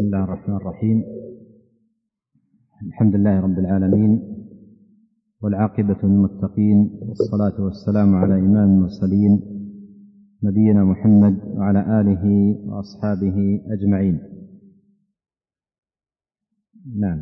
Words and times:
بسم 0.00 0.08
الله 0.08 0.24
الرحمن 0.24 0.56
الرحيم. 0.56 1.04
الحمد 2.86 3.14
لله 3.14 3.40
رب 3.40 3.58
العالمين 3.58 4.12
والعاقبة 5.42 6.00
للمتقين 6.02 6.78
والصلاة 7.02 7.64
والسلام 7.64 8.14
على 8.14 8.34
إمام 8.34 8.68
المرسلين 8.68 9.32
نبينا 10.42 10.84
محمد 10.84 11.34
وعلى 11.44 12.00
آله 12.00 12.24
وأصحابه 12.68 13.36
أجمعين. 13.76 14.16
نعم. 17.00 17.20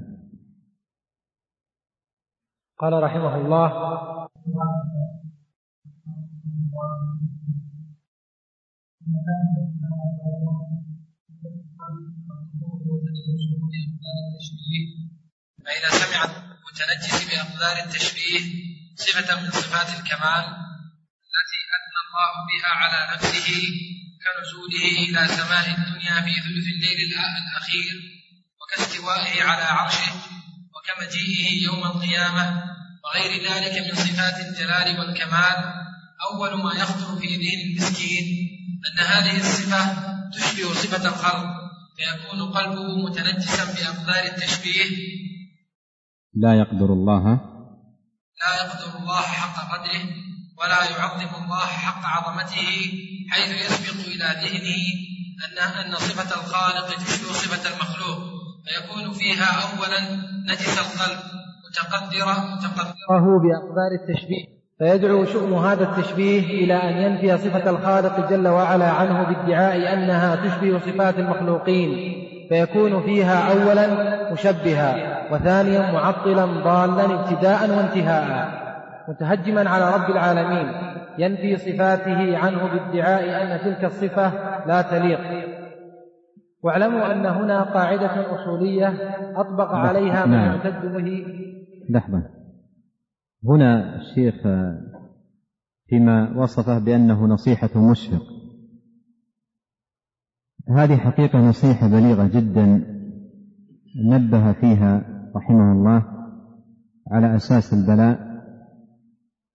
قال 2.78 3.02
رحمه 3.02 3.34
الله 3.40 3.68
فإذا 15.64 15.90
سمع 15.90 16.24
المتنجس 16.24 17.24
بأقدار 17.24 17.84
التشبيه 17.84 18.40
صفة 18.96 19.40
من 19.40 19.50
صفات 19.50 19.88
الكمال 19.88 20.44
التي 21.34 21.60
أثنى 21.76 22.00
الله 22.06 22.32
بها 22.48 22.68
على 22.68 23.14
نفسه 23.14 23.48
كنزوله 24.24 24.84
إلى 25.04 25.28
سماء 25.36 25.68
الدنيا 25.68 26.20
في 26.22 26.32
ثلث 26.32 26.66
الليل 26.74 27.14
الأخير 27.52 27.94
وكاستوائه 28.60 29.42
على 29.42 29.62
عرشه 29.62 30.12
وكمجيئه 30.74 31.64
يوم 31.64 31.84
القيامة 31.84 32.64
وغير 33.04 33.50
ذلك 33.50 33.86
من 33.86 33.94
صفات 33.94 34.40
الجلال 34.46 34.98
والكمال. 34.98 35.74
أول 36.30 36.62
ما 36.62 36.74
يخطر 36.74 37.20
في 37.20 37.26
ذهن 37.26 37.70
المسكين 37.70 38.48
أن 38.86 38.98
هذه 38.98 39.36
الصفة 39.36 39.82
تشبه 40.30 40.74
صفة 40.74 41.08
الخلق. 41.08 41.57
فيكون 41.98 42.52
قلبه 42.52 42.96
متنجسا 43.04 43.64
بأقدار 43.64 44.24
التشبيه. 44.32 44.90
لا 46.34 46.54
يقدر 46.54 46.92
الله 46.92 47.24
لا 48.42 48.52
يقدر 48.62 48.98
الله 48.98 49.22
حق 49.22 49.56
قدره 49.72 50.04
ولا 50.58 50.90
يعظم 50.90 51.44
الله 51.44 51.66
حق 51.66 52.02
عظمته 52.04 52.68
حيث 53.30 53.50
يسبق 53.64 53.98
إلى 54.06 54.26
ذهنه 54.42 54.80
أن 55.44 55.58
أن 55.58 55.94
صفة 55.94 56.40
الخالق 56.40 56.86
تشبه 56.86 57.32
صفة 57.32 57.74
المخلوق 57.74 58.18
فيكون 58.64 59.12
فيها 59.12 59.48
أولا 59.62 60.00
نجس 60.46 60.78
القلب 60.78 61.18
متقدرة 61.68 62.54
متقدرة. 62.54 62.94
بأقدار 63.42 63.90
التشبيه. 64.00 64.57
فيدعو 64.78 65.24
شؤم 65.24 65.54
هذا 65.54 65.82
التشبيه 65.82 66.64
إلى 66.64 66.74
أن 66.74 66.96
ينفي 66.96 67.36
صفة 67.36 67.70
الخالق 67.70 68.30
جل 68.30 68.48
وعلا 68.48 68.90
عنه 68.90 69.22
بادعاء 69.22 69.94
أنها 69.94 70.36
تشبه 70.36 70.78
صفات 70.78 71.18
المخلوقين 71.18 72.18
فيكون 72.48 73.02
فيها 73.02 73.52
أولا 73.52 73.86
مشبها 74.32 74.96
وثانيا 75.32 75.92
معطلا 75.92 76.44
ضالا 76.44 77.04
ابتداء 77.04 77.70
وانتهاء. 77.70 78.58
متهجما 79.08 79.70
على 79.70 79.94
رب 79.94 80.10
العالمين 80.10 80.72
ينفي 81.18 81.56
صفاته 81.56 82.38
عنه 82.38 82.58
بادعاء 82.72 83.42
أن 83.42 83.60
تلك 83.60 83.84
الصفة 83.84 84.32
لا 84.66 84.82
تليق. 84.82 85.20
واعلموا 86.62 87.12
أن 87.12 87.26
هنا 87.26 87.62
قاعدة 87.62 88.34
أصولية 88.34 88.94
أطبق 89.36 89.74
عليها 89.74 90.26
من 90.26 90.32
نعم. 90.32 90.46
يعتد 90.46 90.92
به 90.92 91.24
لحظة. 91.90 92.37
هنا 93.44 93.96
الشيخ 93.96 94.34
فيما 95.86 96.42
وصفه 96.42 96.78
بأنه 96.78 97.26
نصيحة 97.26 97.90
مشفق. 97.90 98.22
هذه 100.68 100.96
حقيقة 100.96 101.38
نصيحة 101.38 101.88
بليغة 101.88 102.26
جدا 102.26 102.84
نبه 104.04 104.52
فيها 104.52 105.02
رحمه 105.36 105.72
الله 105.72 106.04
على 107.10 107.36
أساس 107.36 107.72
البلاء 107.72 108.18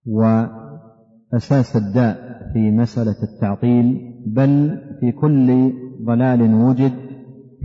وأساس 0.06 1.76
الداء 1.76 2.17
في 2.54 2.72
مسألة 2.72 3.23
التعطيل 3.23 4.14
بل 4.27 4.82
في 4.99 5.11
كل 5.11 5.73
ضلال 6.05 6.54
وجد 6.54 6.93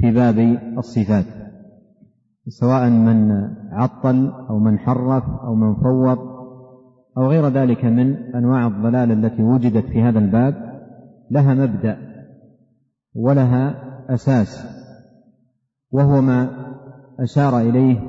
في 0.01 0.11
باب 0.11 0.39
الصفات. 0.78 1.38
سواء 2.48 2.91
من 2.91 3.31
عطل 3.72 4.32
أو 4.50 4.59
من 4.59 4.78
حرف 4.78 5.25
أو 5.44 5.54
من 5.54 5.75
فوض 5.75 6.19
أو 7.19 7.26
غير 7.26 7.48
ذلك 7.48 7.84
من 7.84 8.14
أنواع 8.34 8.66
الضلال 8.66 9.12
التي 9.12 9.42
وجدت 9.42 9.84
في 9.86 10.03
هذا 10.03 10.19
الباب 10.19 10.54
لها 11.31 11.54
مبدأ 11.54 11.98
ولها 13.14 13.75
أساس 14.14 14.66
وهو 15.91 16.20
ما 16.20 16.50
أشار 17.20 17.60
إليه 17.60 18.00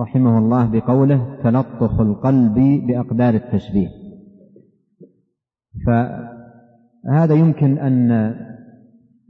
رحمه 0.00 0.38
الله 0.38 0.66
بقوله 0.66 1.42
تلطخ 1.42 2.00
القلب 2.00 2.54
بأقدار 2.86 3.34
التشبيه 3.34 3.88
فهذا 5.86 7.34
يمكن 7.34 7.78
أن 7.78 8.34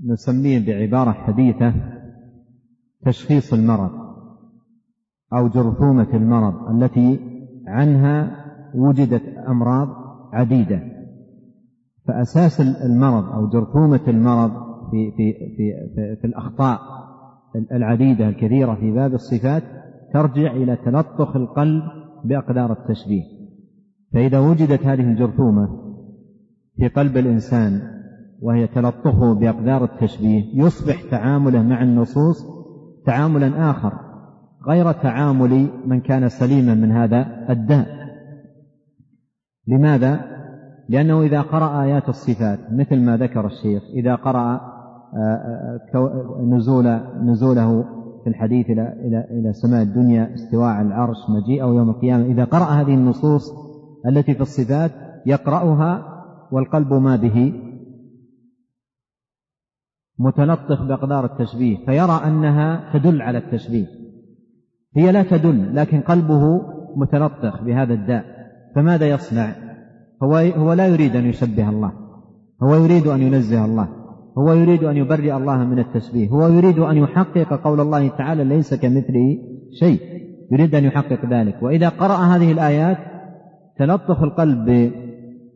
نسميه 0.05 0.67
بعبارة 0.67 1.13
حديثة 1.13 1.75
تشخيص 3.05 3.53
المرض 3.53 4.04
أو 5.37 5.49
جرثومة 5.49 6.09
المرض 6.15 6.55
التي 6.71 7.21
عنها 7.67 8.45
وجدت 8.75 9.23
أمراض 9.49 9.89
عديدة. 10.33 10.81
فأساس 12.09 12.61
المرض 12.61 13.25
أو 13.25 13.49
جرثومة 13.49 14.01
المرض 14.09 14.51
في 14.91 15.11
في 15.11 15.33
في 15.33 15.57
في, 15.95 16.17
في 16.21 16.27
الأخطاء 16.27 16.81
العديدة 17.73 18.29
الكثيرة 18.29 18.75
في 18.75 18.91
باب 18.91 19.15
الصفات 19.15 19.63
ترجع 20.13 20.53
إلى 20.53 20.77
تلطخ 20.77 21.37
القلب 21.37 21.83
بأقدار 22.25 22.73
التشبيه. 22.73 23.23
فإذا 24.13 24.39
وجدت 24.39 24.87
هذه 24.87 25.11
الجرثومة 25.11 25.69
في 26.77 26.89
قلب 26.89 27.17
الإنسان 27.17 27.83
وهي 28.43 28.67
تلطخه 28.67 29.35
بأقدار 29.35 29.85
التشبيه 29.85 30.45
يصبح 30.55 31.11
تعامله 31.11 31.63
مع 31.63 31.83
النصوص 31.83 32.45
تعاملا 33.07 33.71
آخر. 33.71 34.04
غير 34.69 34.93
تعامل 34.93 35.69
من 35.87 36.01
كان 36.01 36.29
سليما 36.29 36.75
من 36.75 36.93
هذا 36.93 37.47
الداء 37.51 37.87
لماذا؟ 39.67 40.21
لأنه 40.89 41.23
إذا 41.23 41.41
قرأ 41.41 41.83
آيات 41.83 42.09
الصفات 42.09 42.59
مثل 42.73 43.01
ما 43.01 43.17
ذكر 43.17 43.47
الشيخ 43.47 43.83
إذا 43.95 44.15
قرأ 44.15 44.61
نزول 46.41 47.01
نزوله 47.23 47.85
في 48.25 48.31
الحديث 48.31 48.71
إلى 48.71 48.93
إلى 48.93 49.27
إلى 49.31 49.53
سماء 49.53 49.83
الدنيا 49.83 50.35
استواء 50.35 50.81
العرش 50.81 51.17
مجيئه 51.29 51.65
يوم 51.65 51.91
القيامة 51.91 52.25
إذا 52.25 52.45
قرأ 52.45 52.65
هذه 52.65 52.95
النصوص 52.95 53.53
التي 54.07 54.35
في 54.35 54.41
الصفات 54.41 54.91
يقرأها 55.27 56.15
والقلب 56.53 56.93
ما 56.93 57.17
به 57.17 57.53
متلطخ 60.19 60.83
بأقدار 60.83 61.25
التشبيه 61.25 61.77
فيرى 61.87 62.21
أنها 62.27 62.93
تدل 62.93 63.23
على 63.23 63.39
التشبيه. 63.39 63.87
هي 64.97 65.13
لا 65.13 65.23
تدل 65.23 65.77
لكن 65.77 66.01
قلبه 66.01 66.61
متلطخ 66.97 67.63
بهذا 67.63 67.95
الداء. 67.95 68.25
فماذا 68.75 69.09
يصنع؟ 69.09 69.53
هو 70.23 70.37
هو 70.37 70.73
لا 70.73 70.87
يريد 70.87 71.17
أن 71.17 71.27
يشبه 71.27 71.69
الله 71.69 71.93
هو 72.63 72.75
يريد 72.75 73.07
أن 73.07 73.23
ينزه 73.23 73.65
الله 73.65 73.89
هو 74.39 74.53
يريد 74.53 74.85
أن 74.85 74.97
يبرئ 74.97 75.37
الله 75.37 75.65
من 75.65 75.79
التشبيه 75.79 76.29
هو 76.29 76.49
يريد 76.49 76.79
أن 76.79 76.97
يحقق 76.97 77.55
قول 77.65 77.81
الله 77.81 78.09
تعالى 78.09 78.45
ليس 78.45 78.75
كمثله 78.75 79.39
شيء 79.81 80.01
يريد 80.53 80.75
أن 80.75 80.85
يحقق 80.85 81.27
ذلك. 81.31 81.63
وإذا 81.63 81.89
قرأ 81.89 82.17
هذه 82.17 82.53
الآيات 82.53 82.99
تلطخ 83.79 84.23
القلب 84.23 84.93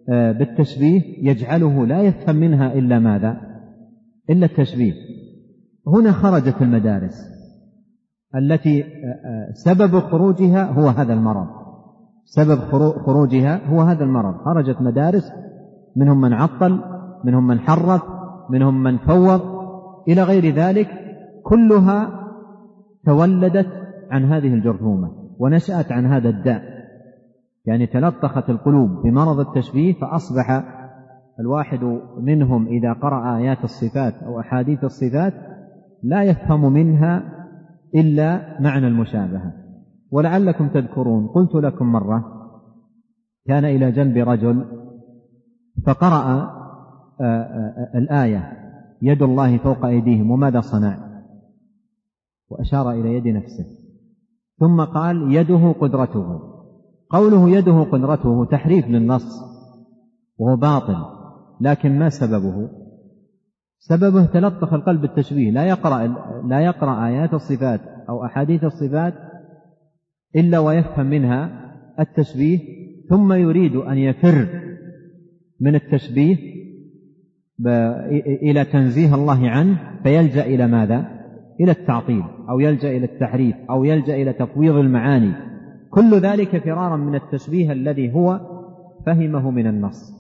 بالتشبيه 0.08 1.00
يجعله 1.22 1.86
لا 1.86 2.02
يفهم 2.02 2.36
منها 2.36 2.72
إلا 2.72 2.98
ماذا؟ 2.98 3.36
إلا 4.30 4.46
التشبيه 4.46 4.92
هنا 5.86 6.12
خرجت 6.12 6.62
المدارس. 6.62 7.37
التي 8.36 8.84
سبب 9.52 10.00
خروجها 10.00 10.64
هو 10.64 10.88
هذا 10.88 11.12
المرض. 11.12 11.46
سبب 12.24 12.58
خروجها 13.06 13.66
هو 13.66 13.80
هذا 13.80 14.04
المرض. 14.04 14.34
خرجت 14.34 14.82
مدارس 14.82 15.32
منهم 15.96 16.20
من 16.20 16.32
عطل 16.32 16.80
منهم 17.24 17.46
من 17.46 17.60
حرف 17.60 18.02
منهم 18.50 18.82
من 18.82 18.98
فوض. 18.98 19.40
إلى 20.08 20.22
غير 20.22 20.54
ذلك 20.54 20.88
كلها 21.42 22.10
تولدت 23.06 23.66
عن 24.10 24.24
هذه 24.24 24.54
الجرثومة 24.54 25.10
ونشأت 25.38 25.92
عن 25.92 26.06
هذا 26.06 26.28
الداء. 26.28 26.62
يعني 27.66 27.86
تلطخت 27.86 28.50
القلوب 28.50 29.02
بمرض 29.04 29.40
التشبيه 29.40 29.92
فأصبح 29.92 30.64
الواحد 31.40 32.00
منهم 32.20 32.66
إذا 32.66 32.92
قرأ 32.92 33.36
آيات 33.36 33.64
الصفات 33.64 34.14
أو 34.14 34.40
أحاديث 34.40 34.84
الصفات 34.84 35.32
لا 36.02 36.22
يفهم 36.22 36.72
منها 36.72 37.37
إلا 37.94 38.60
معنى 38.60 38.86
المشابهة. 38.86 39.52
ولعلكم 40.10 40.68
تذكرون 40.68 41.26
قلت 41.26 41.54
لكم 41.54 41.86
مرة 41.86 42.24
كان 43.46 43.64
إلى 43.64 43.92
جنب 43.92 44.16
رجل 44.16 44.64
فقرأ 45.86 46.50
الآية 47.94 48.52
يد 49.02 49.22
الله 49.22 49.58
فوق 49.58 49.84
أيديهم 49.84 50.30
وماذا 50.30 50.60
صنع؟ 50.60 51.22
وأشار 52.50 52.90
إلى 52.90 53.14
يد 53.14 53.26
نفسه. 53.26 53.64
ثم 54.58 54.84
قال 54.84 55.34
يده 55.34 55.72
قدرته. 55.72 56.40
قوله 57.10 57.50
يده 57.50 57.82
قدرته 57.82 58.44
تحريف 58.44 58.88
للنص 58.88 59.42
وهو 60.38 60.56
باطل 60.56 61.04
لكن 61.60 61.98
ما 61.98 62.08
سببه؟ 62.08 62.68
سببه 63.78 64.26
تلطخ 64.26 64.72
القلب 64.72 65.00
بالتشبيه. 65.00 65.50
لا 65.50 65.64
يقرأ 65.64 66.06
لا 66.48 66.60
يقرأ 66.60 67.06
آيات 67.06 67.34
الصفات 67.34 67.80
أو 68.08 68.24
أحاديث 68.24 68.64
الصفات 68.64 69.14
إلا 70.36 70.58
ويفهم 70.58 71.06
منها 71.06 71.50
التشبيه 72.00 72.58
ثم 73.08 73.32
يريد 73.32 73.76
أن 73.76 73.98
يفر 73.98 74.46
من 75.60 75.74
التشبيه 75.74 76.36
إلى 78.42 78.64
تنزيه 78.64 79.14
الله 79.14 79.50
عنه 79.50 80.00
فيلجأ 80.02 80.46
إلى 80.46 80.66
ماذا؟ 80.66 81.18
إلى 81.60 81.70
التعطيل 81.70 82.22
أو 82.48 82.60
يلجأ 82.60 82.90
إلى 82.90 83.04
التحريف 83.04 83.56
أو 83.70 83.84
يلجأ 83.84 84.14
إلى 84.14 84.32
تفويض 84.32 84.74
المعاني. 84.74 85.32
كل 85.90 86.14
ذلك 86.14 86.58
فرارا 86.58 86.96
من 86.96 87.14
التشبيه 87.14 87.72
الذي 87.72 88.14
هو 88.14 88.40
فهمه 89.06 89.50
من 89.50 89.66
النص. 89.66 90.18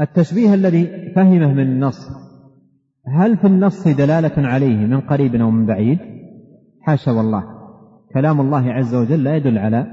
التشبيه 0.00 0.54
الذي 0.54 1.01
فهمه 1.14 1.52
من 1.52 1.60
النص 1.60 2.08
هل 3.06 3.36
في 3.36 3.46
النص 3.46 3.88
دلالة 3.88 4.48
عليه 4.48 4.76
من 4.76 5.00
قريب 5.00 5.34
أو 5.34 5.50
من 5.50 5.66
بعيد؟ 5.66 5.98
حاشا 6.80 7.12
والله. 7.12 7.44
كلام 8.14 8.40
الله 8.40 8.72
عز 8.72 8.94
وجل 8.94 9.24
لا 9.24 9.36
يدل 9.36 9.58
على 9.58 9.86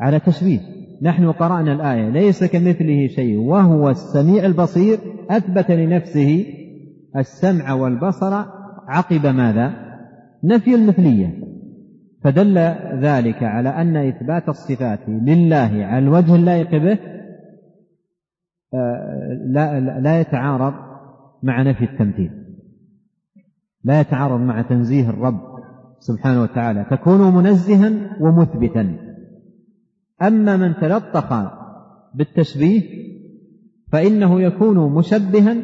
على 0.00 0.20
تشبيه. 0.20 0.60
نحن 1.02 1.32
قرأنا 1.32 1.72
الآية 1.72 2.08
ليس 2.08 2.44
كمثله 2.44 3.06
شيء 3.06 3.38
وهو 3.38 3.90
السميع 3.90 4.46
البصير 4.46 4.98
أثبت 5.30 5.70
لنفسه 5.70 6.46
السمع 7.16 7.72
والبصر 7.72 8.44
عقب 8.88 9.26
ماذا؟ 9.26 9.72
نفي 10.44 10.74
المثلية. 10.74 11.46
فدل 12.24 12.58
ذلك 13.00 13.42
على 13.42 13.68
أن 13.68 13.96
إثبات 13.96 14.48
الصفات 14.48 15.00
لله 15.08 15.84
على 15.84 15.98
الوجه 15.98 16.34
اللائق 16.34 16.70
به 16.70 16.98
لا, 19.46 19.80
لا 20.00 20.20
يتعارض 20.20 20.74
مع 21.42 21.62
نفي 21.62 21.84
التمثيل. 21.84 22.30
لا 23.84 24.00
يتعارض 24.00 24.40
مع 24.40 24.62
تنزيه 24.62 25.10
الرب 25.10 25.40
سبحانه 25.98 26.42
وتعالى. 26.42 26.86
تكون 26.90 27.34
منزها 27.34 27.92
ومثبتا. 28.20 28.96
أما 30.22 30.56
من 30.56 30.74
تلطخ 30.74 31.32
بالتشبيه 32.14 32.82
فإنه 33.92 34.40
يكون 34.40 34.92
مشبها 34.92 35.56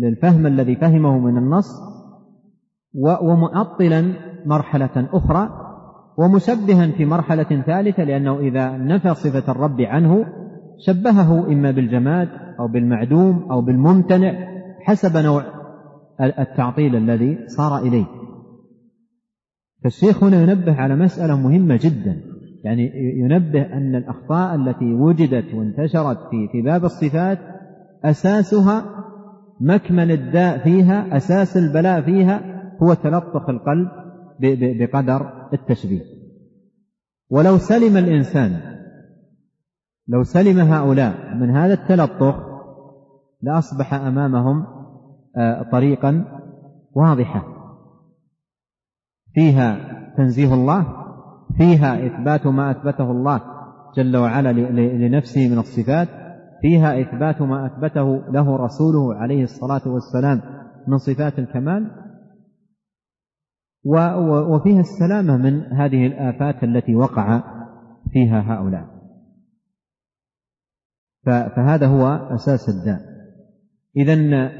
للفهم 0.00 0.46
الذي 0.46 0.76
فهمه 0.76 1.18
من 1.18 1.38
النص 1.38 1.80
ومعطلا 3.22 4.12
مرحلة 4.46 5.08
أخرى 5.12 5.50
ومشبها 6.18 6.86
في 6.86 7.04
مرحلة 7.04 7.62
ثالثة 7.66 8.04
لأنه 8.04 8.38
إذا 8.38 8.76
نفى 8.76 9.14
صفة 9.14 9.52
الرب 9.52 9.80
عنه 9.80 10.26
شبهه 10.86 11.52
إما 11.52 11.70
بالجماد 11.70 12.28
أو 12.60 12.68
بالمعدوم 12.68 13.50
أو 13.50 13.60
بالممتنع 13.60 14.32
حسب 14.80 15.16
نوع 15.16 15.44
التعطيل 16.20 16.96
الذي 16.96 17.38
صار 17.46 17.78
إليه. 17.78 18.04
فالشيخ 19.84 20.24
هنا 20.24 20.42
ينبه 20.42 20.74
على 20.74 20.96
مسألة 20.96 21.36
مهمة 21.36 21.78
جدا. 21.82 22.20
يعني 22.64 22.90
ينبه 23.18 23.62
أن 23.62 23.94
الأخطاء 23.94 24.54
التي 24.54 24.94
وجدت 24.94 25.54
وانتشرت 25.54 26.18
في 26.30 26.48
في 26.52 26.62
باب 26.62 26.84
الصفات 26.84 27.38
أساسها 28.04 28.84
مكمن 29.60 30.10
الداء 30.10 30.58
فيها 30.58 31.16
أساس 31.16 31.56
البلاء 31.56 32.02
فيها 32.02 32.40
هو 32.82 32.94
تلطخ 32.94 33.48
القلب 33.48 33.88
بقدر 34.78 35.48
التشبيه. 35.52 36.02
ولو 37.30 37.56
سلم 37.56 37.96
الإنسان 37.96 38.79
لو 40.10 40.22
سلم 40.22 40.58
هؤلاء 40.58 41.34
من 41.34 41.50
هذا 41.50 41.74
التلطخ 41.74 42.34
لأصبح 43.42 43.94
أمامهم 43.94 44.66
آه، 45.36 45.70
طريقا 45.72 46.24
واضحة. 46.92 47.42
فيها 49.34 49.78
تنزيه 50.16 50.54
الله 50.54 50.86
فيها 51.56 52.06
إثبات 52.06 52.46
ما 52.46 52.70
أثبته 52.70 53.10
الله 53.10 53.40
جل 53.96 54.16
وعلا 54.16 54.52
لنفسه 55.06 55.48
من 55.48 55.58
الصفات 55.58 56.08
فيها 56.62 57.00
إثبات 57.00 57.42
ما 57.42 57.66
أثبته 57.66 58.30
له 58.30 58.56
رسوله 58.56 59.14
عليه 59.14 59.42
الصلاة 59.42 59.82
والسلام 59.86 60.40
من 60.88 60.98
صفات 60.98 61.38
الكمال 61.38 61.90
وفيها 64.48 64.80
السلامة 64.80 65.36
من 65.36 65.60
هذه 65.60 66.06
الآفات 66.06 66.64
التي 66.64 66.94
وقع 66.94 67.42
فيها 68.12 68.40
هؤلاء. 68.40 68.99
فهذا 71.26 71.86
هو 71.86 72.06
أساس 72.34 72.68
الداء. 72.68 73.00
إذا 73.96 74.16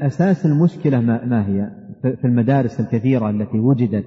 أساس 0.07 0.45
المشكلة 0.45 0.99
ما 1.01 1.47
هي؟ 1.47 1.69
في 2.01 2.25
المدارس 2.27 2.79
الكثيرة 2.79 3.29
التي 3.29 3.59
وجدت 3.59 4.05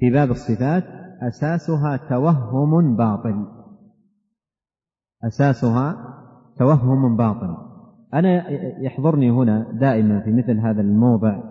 في 0.00 0.10
باب 0.10 0.30
الصفات 0.30 0.84
أساسها 1.22 1.96
توهم 2.08 2.96
باطل. 2.96 3.46
أساسها 5.24 5.96
توهم 6.58 7.16
باطل. 7.16 7.56
أنا 8.14 8.50
يحضرني 8.80 9.30
هنا 9.30 9.78
دائما 9.80 10.20
في 10.20 10.32
مثل 10.32 10.58
هذا 10.58 10.80
الموضع 10.80 11.42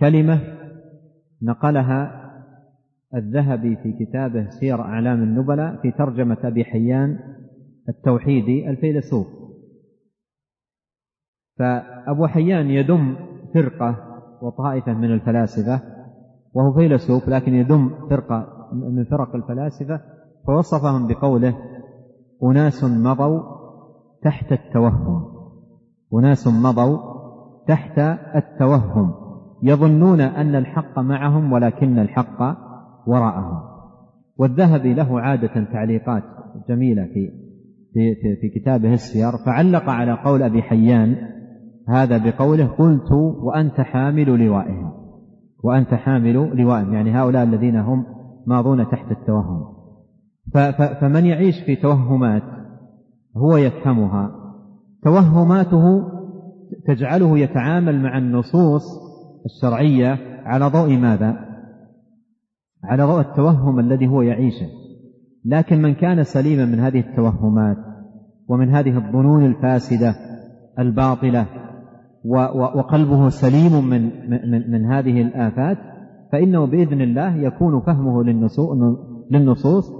كلمة 0.00 0.40
نقلها 1.42 2.24
الذهبي 3.14 3.76
في 3.76 3.92
كتابه 3.92 4.48
سير 4.48 4.80
أعلام 4.80 5.22
النبلاء 5.22 5.76
في 5.82 5.90
ترجمة 5.90 6.36
أبي 6.44 6.64
حيان 6.64 7.18
التوحيدي 7.88 8.70
الفيلسوف. 8.70 9.37
فأبو 11.58 12.26
حيان 12.26 12.70
يدم 12.70 13.16
فرقة 13.54 13.96
وطائفة 14.42 14.94
من 14.94 15.12
الفلاسفة 15.12 15.80
وهو 16.54 16.72
فيلسوف 16.72 17.28
لكن 17.28 17.54
يدم 17.54 17.90
فرقة 18.10 18.46
من 18.72 19.04
فرق 19.04 19.34
الفلاسفة 19.34 20.00
فوصفهم 20.46 21.06
بقوله 21.06 21.54
أناس 22.42 22.84
مضوا 22.84 23.40
تحت 24.22 24.52
التوهم 24.52 25.24
أناس 26.14 26.48
مضوا 26.48 26.98
تحت 27.66 27.98
التوهم 28.36 29.14
يظنون 29.62 30.20
أن 30.20 30.54
الحق 30.54 30.98
معهم 30.98 31.52
ولكن 31.52 31.98
الحق 31.98 32.56
وراءهم. 33.06 33.60
والذهبي 34.36 34.94
له 34.94 35.20
عادة 35.20 35.64
تعليقات 35.72 36.22
جميلة 36.68 37.04
في 37.04 37.30
في 37.94 38.14
في, 38.40 38.60
كتابه 38.60 38.92
السير 38.92 39.32
فعلق 39.46 39.90
على 39.90 40.12
قول 40.12 40.42
أبي 40.42 40.62
حيان 40.62 41.16
هذا 41.88 42.18
بقوله 42.18 42.66
قلت 42.66 43.12
وأنت 43.42 43.80
حامل 43.80 44.46
لوائهم. 44.46 44.92
وأنت 45.64 45.94
حامل 45.94 46.32
لوائهم. 46.32 46.94
يعني 46.94 47.10
هؤلاء 47.10 47.42
الذين 47.42 47.76
هم 47.76 48.06
ماضون 48.46 48.90
تحت 48.90 49.10
التوهم. 49.10 49.78
فمن 51.00 51.26
يعيش 51.26 51.54
في 51.66 51.76
توهمات 51.76 52.42
هو 53.36 53.56
يفهمها. 53.56 54.30
توهماته 55.04 56.02
تجعله 56.86 57.38
يتعامل 57.38 58.02
مع 58.02 58.18
النصوص 58.18 58.82
الشرعية 59.44 60.18
على 60.44 60.66
ضوء 60.66 60.96
ماذا؟ 60.96 61.36
على 62.84 63.02
ضوء 63.04 63.20
التوهم 63.20 63.78
الذي 63.78 64.06
هو 64.08 64.22
يعيشه. 64.22 64.66
لكن 65.44 65.82
من 65.82 65.94
كان 65.94 66.24
سليما 66.24 66.64
من 66.64 66.80
هذه 66.80 67.00
التوهمات 67.00 67.76
ومن 68.48 68.74
هذه 68.74 68.96
الظنون 68.96 69.46
الفاسدة 69.46 70.14
الباطلة 70.78 71.57
وقلبه 72.24 73.28
سليم 73.28 73.88
من 73.88 74.02
من 74.40 74.70
من 74.70 74.84
هذه 74.84 75.22
الآفات 75.22 75.78
فإنه 76.32 76.66
بإذن 76.66 77.00
الله 77.00 77.36
يكون 77.36 77.80
فهمه 77.80 78.24
للنصوص 79.30 79.92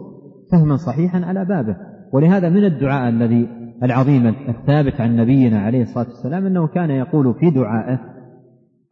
فهما 0.53 0.77
صحيحا 0.77 1.25
على 1.25 1.45
بابه. 1.45 1.77
ولهذا 2.13 2.49
من 2.49 2.65
الدعاء 2.65 3.09
الذي 3.09 3.49
العظيم 3.83 4.27
الثابت 4.27 5.01
عن 5.01 5.17
نبينا 5.17 5.61
عليه 5.61 5.83
الصلاة 5.83 6.07
والسلام 6.07 6.47
أنه 6.47 6.67
كان 6.67 6.91
يقول 6.91 7.35
في 7.35 7.51
دعائه 7.51 7.99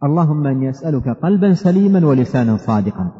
اللهم 0.05 0.47
إني 0.47 0.71
أسألك 0.71 1.09
قلبا 1.09 1.53
سليما 1.53 2.07
ولسانا 2.07 2.57
صادقا. 2.57 3.13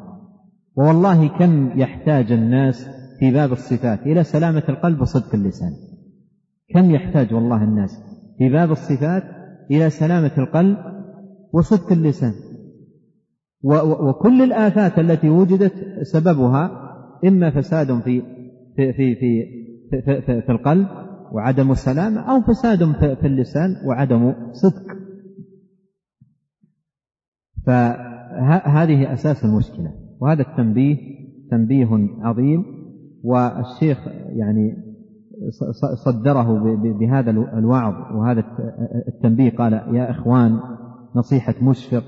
ووالله 0.77 1.29
كم 1.39 1.79
يحتاج 1.79 2.33
الناس 2.33 2.89
في 3.21 3.33
باب 3.33 3.53
الصفات 3.53 4.01
إلى 4.01 4.25
سلامة 4.25 4.63
القلب 4.69 5.01
وصدق 5.01 5.35
اللسان. 5.35 5.71
كم 6.75 6.91
يحتاج 6.91 7.35
والله 7.35 7.65
الناس 7.65 7.91
في 8.39 8.49
باب 8.49 8.71
الصفات 8.71 9.23
إلى 9.71 9.91
سلامة 9.91 10.33
القلب 10.39 10.77
وصدق 11.53 11.93
اللسان. 11.93 12.33
وكل 14.09 14.43
الآفات 14.43 14.99
التي 14.99 15.29
وجدت 15.29 15.73
سببها 16.03 16.71
إما 17.25 17.51
فساد 17.51 18.01
في 18.01 18.23
في 18.77 18.93
في 18.93 19.15
في 19.15 19.45
في, 19.91 20.23
في, 20.23 20.43
في 20.43 20.53
القلب 20.53 20.87
وعدم 21.33 21.71
السلامة 21.71 22.21
أو 22.21 22.41
فساد 22.41 22.79
في 23.21 23.27
اللسان 23.27 23.77
وعدم 23.87 24.53
صدق. 24.53 24.83
فهذه 27.67 29.13
أساس 29.13 29.45
المشكلة 29.45 29.95
وهذا 30.21 30.43
التنبيه 30.43 30.97
تنبيه 31.51 31.89
عظيم. 32.21 32.65
والشيخ 33.25 33.99
يعني 34.37 34.86
صدره 36.05 36.77
بهذا 36.99 37.31
الوعظ 37.31 37.95
وهذا 38.17 38.45
التنبيه. 39.09 39.57
قال 39.57 39.73
يا 39.73 40.11
إخوان 40.11 40.61
نصيحة 41.17 41.55
مشفق. 41.63 42.03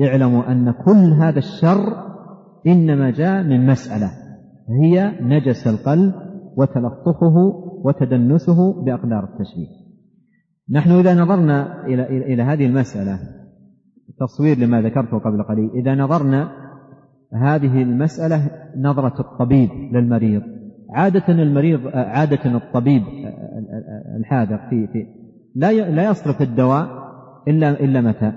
اعلموا 0.00 0.52
أن 0.52 0.70
كل 0.70 1.12
هذا 1.12 1.38
الشر 1.38 2.08
إنما 2.66 3.10
جاء 3.10 3.42
من 3.42 3.66
مسألة 3.66 4.10
هي 4.82 5.12
نجس 5.20 5.66
القلب 5.66 6.14
وتلطخه 6.56 7.36
وتدنسه 7.84 8.84
بأقدار 8.84 9.24
التشبيه 9.24 9.68
نحن 10.70 10.90
إذا 10.90 11.14
نظرنا 11.14 11.86
إلى 11.86 12.32
إلى 12.34 12.42
هذه 12.42 12.66
المسألة 12.66 13.18
تصوير 14.20 14.58
لما 14.58 14.82
ذكرته 14.82 15.18
قبل 15.18 15.42
قليل 15.42 15.70
إذا 15.70 15.94
نظرنا 15.94 16.52
هذه 17.34 17.82
المسألة 17.82 18.50
نظرة 18.76 19.20
الطبيب 19.20 19.70
للمريض. 19.92 20.42
عادة 20.90 21.28
المريض 21.28 21.80
عادة 21.94 22.56
الطبيب 22.56 23.02
الحاذق 24.16 24.68
في 24.70 24.86
في 24.86 25.06
لا 25.54 25.72
لا 25.72 26.10
يصرف 26.10 26.42
الدواء 26.42 26.88
إلا 27.48 27.70
إلا 27.70 28.00
متى؟ 28.00 28.32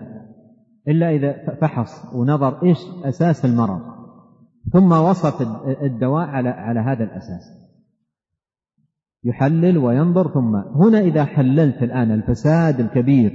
إلا 0.87 1.09
إذا 1.09 1.55
فحص 1.61 2.15
ونظر 2.15 2.63
إيش 2.63 2.77
أساس 3.05 3.45
المرض 3.45 3.81
ثم 4.73 4.91
وصف 4.91 5.41
الدواء 5.83 6.27
على 6.27 6.49
على 6.49 6.79
هذا 6.79 7.03
الأساس 7.03 7.61
يحلل 9.23 9.77
وينظر 9.77 10.33
ثم 10.33 10.55
هنا 10.55 10.99
إذا 10.99 11.23
حللت 11.25 11.83
الآن 11.83 12.11
الفساد 12.11 12.79
الكبير 12.79 13.31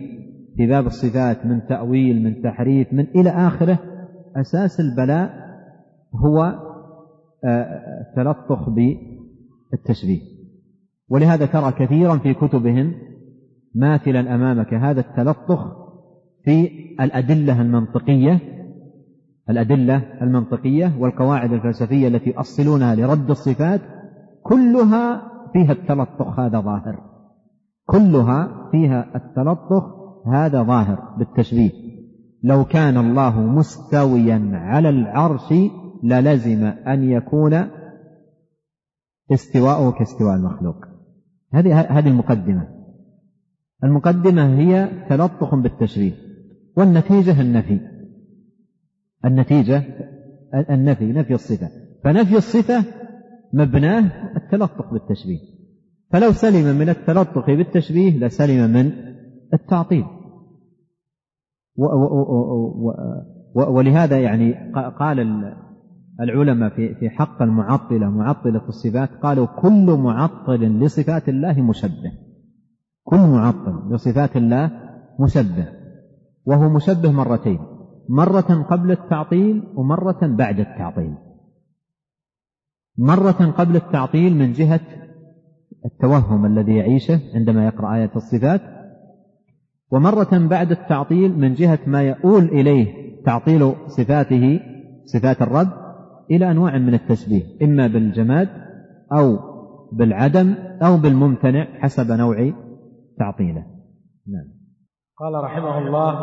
في 0.56 0.66
باب 0.66 0.87
الصفات 0.87 1.46
من 1.46 1.66
تأويل 1.66 2.23
من 2.23 2.42
تحريف 2.42 2.92
من 2.92 3.06
إلى 3.06 3.30
آخره 3.30 3.78
أساس 4.37 4.80
البلاء 4.80 5.30
هو 6.14 6.65
التلطخ 7.47 8.69
بالتشبيه. 8.71 10.21
ولهذا 11.09 11.47
ترى 11.47 11.73
كثيرا 11.73 12.19
في 12.19 12.35
كتبهم 12.35 12.95
ماثلا 13.75 14.35
أمامك 14.35 14.75
هذا 14.75 15.00
التلطخ 15.00 15.87
في 16.45 16.69
الأدلة 17.00 17.62
المنطقية 17.62 18.41
الأدلة 19.50 19.97
المنطقية 20.23 20.93
والقواعد 20.99 21.53
الفلسفية 21.53 22.09
التي 22.09 22.31
يؤصلونها 22.31 22.95
لرد 22.95 23.31
الصفات 23.31 23.81
كلها 24.43 25.23
فيها 25.53 25.73
التلطخ 25.73 26.41
هذا 26.41 26.61
ظاهر. 26.61 26.99
كلها 27.87 28.69
فيها 28.73 29.17
التلطخ 29.17 29.85
هذا 30.26 30.62
ظاهر 30.62 31.15
بالتشبيه. 31.19 31.71
لو 32.43 32.65
كان 32.65 32.97
الله 32.97 33.41
مستويا 33.41 34.50
على 34.53 34.88
العرش 34.88 35.55
للزم 36.03 36.65
أن 36.65 37.11
يكون 37.11 37.69
استواءه 39.33 39.91
كاستواء 39.91 40.37
المخلوق. 40.37 40.76
هذه 41.53 41.81
هذه 41.81 42.09
المقدمة. 42.09 42.69
المقدمة 43.85 44.59
هي 44.59 44.88
تلطخ 45.09 45.55
بالتشبيه 45.55 46.12
والنتيجة 46.76 47.41
النفي. 47.41 47.81
النتيجة 49.25 49.83
النفي 50.71 51.12
نفي 51.12 51.35
الصفة. 51.35 51.71
فنفي 52.05 52.37
الصفة 52.37 52.85
مبناه 53.53 54.37
التلطخ 54.37 54.93
بالتشبيه 54.93 55.38
فلو 56.11 56.33
سلم 56.33 56.79
من 56.79 56.88
التلطخ 56.88 57.47
بالتشبيه 57.47 58.19
لسلم 58.19 58.71
من 58.71 58.93
التعطيل. 59.55 60.05
ولهذا 63.55 64.21
يعني 64.21 64.73
قال 64.99 65.21
العلماء 66.20 66.70
في 66.70 66.94
في 66.94 67.11
حق 67.11 67.42
المعطلة 67.42 68.11
معطلة 68.11 68.68
الصفات 68.68 69.11
قالوا 69.23 69.46
كل 69.46 69.99
معطل 69.99 70.78
لصفات 70.80 71.28
الله 71.28 71.62
مشبه. 71.62 72.12
كل 73.04 73.16
معطل 73.16 73.94
لصفات 73.94 74.37
الله 74.37 74.70
مشبه. 75.20 75.68
وهو 76.46 76.68
مشبه 76.68 77.12
مرتين. 77.12 77.58
مرة 78.08 78.66
قبل 78.70 78.90
التعطيل 78.90 79.62
ومرة 79.75 80.18
بعد 80.23 80.61
التعطيل. 80.61 81.14
مرة 82.99 83.54
قبل 83.58 83.76
التعطيل 83.76 84.37
من 84.37 84.52
جهة 84.52 84.80
التوهم 85.85 86.46
الذي 86.46 86.76
يعيشه 86.76 87.20
عندما 87.35 87.66
يقرأ 87.66 87.94
آية 87.96 88.11
الصفات. 88.16 88.61
ومرة 89.92 90.49
بعد 90.49 90.70
التعطيل 90.70 91.38
من 91.38 91.54
جهة 91.54 91.78
ما 91.87 92.02
يؤول 92.02 92.44
إليه 92.44 93.06
تعطيل 93.25 93.75
صفاته 93.87 94.61
صفات 95.04 95.42
الرب. 95.42 95.86
إلى 96.30 96.50
أنواع 96.50 96.78
من 96.78 96.95
التشبيه 96.95 97.42
إما 97.62 97.87
بالجماد 97.87 98.49
أو 99.12 99.38
بالعدم 99.92 100.54
أو 100.83 100.97
بالممتنع 100.97 101.66
حسب 101.80 102.12
نوع 102.12 102.52
تعطيله. 103.18 103.64
نعم. 104.26 104.56
قال 105.18 105.45
رحمه 105.45 105.78
الله 105.78 106.14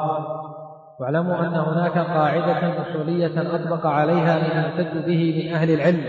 واعلموا 1.00 1.40
أن 1.40 1.54
هناك 1.54 1.98
قاعدة 1.98 2.82
أصولية 2.82 3.56
أطبق 3.56 3.86
عليها 3.86 4.40
من 4.40 4.50
يعتد 4.50 5.06
به 5.06 5.44
من 5.44 5.54
أهل 5.54 5.72
العلم 5.72 6.04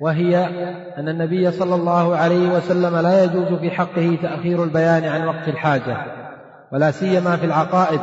وهي 0.00 0.46
أن 0.98 1.08
النبي 1.08 1.50
صلى 1.50 1.74
الله 1.74 2.16
عليه 2.16 2.56
وسلم 2.56 2.96
لا 2.96 3.24
يجوز 3.24 3.58
في 3.58 3.70
حقه 3.70 4.18
تأخير 4.22 4.64
البيان 4.64 5.04
عن 5.04 5.26
وقت 5.26 5.48
الحاجة 5.48 5.96
ولا 6.72 6.90
سيما 6.90 7.36
في 7.36 7.46
العقائد 7.46 8.00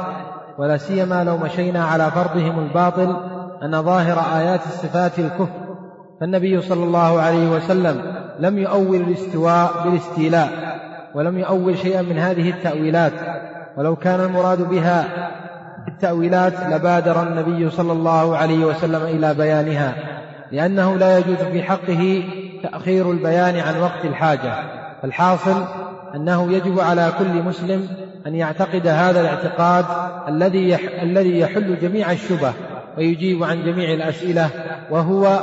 ولا 0.58 0.77
سيما 0.77 1.24
لو 1.24 1.38
مشينا 1.38 1.84
على 1.84 2.12
فرضهم 2.12 2.60
الباطل 2.60 3.35
أن 3.64 3.84
ظاهر 3.84 4.38
آيات 4.40 4.60
الصفات 4.66 5.20
الكفر 5.20 5.66
فالنبي 6.22 6.62
صلى 6.62 6.84
الله 6.84 7.22
عليه 7.22 7.50
وسلم 7.50 8.02
لم 8.40 8.58
يؤول 8.58 8.96
الاستواء 8.96 9.72
بالاستيلاء 9.84 10.50
ولم 11.16 11.40
يؤول 11.40 11.78
شيئا 11.78 12.02
من 12.02 12.18
هذه 12.18 12.50
التأويلات 12.50 13.14
ولو 13.78 13.96
كان 13.96 14.20
المراد 14.20 14.70
بها 14.70 15.06
التأويلات 15.88 16.54
لبادر 16.60 17.24
النبي 17.24 17.70
صلى 17.70 17.92
الله 17.92 18.38
عليه 18.38 18.66
وسلم 18.66 19.02
إلى 19.04 19.34
بيانها 19.34 19.96
لأنه 20.52 20.96
لا 20.96 21.18
يجوز 21.18 21.38
في 21.38 21.64
حقه 21.64 22.24
تأخير 22.64 23.12
البيان 23.12 23.56
عن 23.56 23.82
وقت 23.82 24.06
الحاجة 24.06 24.54
الحاصل 25.04 25.64
أنه 26.16 26.52
يجب 26.52 26.80
على 26.80 27.12
كل 27.20 27.44
مسلم 27.44 27.88
أن 28.28 28.36
يعتقد 28.36 28.88
هذا 28.88 29.22
الاعتقاد 29.22 29.86
الذي 30.28 30.78
الذي 31.02 31.40
يحل 31.40 31.80
جميع 31.82 32.12
الشبه. 32.12 32.54
ويجيب 32.98 33.44
عن 33.44 33.64
جميع 33.64 33.94
الأسئلة 33.94 34.50
وهو 34.92 35.40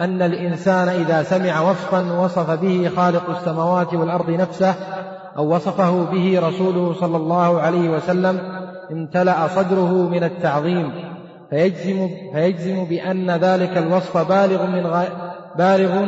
أن 0.00 0.22
الإنسان 0.22 0.88
إذا 0.88 1.22
سمع 1.22 1.60
وصفا 1.60 2.12
وصف 2.12 2.50
به 2.50 2.90
خالق 2.96 3.30
السماوات 3.30 3.94
والأرض 3.94 4.30
نفسه 4.30 4.74
أو 5.36 5.54
وصفه 5.54 6.04
به 6.04 6.40
رسوله 6.48 6.94
صلى 7.00 7.16
الله 7.16 7.60
عليه 7.60 7.88
وسلم 7.88 8.40
امتلأ 8.92 9.46
صدره 9.46 10.08
من 10.08 10.24
التعظيم. 10.24 10.92
فيجزم, 11.50 12.08
فيجزم 12.32 12.84
بأن 12.84 13.30
ذلك 13.30 13.78
الوصف 13.78 14.16
بالغ 14.16 14.66
من 14.66 15.04
بالغ 15.58 16.06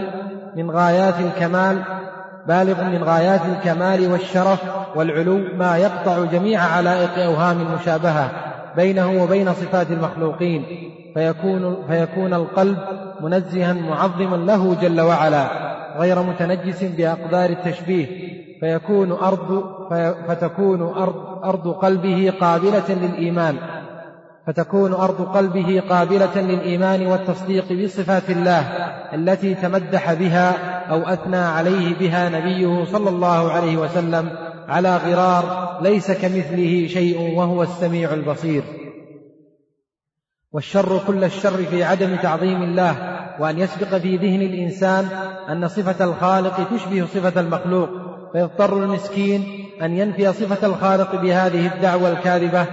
من 0.56 0.70
غايات 0.70 1.14
الكمال 1.20 1.82
بالغ 2.46 2.84
من 2.84 3.04
غايات 3.04 3.40
الكمال 3.46 4.12
والشرف 4.12 4.62
والعلو 4.96 5.38
ما 5.56 5.76
يقطع 5.76 6.24
جميع 6.24 6.60
علائق 6.60 7.24
أوهام 7.24 7.60
المشابهة. 7.60 8.47
بينه 8.78 9.22
وبين 9.22 9.54
صفات 9.54 9.90
المخلوقين 9.90 10.64
فيكون, 11.14 11.76
فيكون 11.88 12.34
القلب 12.34 12.78
منزها 13.20 13.72
معظما 13.72 14.36
له 14.36 14.76
جل 14.82 15.00
وعلا 15.00 15.48
غير 15.98 16.22
متنجس 16.22 16.84
بأقدار 16.84 17.50
التشبيه 17.50 18.06
فيكون 18.60 19.12
أرض 19.12 19.64
فتكون 20.28 20.82
أرض, 20.82 21.44
أرض 21.44 21.68
قلبه 21.68 22.32
قابلة 22.40 22.88
للإيمان 22.88 23.56
فتكون 24.46 24.92
أرض 24.92 25.36
قلبه 25.36 25.82
قابلة 25.90 26.40
للإيمان 26.40 27.06
والتصديق 27.06 27.72
بصفات 27.72 28.30
الله 28.30 28.60
التي 29.14 29.54
تمدح 29.54 30.12
بها 30.14 30.54
أو 30.90 31.00
أثنى 31.00 31.36
عليه 31.36 31.98
بها 31.98 32.28
نبيه 32.28 32.84
صلى 32.84 33.10
الله 33.10 33.52
عليه 33.52 33.76
وسلم 33.76 34.47
على 34.68 34.96
غرار 34.96 35.78
ليس 35.82 36.10
كمثله 36.10 36.86
شيء 36.86 37.38
وهو 37.38 37.62
السميع 37.62 38.14
البصير. 38.14 38.62
والشر 40.52 41.00
كل 41.06 41.24
الشر 41.24 41.56
في 41.56 41.84
عدم 41.84 42.16
تعظيم 42.16 42.62
الله 42.62 43.18
وأن 43.40 43.58
يسبق 43.58 43.98
في 43.98 44.16
ذهن 44.16 44.42
الإنسان 44.42 45.04
أن 45.48 45.68
صفة 45.68 46.04
الخالق 46.04 46.70
تشبه 46.70 47.04
صفة 47.04 47.40
المخلوق 47.40 47.88
فيضطر 48.32 48.84
المسكين 48.84 49.42
أن 49.82 49.92
ينفي 49.92 50.32
صفة 50.32 50.66
الخالق 50.66 51.22
بهذه 51.22 51.74
الدعوة 51.74 52.12
الكاذبة. 52.12 52.66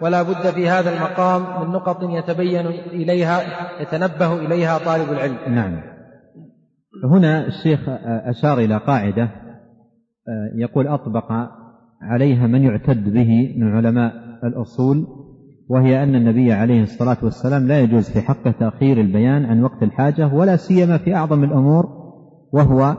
ولا 0.00 0.22
بد 0.22 0.50
في 0.50 0.68
هذا 0.68 0.96
المقام 0.96 1.60
من 1.60 1.72
نقط 1.72 1.98
يتبين 2.02 2.66
إليها 2.66 3.42
يتنبه 3.80 4.34
إليها 4.34 4.78
طالب 4.78 5.12
العلم. 5.12 5.38
نعم. 5.48 5.82
هنا 7.04 7.46
الشيخ 7.46 7.80
أشار 8.06 8.58
إلى 8.58 8.78
قاعدة 8.86 9.41
يقول 10.54 10.86
أطبق 10.86 11.32
عليها 12.00 12.46
من 12.46 12.62
يعتد 12.62 13.12
به 13.12 13.54
من 13.58 13.68
علماء 13.68 14.12
الأصول 14.44 15.06
وهي 15.68 16.02
أن 16.02 16.14
النبي 16.14 16.52
عليه 16.52 16.82
الصلاة 16.82 17.16
والسلام 17.22 17.66
لا 17.68 17.80
يجوز 17.80 18.10
في 18.10 18.20
حقه 18.20 18.50
تأخير 18.50 19.00
البيان 19.00 19.44
عن 19.44 19.62
وقت 19.62 19.82
الحاجة 19.82 20.34
ولا 20.34 20.56
سيما 20.56 20.98
في 20.98 21.14
أعظم 21.14 21.44
الأمور 21.44 21.86
وهو 22.52 22.96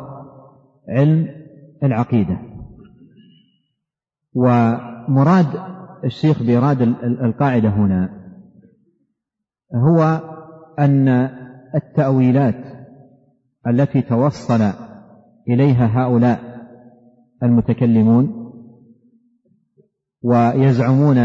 علم 0.89 1.27
العقيدة. 1.83 2.39
ومراد 4.33 5.45
الشيخ 6.03 6.43
بإراد 6.43 6.81
القاعدة 7.03 7.69
هنا 7.69 8.09
هو 9.75 10.21
أن 10.79 11.07
التأويلات 11.75 12.65
التي 13.67 14.01
توصل 14.01 14.61
إليها 15.49 16.03
هؤلاء 16.03 16.52
المتكلمون 17.43 18.43
ويزعمون 20.21 21.17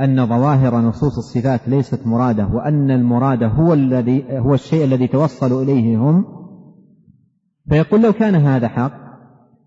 أن 0.00 0.26
ظواهر 0.26 0.76
نصوص 0.80 1.18
الصفات 1.18 1.68
ليست 1.68 2.06
مرادة 2.06 2.46
وأن 2.46 2.90
المراد 2.90 3.42
هو 3.42 3.72
الذي 3.72 4.38
هو 4.38 4.54
الشيء 4.54 4.84
الذي 4.84 5.06
توصلوا 5.06 5.62
إليه 5.62 5.96
هم. 5.96 6.24
فيقول 7.68 8.02
لو 8.02 8.12
كان 8.12 8.34
هذا 8.34 8.68
حق 8.68 9.04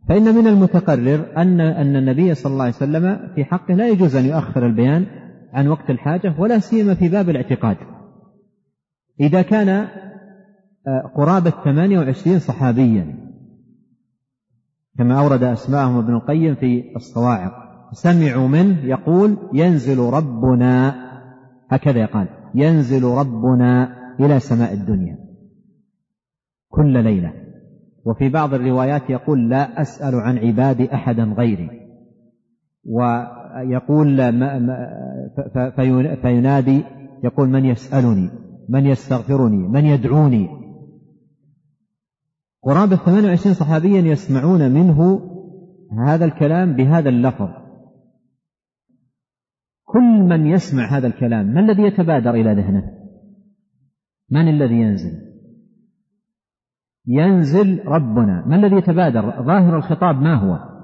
فإن 0.10 0.36
من 0.36 0.48
المتقرر 0.48 1.38
أن 1.38 1.62
أن 1.62 1.96
النبي 1.96 2.34
صلى 2.34 2.54
الله 2.54 2.64
عليه 2.64 2.76
وسلم 2.76 3.20
في 3.36 3.44
حقه 3.44 3.74
لا 3.74 3.90
يجوز 3.90 4.16
أن 4.16 4.26
يؤخر 4.26 4.66
البيان 4.66 5.06
عن 5.54 5.68
وقت 5.68 5.90
الحاجة 5.90 6.36
ولا 6.40 6.60
سيما 6.60 6.94
في 6.94 7.10
باب 7.10 7.30
الاعتقاد. 7.30 7.78
إذا 9.20 9.42
كان 9.42 9.70
آه، 9.70 11.12
قرابة 11.16 11.50
28 11.50 12.40
صحابيا 12.40 13.27
كما 14.98 15.20
أورد 15.20 15.44
أسماءهم 15.44 15.98
ابن 15.98 16.14
القيم 16.14 16.56
في 16.56 16.84
الصواعق. 16.96 17.52
سمعوا 17.92 18.48
منه 18.48 18.86
يقول 18.86 19.38
ينزل 19.54 20.00
ربنا. 20.00 20.96
هكذا 21.70 22.00
يقال 22.00 22.28
ينزل 22.56 23.04
ربنا 23.04 23.98
إلى 24.20 24.40
سماء 24.40 24.74
الدنيا 24.74 25.18
كل 26.70 27.04
ليلة. 27.04 27.34
وفي 28.06 28.30
بعض 28.30 28.54
الروايات 28.54 29.10
يقول 29.10 29.50
لا 29.50 29.82
أسأل 29.82 30.16
عن 30.16 30.38
عبادي 30.38 30.94
أحدا 30.94 31.24
غيري. 31.24 31.70
ويقول 32.86 34.18
فينادي 36.22 36.84
يقول 37.24 37.50
من 37.50 37.66
يسألني؟ 37.66 38.30
من 38.70 38.86
يستغفرني؟ 38.86 39.68
من 39.68 39.86
يدعوني؟ 39.86 40.57
قرابة 42.64 42.96
28 42.96 43.54
صحابيا 43.54 44.02
يسمعون 44.02 44.72
منه 44.72 45.22
هذا 46.08 46.26
الكلام 46.26 46.76
بهذا 46.76 47.10
اللفظ. 47.10 47.50
كل 49.86 50.28
من 50.30 50.46
يسمع 50.46 50.98
هذا 50.98 51.08
الكلام 51.08 51.46
ما 51.46 51.60
الذي 51.60 51.84
يتبادر 51.84 52.34
إلى 52.34 52.54
ذهنه؟ 52.54 52.92
من 54.30 54.48
الذي 54.48 54.76
ينزل؟ 54.76 55.28
ينزل 57.08 57.86
ربنا. 57.86 58.46
ما 58.48 58.56
الذي 58.56 58.76
يتبادر؟ 58.76 59.44
ظاهر 59.44 59.78
الخطاب 59.78 60.16
ما 60.16 60.36
هو؟ 60.36 60.78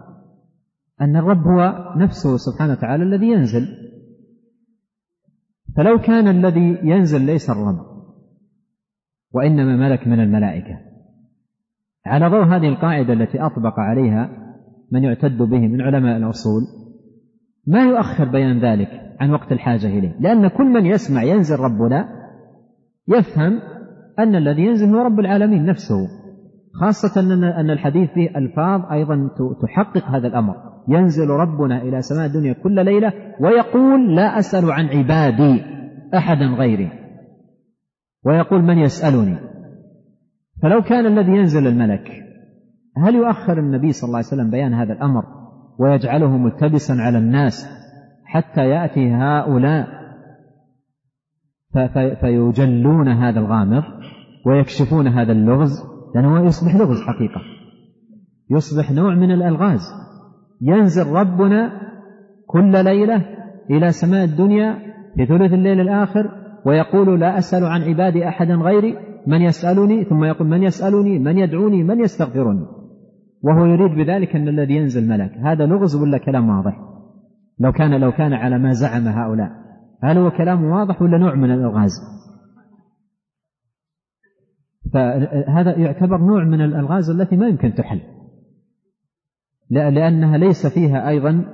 أن 1.01 1.15
الرب 1.15 1.47
هو 1.47 1.93
نفسه 1.97 2.37
سبحانه 2.37 2.73
وتعالى 2.73 3.03
الذي 3.03 3.27
ينزل. 3.27 3.67
فلو 5.75 5.99
كان 5.99 6.27
الذي 6.27 6.79
ينزل 6.83 7.21
ليس 7.25 7.49
الرب 7.49 7.93
وإنما 9.31 9.77
ملك 9.77 10.07
من 10.07 10.19
الملائكة. 10.19 10.92
على 12.05 12.29
ضوء 12.29 12.43
هذه 12.43 12.67
القاعدة 12.69 13.13
التي 13.13 13.41
أطبق 13.41 13.79
عليها 13.79 14.29
من 14.91 15.03
يعتد 15.03 15.37
به 15.37 15.67
من 15.67 15.81
علماء 15.81 16.17
الأصول 16.17 16.61
ما 17.67 17.83
يؤخر 17.83 18.25
بيان 18.25 18.59
ذلك 18.59 18.89
عن 19.19 19.31
وقت 19.31 19.51
الحاجة 19.51 19.87
إليه 19.87 20.15
لأن 20.19 20.47
كل 20.47 20.65
من 20.65 20.85
يسمع 20.85 21.23
ينزل 21.23 21.59
ربنا 21.59 22.07
يفهم 23.07 23.59
أن 24.19 24.35
الذي 24.35 24.61
ينزل 24.61 24.95
هو 24.95 25.01
رب 25.01 25.19
العالمين 25.19 25.65
نفسه 25.65 26.07
خاصة 26.81 27.21
أن 27.59 27.69
الحديث 27.69 28.09
فيه 28.09 28.37
ألفاظ 28.37 28.91
أيضا 28.91 29.29
تحقق 29.61 30.05
هذا 30.05 30.27
الأمر 30.27 30.55
ينزل 30.87 31.27
ربنا 31.29 31.81
إلى 31.81 32.01
سماء 32.01 32.25
الدنيا 32.25 32.53
كل 32.53 32.85
ليلة 32.85 33.13
ويقول 33.39 34.15
لا 34.15 34.39
أسأل 34.39 34.71
عن 34.71 34.85
عبادي 34.85 35.61
أحدا 36.13 36.45
غيري 36.45 36.89
ويقول 38.25 38.61
من 38.61 38.77
يسألني؟ 38.77 39.52
فلو 40.63 40.81
كان 40.81 41.05
الذي 41.05 41.31
ينزل 41.31 41.67
الملك 41.67 42.11
هل 42.97 43.15
يؤخر 43.15 43.59
النبي 43.59 43.91
صلى 43.91 44.07
الله 44.07 44.17
عليه 44.17 44.27
وسلم 44.27 44.49
بيان 44.49 44.73
هذا 44.73 44.93
الأمر 44.93 45.23
ويجعله 45.79 46.37
ملتبسا 46.37 46.93
على 46.93 47.17
الناس 47.17 47.69
حتى 48.25 48.61
يأتي 48.61 49.11
هؤلاء 49.11 49.87
فيجلون 52.21 53.07
هذا 53.07 53.39
الغامض 53.39 53.83
ويكشفون 54.45 55.07
هذا 55.07 55.31
اللغز؟ 55.31 55.83
لأنه 56.15 56.45
يصبح 56.45 56.75
لغز 56.75 57.01
حقيقة. 57.01 57.41
يصبح 58.51 58.91
نوع 58.91 59.15
من 59.15 59.31
الألغاز. 59.31 59.81
ينزل 60.61 61.11
ربنا 61.11 61.71
كل 62.47 62.83
ليلة 62.83 63.25
إلى 63.69 63.89
سماء 63.89 64.23
الدنيا 64.23 64.79
في 65.15 65.25
ثلث 65.25 65.53
الليل 65.53 65.79
الآخر 65.79 66.31
ويقول 66.65 67.19
لا 67.19 67.37
أسأل 67.37 67.65
عن 67.65 67.81
عبادي 67.81 68.27
أحدا 68.27 68.55
غيري 68.55 69.12
من 69.27 69.41
يسألني؟ 69.41 70.03
ثم 70.03 70.23
يقول 70.23 70.47
من 70.47 70.63
يسألني؟ 70.63 71.19
من 71.19 71.37
يدعوني؟ 71.37 71.83
من 71.83 71.99
يستغفرني؟ 71.99 72.65
وهو 73.43 73.65
يريد 73.65 73.91
بذلك 73.91 74.35
أن 74.35 74.47
الذي 74.47 74.73
ينزل 74.73 75.07
ملك. 75.07 75.31
هذا 75.31 75.65
لغز 75.65 75.95
ولا 75.95 76.17
كلام 76.17 76.49
واضح؟ 76.49 76.79
لو 77.59 77.71
كان 77.71 78.01
لو 78.01 78.11
كان 78.11 78.33
على 78.33 78.59
ما 78.59 78.71
زعم 78.71 79.07
هؤلاء. 79.07 79.51
هل 80.03 80.17
هو 80.17 80.31
كلام 80.31 80.63
واضح 80.63 81.01
ولا 81.01 81.17
نوع 81.17 81.35
من 81.35 81.51
الألغاز؟ 81.51 81.91
فهذا 84.93 85.77
يعتبر 85.77 86.17
نوع 86.17 86.43
من 86.43 86.61
الألغاز 86.61 87.09
التي 87.09 87.35
ما 87.35 87.47
يمكن 87.47 87.73
تحل. 87.73 88.01
لأنها 89.69 90.37
ليس 90.37 90.67
فيها 90.67 91.09
أيضا 91.09 91.45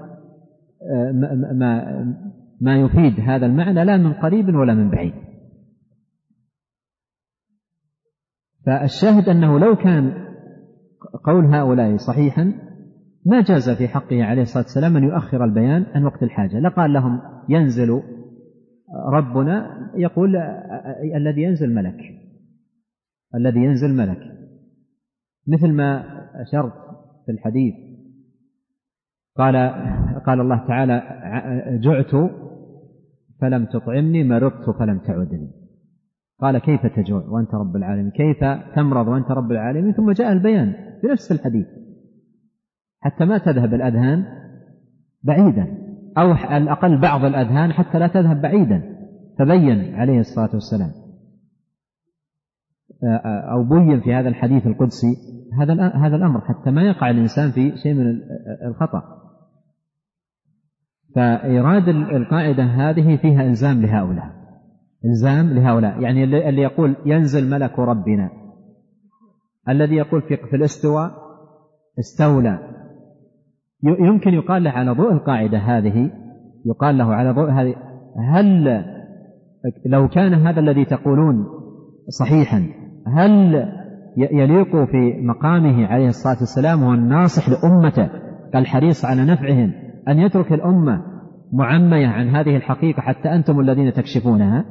آه، 0.91 1.12
ما 1.53 1.86
ما 2.62 2.75
يفيد 2.79 3.19
هذا 3.19 3.45
المعنى 3.45 3.86
لا 3.86 3.97
من 3.97 4.13
قريب 4.13 4.55
ولا 4.55 4.73
من 4.73 4.89
بعيد. 4.89 5.13
فالشاهد 8.65 9.30
أنه 9.30 9.60
لو 9.60 9.76
كان 9.76 10.26
قول 11.24 11.45
هؤلاء 11.45 11.98
صحيحا 11.98 12.54
ما 13.26 13.41
جاز 13.41 13.69
في 13.69 13.88
حقه 13.88 14.24
عليه 14.24 14.41
الصلاة 14.41 14.63
والسلام 14.63 14.98
أن 14.98 15.04
يؤخر 15.04 15.43
البيان 15.43 15.86
عن 15.95 16.04
وقت 16.04 16.24
الحاجة. 16.24 16.60
لقال 16.60 16.93
لهم 16.93 17.22
ينزل 17.50 18.02
ربنا 19.13 19.69
يقول 19.95 20.36
الذي 21.15 21.41
ينزل 21.41 21.74
ملك 21.74 22.00
الذي 23.36 23.60
ينزل 23.60 23.95
ملك. 23.95 24.19
مثل 25.48 25.74
ما 25.74 26.04
أشرت 26.41 26.74
في 27.26 27.32
الحديث 27.32 27.74
قال 29.36 29.56
قال 30.26 30.41
الله 30.41 30.67
تعالى 30.67 31.02
جعت 31.84 32.32
فلم 33.41 33.65
تطعمني 33.65 34.24
مرضت 34.24 34.69
فلم 34.80 35.00
تعدني. 35.00 35.59
قال 36.41 36.58
كيف 36.58 36.86
تجوع 36.86 37.23
وأنت 37.28 37.56
رب 37.56 37.75
العالمين؟ 37.75 38.12
كيف 38.12 38.43
تمرض 38.75 39.08
وأنت 39.08 39.32
رب 39.32 39.52
العالمين؟ 39.52 39.93
ثم 39.93 40.12
جاء 40.12 40.32
البيان 40.32 40.73
بنفس 41.04 41.32
الحديث. 41.32 41.67
حتى 43.02 43.25
ما 43.25 43.38
تذهب 43.38 43.73
الأذهان 43.73 44.25
بعيدا. 45.23 45.78
أو 46.17 46.32
على 46.32 46.63
الأقل 46.63 47.02
بعض 47.02 47.25
الأذهان 47.25 47.73
حتى 47.73 47.99
لا 47.99 48.08
تذهب 48.08 48.41
بعيدا. 48.41 48.97
تبين 49.39 49.95
عليه 49.95 50.19
الصلاة 50.19 50.49
والسلام. 50.54 50.91
أو 53.25 53.63
بين 53.63 54.02
في 54.02 54.13
هذا 54.13 54.30
الحديث 54.30 54.67
القدسي 54.67 55.15
هذا 55.62 55.73
هذا 55.88 56.15
الأمر. 56.15 56.41
حتى 56.41 56.71
ما 56.71 56.82
يقع 56.82 57.10
الإنسان 57.10 57.52
في 57.52 57.78
شيء 57.78 57.93
من 57.93 58.19
الخطأ. 58.65 59.04
فإيراد 61.15 61.88
القاعدة 61.89 62.63
هذه 62.63 63.17
فيها 63.17 63.41
إلزام 63.41 63.82
لهؤلاء. 63.82 64.38
إلزام 65.05 65.49
لهؤلاء. 65.49 66.01
يعني 66.01 66.23
اللي 66.23 66.62
يقول 66.62 66.95
ينزل 67.05 67.49
ملك 67.49 67.79
ربنا. 67.79 68.29
الذي 69.69 69.95
يقول 69.95 70.21
في 70.21 70.38
في 70.38 70.55
الاستواء 70.55 71.12
استولى. 71.99 72.59
يمكن 73.83 74.33
يقال 74.33 74.63
له 74.63 74.69
على 74.69 74.91
ضوء 74.91 75.12
القاعدة 75.12 75.57
هذه 75.57 76.12
يقال 76.65 76.97
له 76.97 77.13
على 77.13 77.31
ضوء 77.31 77.51
هذه 77.51 77.75
هل 78.31 78.83
لو 79.85 80.07
كان 80.07 80.33
هذا 80.33 80.59
الذي 80.59 80.85
تقولون 80.85 81.45
صحيحا 82.07 82.67
هل 83.07 83.65
يليق 84.17 84.71
في 84.71 85.21
مقامه 85.21 85.88
عليه 85.88 86.07
الصلاة 86.07 86.38
والسلام 86.39 86.83
وهو 86.83 86.93
الناصح 86.93 87.49
لأمته 87.49 88.09
الحريص 88.55 89.05
على 89.05 89.25
نفعهم 89.25 89.71
أن 90.07 90.19
يترك 90.19 90.53
الأمة 90.53 91.01
معمية 91.53 92.07
عن 92.07 92.29
هذه 92.29 92.55
الحقيقة 92.55 93.01
حتى 93.01 93.29
أنتم 93.29 93.59
الذين 93.59 93.93
تكشفونها؟ 93.93 94.65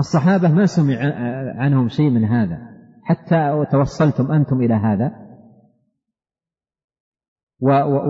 الصحابة 0.00 0.54
ما 0.54 0.66
سمع 0.66 0.96
عنهم 1.56 1.88
شيء 1.88 2.10
من 2.10 2.24
هذا. 2.24 2.58
حتى 3.02 3.64
توصلتم 3.72 4.32
أنتم 4.32 4.60
إلى 4.60 4.74
هذا. 4.74 5.12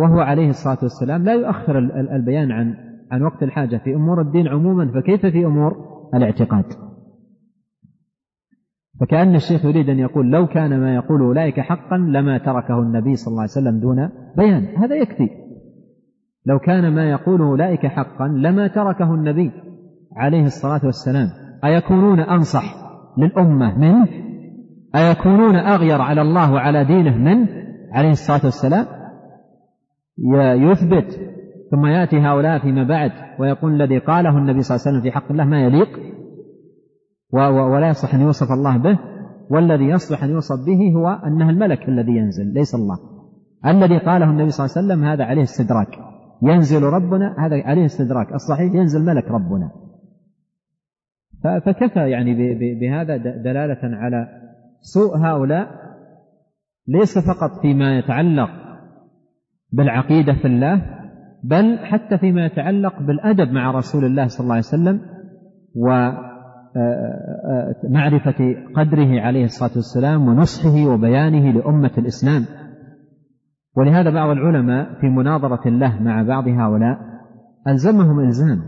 وهو 0.00 0.20
عليه 0.20 0.48
الصلاة 0.48 0.78
والسلام 0.82 1.24
لا 1.24 1.32
يؤخر 1.32 1.78
البيان 2.16 2.52
عن 2.52 2.74
عن 3.10 3.22
وقت 3.22 3.42
الحاجة. 3.42 3.76
في 3.76 3.94
أمور 3.94 4.20
الدين 4.20 4.48
عموما 4.48 4.92
فكيف 4.92 5.26
في 5.26 5.46
أمور 5.46 5.72
الاعتقاد؟ 6.14 6.64
فكأن 9.00 9.34
الشيخ 9.34 9.64
يريد 9.64 9.88
أن 9.88 9.98
يقول 9.98 10.30
لو 10.30 10.46
كان 10.46 10.80
ما 10.80 10.94
يقول 10.94 11.20
أولئك 11.22 11.60
حقا 11.60 11.96
لما 11.96 12.38
تركه 12.38 12.78
النبي 12.78 13.16
صلى 13.16 13.32
الله 13.32 13.42
عليه 13.42 13.50
وسلم 13.50 13.80
دون 13.80 14.10
بيان. 14.36 14.76
هذا 14.76 14.96
يكفي. 14.96 15.28
لو 16.46 16.58
كان 16.58 16.94
ما 16.94 17.10
يقول 17.10 17.40
أولئك 17.40 17.86
حقا 17.86 18.28
لما 18.28 18.68
تركه 18.68 19.14
النبي 19.14 19.52
عليه 20.16 20.44
الصلاة 20.44 20.80
والسلام. 20.84 21.49
أيكونون 21.64 22.20
أنصح 22.20 22.74
للأمة 23.18 23.78
منه 23.78 24.08
أيكونون 24.96 25.56
أغير 25.56 26.00
على 26.00 26.22
الله 26.22 26.52
وعلى 26.52 26.84
دينه 26.84 27.18
منه 27.18 27.48
عليه 27.92 28.10
الصلاة 28.10 28.40
والسلام. 28.44 28.86
يثبت 30.70 31.20
ثم 31.70 31.86
يأتي 31.86 32.20
هؤلاء 32.20 32.58
فيما 32.58 32.84
بعد 32.84 33.10
ويقول 33.38 33.82
الذي 33.82 33.98
قاله 33.98 34.38
النبي 34.38 34.62
صلى 34.62 34.76
الله 34.76 34.86
عليه 34.86 34.98
وسلم 34.98 35.02
في 35.02 35.16
حق 35.16 35.30
الله 35.30 35.44
ما 35.44 35.60
يليق 35.60 35.88
ولا 37.32 37.88
يصلح 37.88 38.14
أن 38.14 38.20
يوصف 38.20 38.52
الله 38.52 38.76
به 38.76 38.98
والذي 39.50 39.84
يصلح 39.84 40.24
أن 40.24 40.30
يوصف 40.30 40.56
به 40.66 40.98
هو 40.98 41.08
أنه 41.08 41.50
الملك 41.50 41.88
الذي 41.88 42.12
ينزل 42.12 42.54
ليس 42.54 42.74
الله. 42.74 42.98
الذي 43.66 43.98
قاله 43.98 44.30
النبي 44.30 44.50
صلى 44.50 44.66
الله 44.66 44.76
عليه 44.76 44.86
وسلم 44.86 45.04
هذا 45.04 45.24
عليه 45.24 45.42
استدراك. 45.42 45.98
ينزل 46.42 46.82
ربنا 46.82 47.34
هذا 47.38 47.62
عليه 47.64 47.84
استدراك. 47.84 48.32
الصحيح 48.34 48.74
ينزل 48.74 49.04
ملك 49.04 49.24
ربنا. 49.30 49.70
فكفى 51.42 52.10
يعني 52.10 52.54
بهذا 52.80 53.16
دلالة 53.16 53.96
على 53.96 54.28
سوء 54.80 55.16
هؤلاء 55.16 55.68
ليس 56.88 57.18
فقط 57.18 57.60
فيما 57.62 57.98
يتعلق 57.98 58.50
بالعقيدة 59.72 60.32
في 60.32 60.44
الله 60.44 60.82
بل 61.44 61.78
حتى 61.78 62.18
فيما 62.18 62.46
يتعلق 62.46 63.02
بالأدب 63.02 63.52
مع 63.52 63.70
رسول 63.70 64.04
الله 64.04 64.26
صلى 64.26 64.44
الله 64.44 64.54
عليه 64.54 64.64
وسلم 64.64 65.00
ومعرفة 67.84 68.54
قدره 68.76 69.20
عليه 69.20 69.44
الصلاة 69.44 69.70
والسلام 69.76 70.28
ونصحه 70.28 70.86
وبيانه 70.86 71.50
لأمة 71.52 71.92
الإسلام. 71.98 72.44
ولهذا 73.76 74.10
بعض 74.10 74.30
العلماء 74.30 75.00
في 75.00 75.06
مناظرة 75.06 75.68
له 75.68 76.02
مع 76.02 76.22
بعض 76.22 76.48
هؤلاء 76.48 76.98
ألزمهم 77.68 78.20
إلزام. 78.20 78.62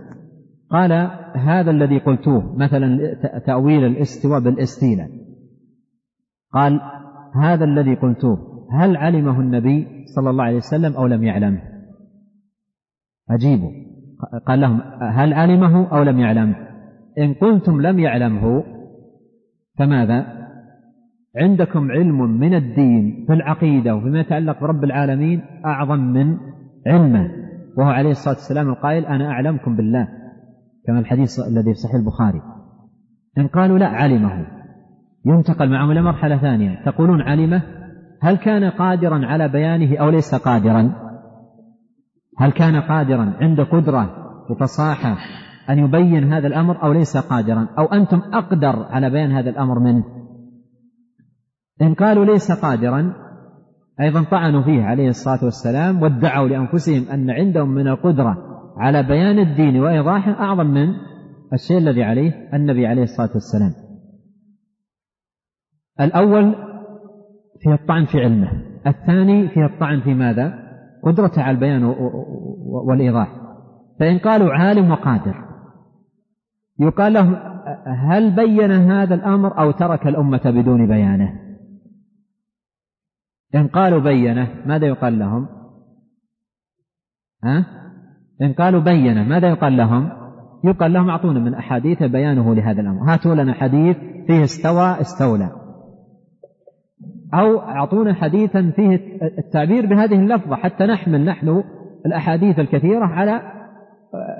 قال 0.72 0.92
هذا 1.34 1.70
الذي 1.70 1.98
قلتوه 1.98 2.56
مثلا 2.56 3.14
تأويل 3.46 3.84
الاستواء 3.84 4.40
بالاستيلاء. 4.40 5.08
قال 6.52 6.80
هذا 7.34 7.64
الذي 7.64 7.94
قلتوه 7.94 8.38
هل 8.72 8.96
علمه 8.96 9.40
النبي 9.40 10.04
صلى 10.16 10.30
الله 10.30 10.44
عليه 10.44 10.56
وسلم 10.56 10.96
أو 10.96 11.06
لم 11.06 11.22
يعلمه؟ 11.22 11.62
أجيبوا 13.30 13.70
قال 14.46 14.60
لهم 14.60 14.80
هل 15.02 15.34
علمه 15.34 15.88
أو 15.92 16.02
لم 16.02 16.18
يعلمه؟ 16.18 16.54
إن 17.18 17.34
قلتم 17.34 17.80
لم 17.80 17.98
يعلمه 17.98 18.64
فماذا؟ 19.78 20.26
عندكم 21.36 21.90
علم 21.90 22.38
من 22.40 22.54
الدين 22.54 23.24
في 23.26 23.32
العقيدة 23.32 23.96
وفيما 23.96 24.20
يتعلق 24.20 24.60
برب 24.60 24.84
العالمين 24.84 25.42
أعظم 25.64 25.98
من 25.98 26.36
علمه. 26.86 27.30
وهو 27.78 27.90
عليه 27.90 28.10
الصلاة 28.10 28.34
والسلام 28.34 28.68
القائل 28.68 29.06
أنا 29.06 29.30
أعلمكم 29.30 29.76
بالله. 29.76 30.08
كما 30.86 30.98
الحديث 30.98 31.40
الذي 31.48 31.74
في 31.74 31.80
صحيح 31.80 31.94
البخاري. 31.94 32.42
إن 33.38 33.48
قالوا 33.48 33.78
لا 33.78 33.86
علمه. 33.86 34.46
ينتقل 35.26 35.70
معهم 35.70 35.90
إلى 35.90 36.02
مرحلة 36.02 36.38
ثانية. 36.38 36.84
تقولون 36.84 37.22
علمه؟ 37.22 37.62
هل 38.22 38.36
كان 38.36 38.70
قادرا 38.70 39.26
على 39.26 39.48
بيانه 39.48 39.96
أو 39.96 40.10
ليس 40.10 40.34
قادرا؟ 40.34 40.92
هل 42.38 42.52
كان 42.52 42.80
قادرا 42.80 43.32
عند 43.40 43.60
قدرة 43.60 44.10
وفصاحة 44.50 45.16
أن 45.70 45.78
يبين 45.78 46.32
هذا 46.32 46.46
الأمر 46.46 46.82
أو 46.82 46.92
ليس 46.92 47.16
قادرا؟ 47.16 47.68
أو 47.78 47.84
أنتم 47.84 48.22
أقدر 48.32 48.86
على 48.90 49.10
بيان 49.10 49.32
هذا 49.32 49.50
الأمر 49.50 49.78
منه؟ 49.78 50.04
إن 51.82 51.94
قالوا 51.94 52.24
ليس 52.24 52.52
قادرا 52.52 53.14
أيضا 54.00 54.22
طعنوا 54.30 54.62
فيه 54.62 54.82
عليه 54.82 55.08
الصلاة 55.08 55.44
والسلام 55.44 56.02
وادعوا 56.02 56.48
لأنفسهم 56.48 57.04
أن 57.12 57.30
عندهم 57.30 57.68
من 57.68 57.88
القدرة 57.88 58.51
على 58.76 59.02
بيان 59.02 59.38
الدين 59.38 59.80
وإيضاحه 59.80 60.32
أعظم 60.32 60.66
من 60.66 60.94
الشيء 61.52 61.78
الذي 61.78 62.02
عليه 62.02 62.50
النبي 62.54 62.86
عليه 62.86 63.02
الصلاة 63.02 63.30
والسلام. 63.34 63.72
الأول 66.00 66.54
فيه 67.60 67.74
الطعن 67.74 68.04
في 68.04 68.20
علمه 68.20 68.50
الثاني 68.86 69.48
فيه 69.48 69.66
الطعن 69.66 70.00
في 70.00 70.14
ماذا؟ 70.14 70.62
قدرته 71.04 71.42
على 71.42 71.54
البيان 71.54 71.84
والإيضاح. 72.66 73.42
فإن 74.00 74.18
قالوا 74.18 74.54
عالم 74.54 74.90
وقادر 74.90 75.52
يقال 76.80 77.12
لهم 77.12 77.34
هل 77.86 78.36
بين 78.36 78.70
هذا 78.72 79.14
الأمر 79.14 79.60
أو 79.60 79.70
ترك 79.70 80.06
الأمة 80.06 80.42
بدون 80.44 80.86
بيانه؟ 80.86 81.42
إن 83.54 83.68
قالوا 83.68 83.98
بينه 83.98 84.62
ماذا 84.66 84.86
يقال 84.86 85.18
لهم؟ 85.18 85.48
ها؟ 87.44 87.81
إن 88.42 88.52
قالوا 88.52 88.80
بينه 88.80 89.22
ماذا 89.22 89.48
يقال 89.48 89.76
لهم؟ 89.76 90.08
يقال 90.64 90.92
لهم 90.92 91.08
أعطونا 91.08 91.40
من 91.40 91.54
أحاديث 91.54 92.02
بيانه 92.02 92.54
لهذا 92.54 92.80
الأمر. 92.80 93.12
هاتوا 93.12 93.34
لنا 93.34 93.52
حديث 93.52 93.96
فيه 94.26 94.42
استوى 94.42 95.00
استولى. 95.00 95.50
أو 97.34 97.60
أعطونا 97.60 98.14
حديثا 98.14 98.70
فيه 98.76 99.00
التعبير 99.38 99.86
بهذه 99.86 100.14
اللفظة 100.14 100.56
حتى 100.56 100.84
نحمل 100.84 101.24
نحن 101.24 101.64
الأحاديث 102.06 102.58
الكثيرة 102.58 103.06
على 103.06 103.42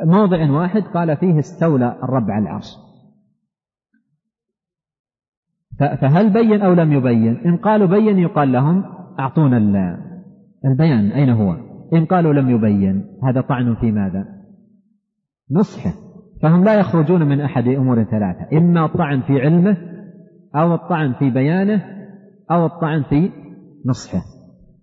موضع 0.05 0.51
واحد 0.51 0.83
قال 0.83 1.17
فيه 1.17 1.39
استولى 1.39 1.97
الرب 2.03 2.31
على 2.31 2.43
العرش. 2.43 2.77
فهل 5.79 6.33
بين 6.33 6.63
أو 6.63 6.73
لم 6.73 6.93
يبين؟ 6.93 7.37
إن 7.37 7.57
قالوا 7.57 7.87
بين 7.87 8.19
يقال 8.19 8.53
لهم 8.53 8.85
أعطونا 9.19 9.57
البيان. 10.65 11.13
أين 11.13 11.31
هو؟ 11.31 11.72
إن 11.93 12.05
قالوا 12.05 12.33
لم 12.33 12.51
يبين 12.51 13.19
هذا 13.25 13.41
طعن 13.41 13.75
في 13.75 13.93
ماذا؟ 13.93 14.27
نصحه. 15.51 15.93
فهم 16.43 16.65
لا 16.65 16.75
يخرجون 16.75 17.23
من 17.23 17.41
أحد 17.41 17.69
أمور 17.69 18.05
ثلاثة 18.05 18.59
إما 18.59 18.85
الطعن 18.85 19.23
في 19.23 19.41
علمه 19.41 19.77
أو 20.57 20.75
الطعن 20.75 21.13
في 21.13 21.31
بيانه 21.31 21.85
أو 22.51 22.67
الطعن 22.67 23.03
في 23.03 23.31
نصحه 23.87 24.23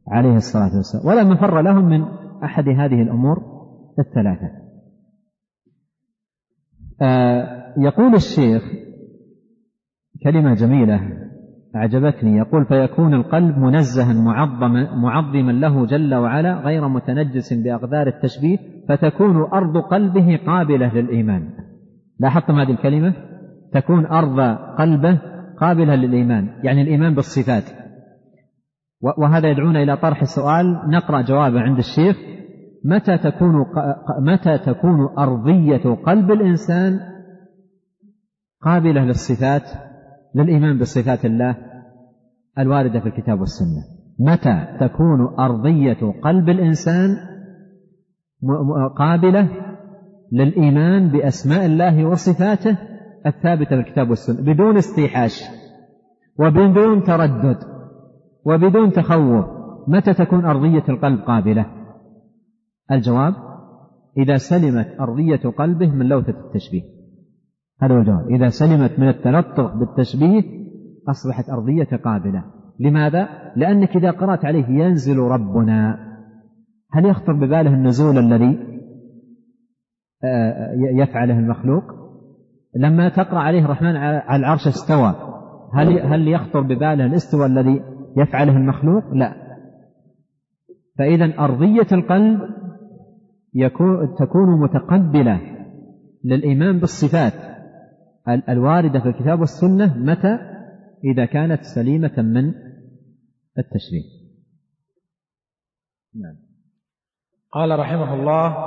عليه 0.07 0.35
الصلاة 0.35 0.75
والسلام. 0.75 1.05
ولا 1.07 1.23
مفر 1.23 1.61
لهم 1.61 1.85
من 1.85 2.01
أحد 2.43 2.67
هذه 2.67 3.01
الأمور 3.01 3.37
الثلاثة. 3.99 4.51
آه 7.01 7.73
يقول 7.77 8.13
الشيخ 8.15 8.63
كلمة 10.23 10.53
جميلة. 10.53 11.28
أعجبتني. 11.75 12.37
يقول 12.37 12.65
فيكون 12.65 13.13
القلب 13.13 13.57
منزها 13.57 14.13
معظما 14.13 14.95
معظما 14.95 15.51
له 15.51 15.85
جل 15.85 16.15
وعلا 16.15 16.53
غير 16.53 16.87
متنجس 16.87 17.53
بأقدار 17.53 18.07
التشبيه 18.07 18.57
فتكون 18.89 19.35
أرض 19.35 19.77
قلبه 19.77 20.39
قابلة 20.47 20.93
للإيمان. 20.93 21.49
لاحظتم 22.19 22.59
هذه 22.59 22.71
الكلمة؟ 22.71 23.13
تكون 23.73 24.05
أرض 24.05 24.39
قلبه 24.79 25.21
قابلة 25.59 25.95
للإيمان 25.95 26.49
يعني 26.63 26.81
الإيمان 26.81 27.15
بالصفات. 27.15 27.63
وهذا 29.01 29.49
يدعونا 29.49 29.83
إلى 29.83 29.97
طرح 29.97 30.21
السؤال. 30.21 30.81
نقرأ 30.89 31.21
جوابه 31.21 31.59
عند 31.59 31.77
الشيخ. 31.77 32.17
متى 32.85 33.17
تكون 33.17 33.65
متى 34.21 34.57
تكون 34.57 35.17
أرضية 35.17 35.95
قلب 36.05 36.31
الإنسان 36.31 36.99
قابلة 38.61 39.05
للصفات؟ 39.05 39.88
للإيمان 40.35 40.77
بصفات 40.77 41.25
الله 41.25 41.55
الواردة 42.59 42.99
في 42.99 43.05
الكتاب 43.05 43.39
والسنة. 43.39 43.83
متى 44.19 44.77
تكون 44.79 45.21
أرضية 45.39 46.13
قلب 46.23 46.49
الإنسان 46.49 47.09
قابلة 48.97 49.49
للإيمان 50.31 51.11
بأسماء 51.11 51.65
الله 51.65 52.05
وصفاته 52.05 52.77
الثابتة 53.25 53.69
في 53.69 53.87
الكتاب 53.87 54.09
والسنة؟ 54.09 54.53
بدون 54.53 54.77
استيحاش 54.77 55.43
وبدون 56.39 57.03
تردد 57.03 57.57
وبدون 58.45 58.91
تخوف. 58.91 59.45
متى 59.87 60.13
تكون 60.13 60.45
أرضية 60.45 60.83
القلب 60.89 61.19
قابلة؟ 61.19 61.65
الجواب 62.91 63.33
إذا 64.17 64.35
سلمت 64.35 64.87
أرضية 64.99 65.49
قلبه 65.57 65.91
من 65.91 66.05
لوثة 66.05 66.39
التشبيه. 66.45 66.98
هذا 67.81 67.95
هو 67.95 67.99
الجواب 67.99 68.29
إذا 68.29 68.49
سلمت 68.49 68.99
من 68.99 69.09
التلطخ 69.09 69.75
بالتشبيه 69.75 70.43
أصبحت 71.09 71.49
أرضية 71.49 71.97
قابلة 72.05 72.43
لماذا؟ 72.79 73.29
لأنك 73.55 73.97
إذا 73.97 74.11
قرأت 74.11 74.45
عليه 74.45 74.65
ينزل 74.67 75.17
ربنا 75.17 75.97
هل 76.91 77.05
يخطر 77.05 77.33
بباله 77.33 77.73
النزول 77.73 78.17
الذي 78.17 78.59
آه، 80.23 80.73
يفعله 81.01 81.39
المخلوق 81.39 81.83
لما 82.75 83.09
تقرأ 83.09 83.39
عليه 83.39 83.65
الرحمن 83.65 83.95
على 83.95 84.39
العرش 84.39 84.67
استوى 84.67 85.15
هل 85.73 85.99
هل 85.99 86.27
يخطر 86.27 86.61
بباله 86.61 87.05
الاستواء 87.05 87.45
الذي 87.47 87.81
يفعله 88.17 88.57
المخلوق؟ 88.57 89.03
لا. 89.13 89.33
فإذا 90.97 91.39
أرضية 91.39 91.87
القلب 91.91 92.39
يكون 93.53 94.15
تكون 94.19 94.61
متقبلة 94.61 95.41
للإيمان 96.25 96.79
بالصفات 96.79 97.48
الواردة 98.49 98.99
في 98.99 99.09
الكتاب 99.09 99.39
والسنة 99.39 99.97
متى؟ 99.97 100.39
إذا 101.03 101.25
كانت 101.25 101.63
سليمة 101.63 102.13
من 102.17 102.53
التشريع. 103.57 104.03
نعم. 106.15 106.35
قال 107.51 107.79
رحمه 107.79 108.13
الله 108.13 108.57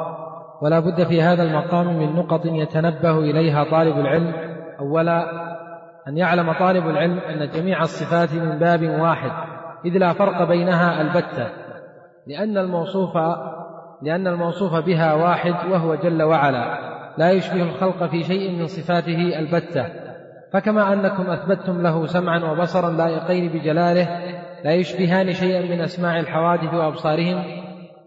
ولا 0.62 0.80
بد 0.80 1.04
في 1.08 1.22
هذا 1.22 1.42
المقام 1.42 1.98
من 1.98 2.12
نقط 2.12 2.46
يتنبه 2.46 3.18
إليها 3.18 3.64
طالب 3.64 3.96
العلم. 3.96 4.34
أولا 4.80 5.42
أن 6.08 6.16
يعلم 6.16 6.52
طالب 6.52 6.86
العلم 6.86 7.18
أن 7.18 7.50
جميع 7.50 7.82
الصفات 7.82 8.34
من 8.34 8.58
باب 8.58 8.82
واحد 8.82 9.30
إذ 9.84 9.98
لا 9.98 10.12
فرق 10.12 10.48
بينها 10.48 11.00
البتة. 11.00 11.50
لأن 12.26 12.58
الموصوف 12.58 13.16
لأن 14.02 14.26
الموصوف 14.26 14.74
بها 14.86 15.14
واحد 15.14 15.70
وهو 15.70 15.94
جل 15.94 16.22
وعلا. 16.22 16.91
لا 17.18 17.30
يشبه 17.30 17.62
الخلق 17.62 18.10
في 18.10 18.22
شيء 18.22 18.58
من 18.58 18.66
صفاته 18.66 19.38
البتة. 19.38 19.86
فكما 20.52 20.92
أنكم 20.92 21.22
أثبتتم 21.22 21.82
له 21.82 22.06
سمعا 22.06 22.38
وبصرا 22.38 22.90
لائقين 22.90 23.48
بجلاله 23.48 24.08
لا 24.64 24.72
يشبهان 24.72 25.32
شيئا 25.32 25.74
من 25.74 25.80
أسماع 25.80 26.20
الحوادث 26.20 26.74
وأبصارهم 26.74 27.42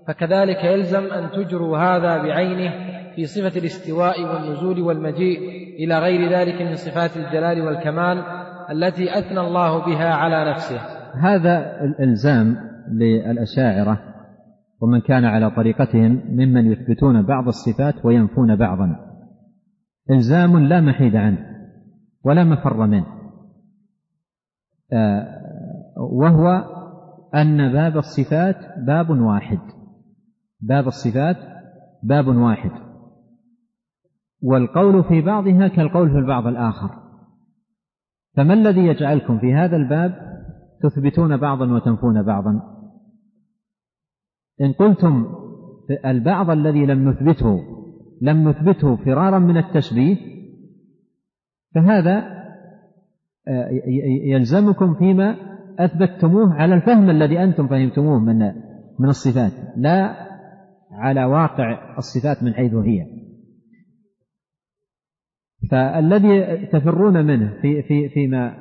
فكذلك 0.08 0.64
يلزم 0.64 1.06
أن 1.14 1.30
تجروا 1.32 1.78
هذا 1.78 2.18
بعينه 2.18 2.74
في 3.16 3.26
صفة 3.26 3.60
الاستواء 3.60 4.22
والنزول 4.24 4.82
والمجيء 4.82 5.40
إلى 5.80 6.00
غير 6.00 6.30
ذلك 6.30 6.62
من 6.62 6.76
صفات 6.76 7.18
الجلال 7.18 7.62
والكمال 7.62 8.24
التي 8.72 9.20
أثنى 9.20 9.40
الله 9.40 9.86
بها 9.86 10.14
على 10.14 10.52
نفسه. 10.52 10.80
هذا 11.22 11.82
الإلزام 11.82 12.58
للأشاعرة 12.92 14.15
ومن 14.82 15.02
كان 15.02 15.26
على 15.26 15.52
طريقتهم 15.52 16.22
ممن 16.30 16.72
يثبتون 16.72 17.22
بعض 17.22 17.48
الصفات 17.48 18.06
وينفون 18.06 18.56
بعضا. 18.56 18.96
إلزام 20.12 20.58
لا 20.58 20.82
محيد 20.82 21.16
عنه 21.16 21.38
ولا 22.24 22.44
مفر 22.44 22.88
منه. 22.88 23.06
آه، 24.94 25.28
وهو 25.98 26.64
أن 27.36 27.74
باب 27.74 27.98
الصفات 27.98 28.58
باب 28.78 29.10
واحد. 29.10 29.60
باب 30.62 30.88
الصفات 30.88 31.38
باب 32.04 32.28
واحد. 32.28 32.72
والقول 34.42 35.04
في 35.04 35.22
بعضها 35.22 35.68
كالقول 35.68 36.10
في 36.10 36.18
البعض 36.18 36.48
الآخر. 36.48 36.90
فما 38.38 38.54
الذي 38.54 38.86
يجعلكم 38.86 39.40
في 39.40 39.54
هذا 39.54 39.76
الباب 39.76 40.36
تثبتون 40.84 41.38
بعضا 41.38 41.74
وتنفون 41.74 42.24
بعضا؟ 42.24 42.75
إن 44.62 44.72
قلتم 44.72 45.26
البعض 46.06 46.50
الذي 46.50 46.86
لم 46.86 47.10
نثبته 47.10 47.64
لم 48.22 48.50
نثبته 48.50 48.96
فرارا 48.96 49.40
من 49.40 49.58
التشبيه 49.58 50.18
فهذا 51.76 52.36
آه، 53.48 53.70
يلزمكم 54.26 54.94
فيما 54.94 55.36
أثبتتموه 55.80 56.54
على 56.54 56.76
الفهم 56.76 57.10
الذي 57.10 57.44
أنتم 57.44 57.68
فهمتموه 57.68 58.20
من 58.20 58.40
من 59.00 59.10
الصفات 59.10 59.52
لا 59.78 60.16
على 60.92 61.26
واقع 61.26 61.98
الصفات 61.98 62.44
من 62.44 62.54
حيث 62.54 62.74
هي. 62.74 63.06
فالذي 65.72 66.66
تفرون 66.68 67.26
منه 67.26 67.54
في 67.62 67.82
في 67.82 68.10
فيما 68.10 68.58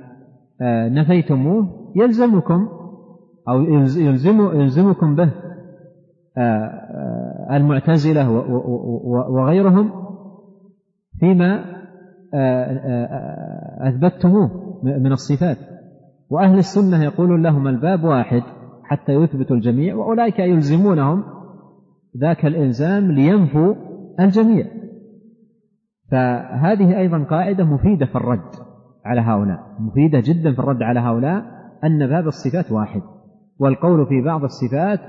آه، 0.61 0.89
نفيتموه 0.89 1.93
يلزمكم 1.97 2.69
أو 3.49 3.61
يلزم 3.97 4.61
يلزمكم 4.61 5.15
به 5.15 5.31
المعتزلة 7.51 8.31
وغيرهم 9.31 9.90
فيما 11.20 11.64
أثبتتموه 13.81 14.51
من 14.83 15.12
الصفات. 15.12 15.57
وأهل 16.31 16.59
السنة 16.59 17.05
يقولون 17.05 17.42
لهم 17.42 17.68
الباب 17.68 18.05
واحد 18.05 18.42
حتى 18.83 19.12
يثبتوا 19.12 19.57
الجميع 19.57 19.94
وأولئك 19.94 20.38
يلزمونهم 20.38 21.25
ذاك 22.20 22.47
الإلزام 22.47 23.12
لينفوا 23.12 23.75
الجميع. 24.20 24.66
فهذه 26.11 26.99
أيضا 26.99 27.25
قاعدة 27.25 27.64
مفيدة 27.64 28.07
في 28.07 28.14
الرد 28.16 28.51
على 29.05 29.20
هؤلاء 29.20 29.59
مفيدة 29.81 30.20
جدا 30.25 30.53
في 30.53 30.59
الرد 30.59 30.83
على 30.83 31.01
هؤلاء 31.01 31.44
أن 31.85 32.07
باب 32.07 32.27
الصفات 32.27 32.73
واحد 32.73 33.03
والقول 33.59 34.07
في 34.07 34.23
بعض 34.23 34.44
الصفات 34.44 35.01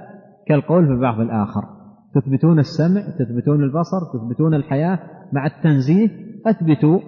كالقول 0.48 0.88
في 0.88 1.02
بعض 1.02 1.20
الآخر. 1.20 1.62
تثبتون 2.16 2.60
السمع 2.60 3.02
تثبتون 3.02 3.64
البصر 3.64 4.00
تثبتون 4.14 4.54
الحياة. 4.54 5.00
مع 5.34 5.46
التنزيه 5.46 6.10
أثبتوا 6.46 7.00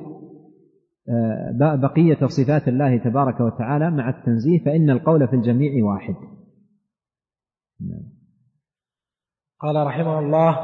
آه، 1.10 1.76
بقية 1.76 2.26
صفات 2.26 2.68
الله 2.68 2.98
تبارك 2.98 3.40
وتعالى. 3.40 3.92
مع 3.92 4.10
التنزيه 4.10 4.60
فإن 4.66 4.90
القول 4.90 5.28
في 5.28 5.36
الجميع 5.36 5.86
واحد. 5.86 6.16
قال 9.60 9.88
رحمه 9.88 10.20
الله 10.20 10.58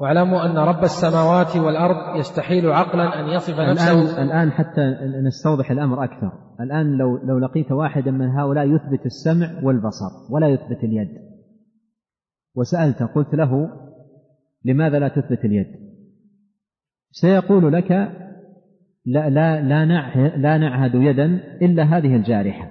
واعلموا 0.00 0.46
أن 0.46 0.58
رب 0.58 0.82
السماوات 0.82 1.56
والأرض 1.56 2.16
يستحيل 2.16 2.70
عقلا 2.70 3.20
أن 3.20 3.28
يصف 3.28 3.54
نفسه. 3.60 3.92
الآن, 3.92 4.28
الآن 4.28 4.50
حتى 4.50 4.80
نستوضح 5.26 5.70
الأمر 5.70 6.04
أكثر. 6.04 6.32
الآن 6.60 6.98
لو, 6.98 7.16
لو 7.16 7.38
لقيت 7.38 7.72
واحدا 7.72 8.10
من 8.10 8.28
هؤلاء 8.28 8.66
يثبت 8.66 9.06
السمع 9.06 9.64
والبصر 9.64 10.34
ولا 10.34 10.48
يثبت 10.48 10.84
اليد. 10.84 11.31
وسألت 12.54 13.02
قلت 13.02 13.34
له 13.34 13.70
لماذا 14.64 14.98
لا 14.98 15.08
تثبت 15.08 15.44
اليد؟ 15.44 15.66
سيقول 17.10 17.72
لك 17.72 17.90
لا 19.04 19.30
لا 19.30 19.60
لا 19.62 19.84
نعهد, 19.84 20.38
لا 20.38 20.58
نعهد 20.58 20.94
يدا 20.94 21.24
إلا 21.62 21.82
هذه 21.82 22.16
الجارحة. 22.16 22.70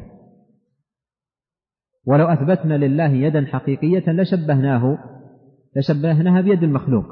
ولو 2.05 2.25
أثبتنا 2.25 2.73
لله 2.73 3.09
يدا 3.09 3.45
حقيقية 3.45 4.03
لشبهناه 4.07 4.97
لشبهناها 5.75 6.41
بيد 6.41 6.63
المخلوق. 6.63 7.05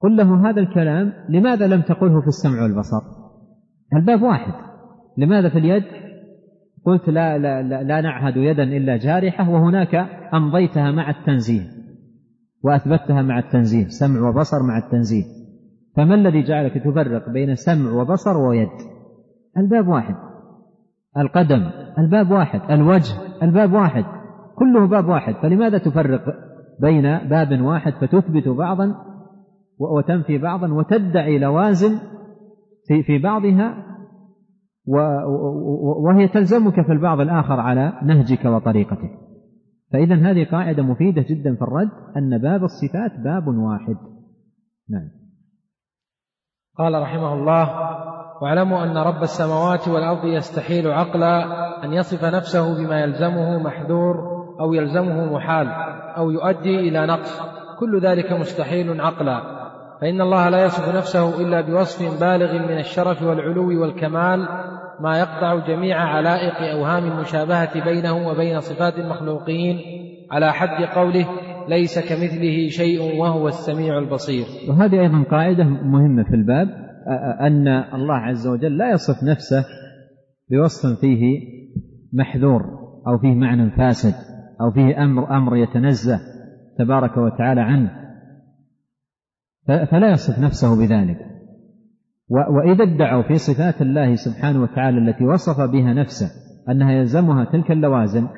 قل 0.00 0.16
له 0.16 0.50
هذا 0.50 0.60
الكلام 0.60 1.12
لماذا 1.28 1.66
لم 1.66 1.82
تقله 1.82 2.20
في 2.20 2.26
السمع 2.26 2.62
والبصر؟ 2.62 3.00
الباب 3.94 4.22
واحد. 4.22 4.52
لماذا 5.18 5.48
في 5.48 5.58
اليد؟ 5.58 5.84
قلت 6.88 7.08
لا, 7.08 7.38
لا, 7.38 7.62
لا, 7.62 7.82
لا 7.82 8.00
نعهد 8.00 8.36
يدا 8.36 8.62
إلا 8.62 8.96
جارحة 8.96 9.50
وهناك 9.50 9.94
أمضيتها 10.34 10.90
مع 10.90 11.10
التنزيه 11.10 11.62
وأثبتها 12.64 13.22
مع 13.22 13.38
التنزيه 13.38 13.88
سمع 13.88 14.28
وبصر 14.28 14.62
مع 14.62 14.78
التنزيه 14.78 15.24
فما 15.96 16.14
الذي 16.14 16.42
جعلك 16.42 16.74
تفرق 16.84 17.30
بين 17.30 17.54
سمع 17.54 17.92
وبصر 17.92 18.36
ويد؟ 18.36 18.68
الباب 19.56 19.88
واحد. 19.88 20.14
القدم 21.16 21.70
الباب 21.98 22.30
واحد. 22.30 22.60
الوجه 22.70 23.14
الباب 23.42 23.72
واحد. 23.72 24.04
كله 24.58 24.86
باب 24.86 25.08
واحد. 25.08 25.34
فلماذا 25.34 25.78
تفرق 25.78 26.24
بين 26.80 27.02
باب 27.28 27.60
واحد 27.60 27.92
فتثبت 27.92 28.48
بعضا 28.48 28.94
وتنفي 29.78 30.38
بعضا 30.38 30.72
وتدعي 30.72 31.38
لوازم 31.38 31.98
في 32.86 33.02
في 33.02 33.18
بعضها 33.18 33.87
وهي 36.04 36.28
تلزمك 36.28 36.86
في 36.86 36.92
البعض 36.92 37.20
الآخر 37.20 37.60
على 37.60 37.92
نهجك 38.02 38.44
وطريقتك. 38.44 39.10
فإذا 39.92 40.14
هذه 40.14 40.44
قاعدة 40.50 40.82
مفيدة 40.82 41.24
جدا 41.30 41.54
في 41.54 41.62
الرد 41.62 41.90
أن 42.16 42.38
باب 42.38 42.64
الصفات 42.64 43.12
باب 43.24 43.48
واحد. 43.48 43.96
نعم. 44.90 45.10
قال 46.78 47.02
رحمه 47.02 47.34
الله 47.34 47.68
واعلموا 48.42 48.84
أن 48.84 48.96
رب 48.96 49.22
السماوات 49.22 49.88
والأرض 49.88 50.24
يستحيل 50.24 50.90
عقلا 50.90 51.44
أن 51.84 51.92
يصف 51.92 52.24
نفسه 52.24 52.84
بما 52.84 53.00
يلزمه 53.00 53.58
محذور 53.58 54.16
أو 54.60 54.72
يلزمه 54.72 55.32
محال 55.32 55.68
أو 56.16 56.30
يؤدي 56.30 56.88
إلى 56.88 57.06
نقص. 57.06 57.40
كل 57.80 58.00
ذلك 58.00 58.32
مستحيل 58.32 59.00
عقلا. 59.00 59.57
فإن 60.00 60.20
الله 60.20 60.48
لا 60.48 60.64
يصف 60.64 60.96
نفسه 60.96 61.42
إلا 61.42 61.60
بوصف 61.60 62.20
بالغ 62.20 62.52
من 62.52 62.78
الشرف 62.78 63.22
والعلو 63.22 63.80
والكمال 63.80 64.48
ما 65.00 65.18
يقطع 65.18 65.66
جميع 65.66 65.96
علائق 65.96 66.76
أوهام 66.76 67.04
المشابهة 67.04 67.84
بينه 67.84 68.28
وبين 68.28 68.60
صفات 68.60 68.98
المخلوقين. 68.98 69.78
على 70.30 70.52
حد 70.52 70.84
قوله 70.84 71.26
ليس 71.68 71.98
كمثله 71.98 72.68
شيء 72.68 73.20
وهو 73.20 73.48
السميع 73.48 73.98
البصير. 73.98 74.44
وهذه 74.70 75.00
أيضا 75.00 75.22
قاعدة 75.30 75.64
مهمة 75.64 76.22
في 76.22 76.34
الباب 76.34 76.68
أن 77.40 77.68
الله 77.68 78.14
عز 78.14 78.48
وجل 78.48 78.76
لا 78.76 78.90
يصف 78.90 79.24
نفسه 79.24 79.64
بوصف 80.50 81.00
فيه 81.00 81.40
محذور 82.12 82.62
أو 83.08 83.18
فيه 83.18 83.34
معنى 83.34 83.70
فاسد 83.70 84.14
أو 84.60 84.70
فيه 84.70 85.04
أمر 85.04 85.36
أمر 85.36 85.56
يتنزه 85.56 86.20
تبارك 86.78 87.16
وتعالى 87.16 87.60
عنه. 87.60 88.07
فلا 89.90 90.10
يصف 90.10 90.38
نفسه 90.38 90.76
بذلك. 90.78 91.18
وإذا 92.30 92.84
ادعوا 92.84 93.22
في 93.22 93.34
صفات 93.34 93.82
الله 93.82 94.14
سبحانه 94.14 94.62
وتعالى 94.62 94.98
التي 94.98 95.24
وصف 95.24 95.60
بها 95.60 95.94
نفسه 95.94 96.26
أنها 96.70 96.92
يلزمها 96.92 97.44
تلك 97.44 97.70
اللوازم 97.70 98.28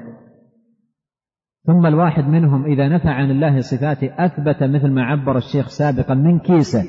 ثم 1.66 1.86
الواحد 1.86 2.24
منهم 2.24 2.64
إذا 2.64 2.88
نفى 2.88 3.08
عن 3.08 3.30
الله 3.30 3.60
صفاته 3.60 4.10
أثبت 4.18 4.62
مثل 4.62 4.90
ما 4.90 5.02
عبر 5.02 5.36
الشيخ 5.36 5.68
سابقا 5.68 6.14
من 6.14 6.38
كيسه 6.38 6.84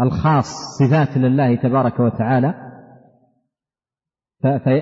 الخاص 0.00 0.46
صفات 0.78 1.18
لله 1.18 1.56
تبارك 1.56 2.00
وتعالى 2.00 2.54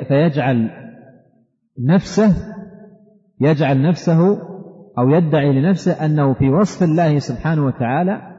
فيجعل 0.08 0.70
نفسه 1.78 2.34
يجعل 3.40 3.82
نفسه 3.82 4.38
أو 4.98 5.08
يدعي 5.08 5.52
لنفسه 5.52 6.04
أنه 6.04 6.34
في 6.34 6.48
وصف 6.48 6.82
الله 6.82 7.18
سبحانه 7.18 7.66
وتعالى 7.66 8.29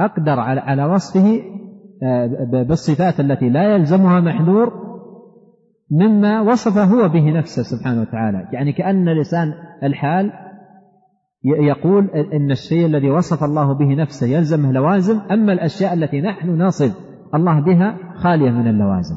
أقدر 0.00 0.40
على 0.40 0.84
وصفه 0.84 1.42
آه، 2.02 2.26
بالصفات 2.68 3.20
التي 3.20 3.48
لا 3.48 3.74
يلزمها 3.74 4.20
محذور 4.20 4.86
مما 5.90 6.40
وصف 6.40 6.78
هو 6.78 7.08
به 7.08 7.38
نفسه 7.38 7.62
سبحانه 7.62 8.00
وتعالى. 8.00 8.48
يعني 8.52 8.72
كأن 8.72 9.20
لسان 9.20 9.54
الحال 9.82 10.32
يقول 11.44 12.10
ان 12.10 12.50
الشيء 12.50 12.86
الذي 12.86 13.10
وصف 13.10 13.44
الله 13.44 13.72
به 13.72 13.94
نفسه 13.94 14.26
يلزمه 14.26 14.72
لوازم 14.72 15.20
أما 15.30 15.52
الأشياء 15.52 15.94
التي 15.94 16.20
نحن 16.20 16.62
نصف 16.62 16.96
الله 17.34 17.60
بها 17.60 17.98
خالية 18.14 18.50
من 18.50 18.68
اللوازم. 18.68 19.16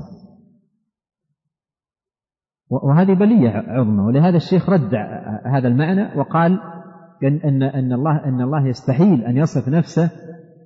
وهذه 2.69 3.13
بلية 3.13 3.49
عظمى 3.49 4.01
ولهذا 4.01 4.37
الشيخ 4.37 4.69
رد 4.69 4.95
هذا 5.45 5.67
المعنى 5.67 6.19
وقال 6.19 6.59
ان 7.23 7.63
إن 7.63 7.93
الله 7.93 8.25
إن 8.25 8.41
الله 8.41 8.67
يستحيل 8.67 9.21
أن 9.23 9.37
يصف 9.37 9.69
نفسه 9.69 10.11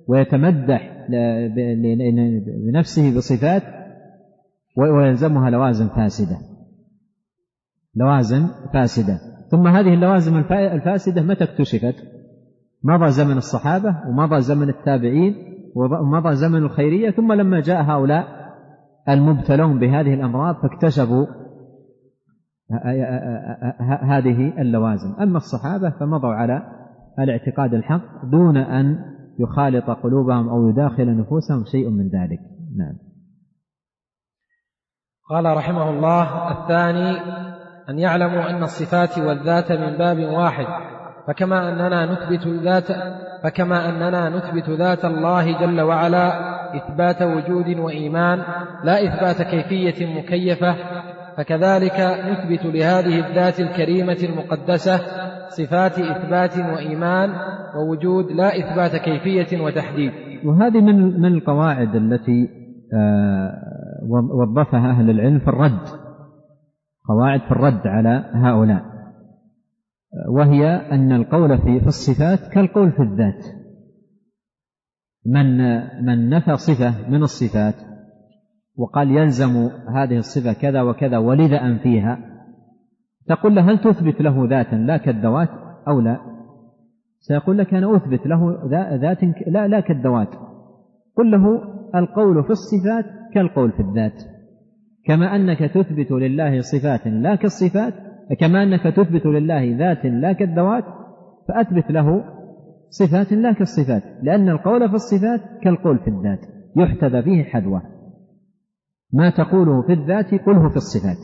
ويتمدح 0.08 1.08
بنفسه 2.66 3.16
بصفات 3.16 3.62
ويلزمها 4.76 5.50
لوازم 5.50 5.88
فاسدة. 5.88 6.36
لوازم 7.94 8.46
فاسدة. 8.72 9.18
ثم 9.50 9.66
هذه 9.66 9.94
اللوازم 9.94 10.36
الفاسدة 10.50 11.22
متى 11.22 11.44
اكتشفت؟ 11.44 11.94
مضى 12.84 13.10
زمن 13.10 13.36
الصحابة 13.36 13.96
ومضى 14.08 14.40
زمن 14.40 14.68
التابعين 14.68 15.34
ومضى 15.74 16.34
زمن 16.34 16.62
الخيرية 16.62 17.10
ثم 17.10 17.32
لما 17.32 17.60
جاء 17.60 17.82
هؤلاء 17.82 18.26
المبتلون 19.08 19.78
بهذه 19.78 20.14
الأمراض 20.14 20.54
فاكتشفوا 20.54 21.26
هذه 24.02 24.60
اللوازم. 24.60 25.14
أما 25.20 25.36
الصحابة 25.36 25.90
فمضوا 25.90 26.34
على 26.34 26.62
الاعتقاد 27.18 27.74
الحق 27.74 28.24
دون 28.24 28.56
أن 28.56 29.13
يخالط 29.38 29.90
قلوبهم 29.90 30.48
أو 30.48 30.68
يداخل 30.68 31.16
نفوسهم 31.16 31.64
شيء 31.64 31.90
من 31.90 32.08
ذلك. 32.08 32.40
نعم. 32.76 32.98
قال 35.30 35.56
رحمه 35.56 35.90
الله 35.90 36.50
الثاني 36.50 37.18
أن 37.88 37.98
يعلموا 37.98 38.50
أن 38.50 38.62
الصفات 38.62 39.18
والذات 39.18 39.72
من 39.72 39.98
باب 39.98 40.18
واحد 40.18 40.66
فكما 41.26 41.68
أننا 41.68 42.06
نثبت 42.06 42.46
ذات 42.46 42.86
فكما 43.42 43.88
أننا 43.88 44.28
نثبت 44.28 44.70
ذات 44.70 45.04
الله 45.04 45.60
جل 45.60 45.80
وعلا 45.80 46.54
إثبات 46.76 47.22
وجود 47.22 47.78
وإيمان 47.78 48.42
لا 48.84 49.04
إثبات 49.04 49.42
كيفية 49.42 50.18
مكيفة 50.18 50.76
فكذلك 51.36 52.00
نثبت 52.00 52.64
لهذه 52.64 53.28
الذات 53.28 53.60
الكريمة 53.60 54.16
المقدسة 54.22 54.96
صفات 55.48 55.98
إثبات 55.98 56.58
وإيمان 56.58 57.30
ووجود 57.76 58.32
لا 58.32 58.48
إثبات 58.58 58.96
كيفية 58.96 59.60
وتحديد. 59.60 60.12
وهذه 60.44 60.80
من 60.80 61.20
من 61.20 61.34
القواعد 61.34 61.94
التي 61.94 62.48
آه، 62.94 63.52
وظفها 64.08 64.90
أهل 64.90 65.10
العلم 65.10 65.38
في 65.38 65.48
الرد 65.48 65.86
قواعد 67.08 67.40
في 67.40 67.52
الرد 67.52 67.86
على 67.86 68.30
هؤلاء. 68.34 68.82
وهي 70.28 70.66
أن 70.92 71.12
القول 71.12 71.58
في 71.58 71.86
الصفات 71.86 72.52
كالقول 72.52 72.92
في 72.92 73.02
الذات. 73.02 73.44
من 75.26 75.56
من 76.04 76.28
نفى 76.28 76.56
صفة 76.56 77.10
من 77.10 77.22
الصفات 77.22 77.74
وقال 78.76 79.10
يلزم 79.10 79.70
هذه 79.94 80.16
الصفة 80.16 80.52
كذا 80.52 80.82
وكذا 80.82 81.18
ولذا 81.18 81.56
أنفيها 81.56 82.18
تقول 83.28 83.54
له 83.54 83.70
هل 83.70 83.78
تثبت 83.78 84.20
له 84.20 84.48
ذاتا 84.48 84.76
لا 84.76 84.96
كالذوات 84.96 85.48
أو 85.88 86.00
لا؟ 86.00 86.18
سيقول 87.18 87.58
لك 87.58 87.74
أنا 87.74 87.96
أثبت 87.96 88.26
له 88.26 88.68
ذات 88.96 89.18
لا 89.46 89.68
لا 89.68 89.80
كالذوات. 89.80 90.28
قل 91.16 91.30
له 91.30 91.62
القول 91.94 92.44
في 92.44 92.50
الصفات 92.50 93.04
كالقول 93.34 93.72
في 93.72 93.80
الذات. 93.80 94.22
كما 95.06 95.36
أنك 95.36 95.58
تثبت 95.58 96.12
لله 96.12 96.60
صفات 96.60 97.06
لا 97.06 97.34
كالصفات 97.34 97.94
كما 98.40 98.62
أنك 98.62 98.82
تثبت 98.82 99.26
لله 99.26 99.76
ذات 99.76 100.04
لا 100.04 100.32
كالذوات 100.32 100.84
فأثبت 101.48 101.90
له 101.90 102.24
صفات 102.88 103.32
لا 103.32 103.52
كالصفات 103.52 104.02
لأن 104.22 104.48
القول 104.48 104.88
في 104.88 104.94
الصفات 104.94 105.40
كالقول 105.62 105.98
في 105.98 106.08
الذات. 106.08 106.40
يحتذى 106.76 107.22
فيه 107.22 107.44
حذوة 107.44 107.82
ما 109.14 109.30
تقوله 109.30 109.82
في 109.82 109.92
الذات 109.92 110.34
قله 110.34 110.68
في 110.68 110.76
الصفات. 110.76 111.16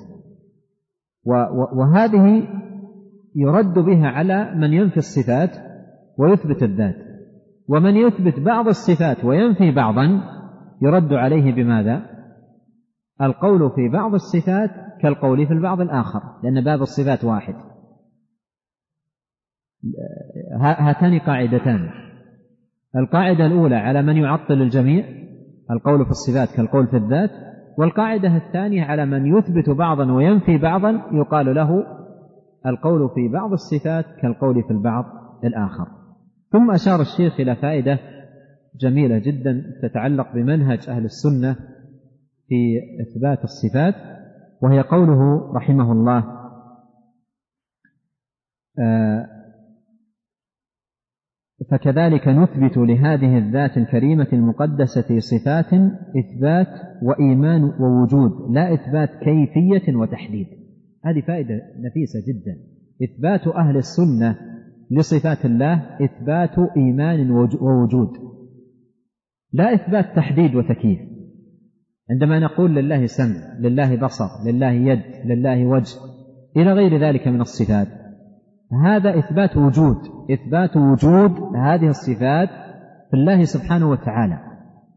وهذه 1.77 2.49
يرد 3.37 3.75
بها 3.75 4.07
على 4.07 4.55
من 4.55 4.73
ينفي 4.73 4.97
الصفات 4.97 5.51
ويثبت 6.19 6.63
الذات. 6.63 6.97
ومن 7.69 7.97
يثبت 7.97 8.41
بعض 8.41 8.69
الصفات 8.69 9.25
وينفي 9.25 9.71
بعضا 9.73 10.23
يرد 10.83 11.13
عليه 11.13 11.53
بماذا؟ 11.53 12.03
القول 13.23 13.71
في 13.71 13.89
بعض 13.89 14.15
الصفات 14.15 14.71
كالقول 15.03 15.47
في 15.47 15.53
البعض 15.53 15.81
الآخر 15.81 16.21
لأن 16.43 16.65
باب 16.65 16.83
الصفات 16.83 17.25
واحد. 17.25 17.55
هاتان 20.61 21.19
قاعدتان. 21.19 21.91
القاعدة 22.97 23.47
الأولى 23.47 23.77
على 23.77 24.03
من 24.03 24.17
يعطل 24.17 24.63
الجميع 24.63 25.05
القول 25.71 26.05
في 26.05 26.11
الصفات 26.11 26.57
كالقول 26.57 26.87
في 26.87 26.97
الذات. 26.97 27.50
والقاعدة 27.79 28.37
الثانية 28.37 28.83
على 28.85 29.07
من 29.07 29.27
يثبت 29.27 29.71
بعضا 29.71 30.13
وينفي 30.13 30.59
بعضا 30.59 30.91
يقال 31.13 31.55
له 31.55 31.85
القول 32.67 33.11
في 33.15 33.29
بعض 33.29 33.53
الصفات 33.53 34.05
كالقول 34.23 34.63
في 34.63 34.71
البعض 34.71 35.05
الآخر. 35.45 35.87
ثم 36.53 36.71
أشار 36.71 37.01
الشيخ 37.01 37.41
إلى 37.41 37.57
فائدة 37.57 37.99
جميلة 38.81 39.19
جدا 39.19 39.63
تتعلق 39.83 40.33
بمنهج 40.35 40.89
أهل 40.89 41.05
السنة 41.05 41.57
في 42.49 42.81
إثبات 43.01 43.45
الصفات 43.45 43.95
وهي 44.63 44.81
قوله 44.81 45.53
رحمه 45.57 45.93
الله 45.93 46.41
آه، 48.79 49.40
فكذلك 51.71 52.29
نثبت 52.29 52.77
لهذه 52.77 53.39
الذات 53.39 53.77
الكريمة 53.77 54.29
المقدسة 54.33 55.19
صفات 55.19 55.73
إثبات 56.21 56.69
وإيمان 57.03 57.63
ووجود 57.63 58.31
لا 58.51 58.75
إثبات 58.75 59.09
كيفية 59.09 59.97
وتحديد. 59.97 60.47
هذه 61.05 61.21
فائدة 61.27 61.61
نفيسة 61.81 62.19
جدا. 62.29 62.57
إثبات 63.05 63.49
أهل 63.49 63.77
السنة 63.77 64.37
لصفات 64.91 65.45
الله 65.45 65.75
إثبات 66.05 66.59
إيمان 66.77 67.31
ووجود. 67.61 68.09
لا 69.53 69.75
إثبات 69.75 70.17
تحديد 70.17 70.55
وتكييف. 70.55 71.01
عندما 72.11 72.39
نقول 72.39 72.75
لله 72.75 73.07
سمع 73.07 73.59
لله 73.61 73.97
بصر 73.97 74.29
لله 74.47 74.71
يد 74.71 75.03
لله 75.25 75.67
وجه 75.67 75.97
إلى 76.57 76.73
غير 76.73 77.01
ذلك 77.01 77.29
من 77.29 77.41
الصفات 77.41 77.89
هذا 78.73 79.19
إثبات 79.19 79.57
وجود 79.57 79.97
إثبات 80.31 80.77
وجود 80.77 81.57
هذه 81.57 81.87
الصفات 81.87 82.49
في 83.11 83.17
الله 83.17 83.43
سبحانه 83.43 83.91
وتعالى. 83.91 84.39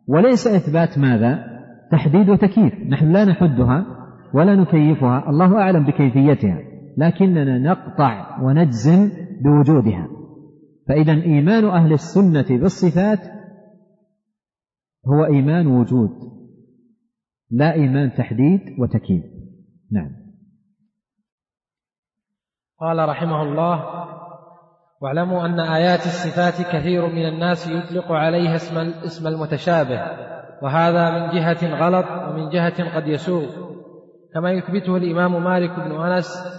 وليس 0.07 0.47
إثبات 0.47 0.97
ماذا؟ 0.99 1.45
تحديد 1.91 2.29
وتكييف. 2.29 2.73
نحن 2.89 3.12
لا 3.12 3.25
نحدها 3.25 3.86
ولا 4.33 4.55
نكيفها 4.55 5.29
الله 5.29 5.57
أعلم 5.57 5.86
بكيفيتها 5.86 6.59
لكننا 6.97 7.59
نقطع 7.59 8.41
ونجزم 8.43 9.10
بوجودها. 9.43 10.08
فإذا 10.87 11.12
إيمان 11.12 11.65
أهل 11.65 11.93
السنة 11.93 12.60
بالصفات 12.60 13.19
هو 15.08 15.25
إيمان 15.25 15.67
وجود 15.67 16.10
لا 17.52 17.73
إيمان 17.73 18.13
تحديد 18.13 18.62
وتكييف. 18.79 19.23
نعم. 19.91 20.23
قال 22.80 23.10
رحمه 23.10 23.42
الله 23.42 23.84
واعلموا 25.02 25.46
أن 25.46 25.60
آيات 25.60 26.00
الصفات 26.00 26.76
كثير 26.76 27.08
من 27.08 27.26
الناس 27.26 27.67
يطلق 27.67 28.12
عليها 28.12 28.56
اسم 29.06 29.28
المتشابه 29.28 30.02
وهذا 30.62 31.10
من 31.10 31.30
جهة 31.30 31.76
غلط 31.76 32.06
ومن 32.30 32.50
جهة 32.50 32.96
قد 32.96 33.08
يسوء 33.08 33.48
كما 34.34 34.52
يثبته 34.52 34.98
الإمام 34.98 35.44
مالك 35.44 35.80
بن 35.80 36.02
أنس. 36.02 36.54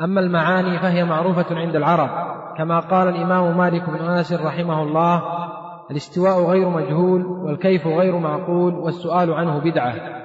أما 0.00 0.20
المعاني 0.20 0.78
فهي 0.78 1.04
معروفة 1.04 1.46
عند 1.50 1.76
العرب 1.76 2.10
كما 2.56 2.80
قال 2.80 3.08
الإمام 3.08 3.58
مالك 3.58 3.90
بن 3.90 4.04
أنس 4.04 4.32
رحمه 4.32 4.82
الله 4.82 5.22
الاستواء 5.90 6.44
غير 6.44 6.68
مجهول 6.68 7.26
والكيف 7.26 7.86
غير 7.86 8.18
معقول 8.18 8.74
والسؤال 8.74 9.32
عنه 9.32 9.58
بدعة. 9.58 10.23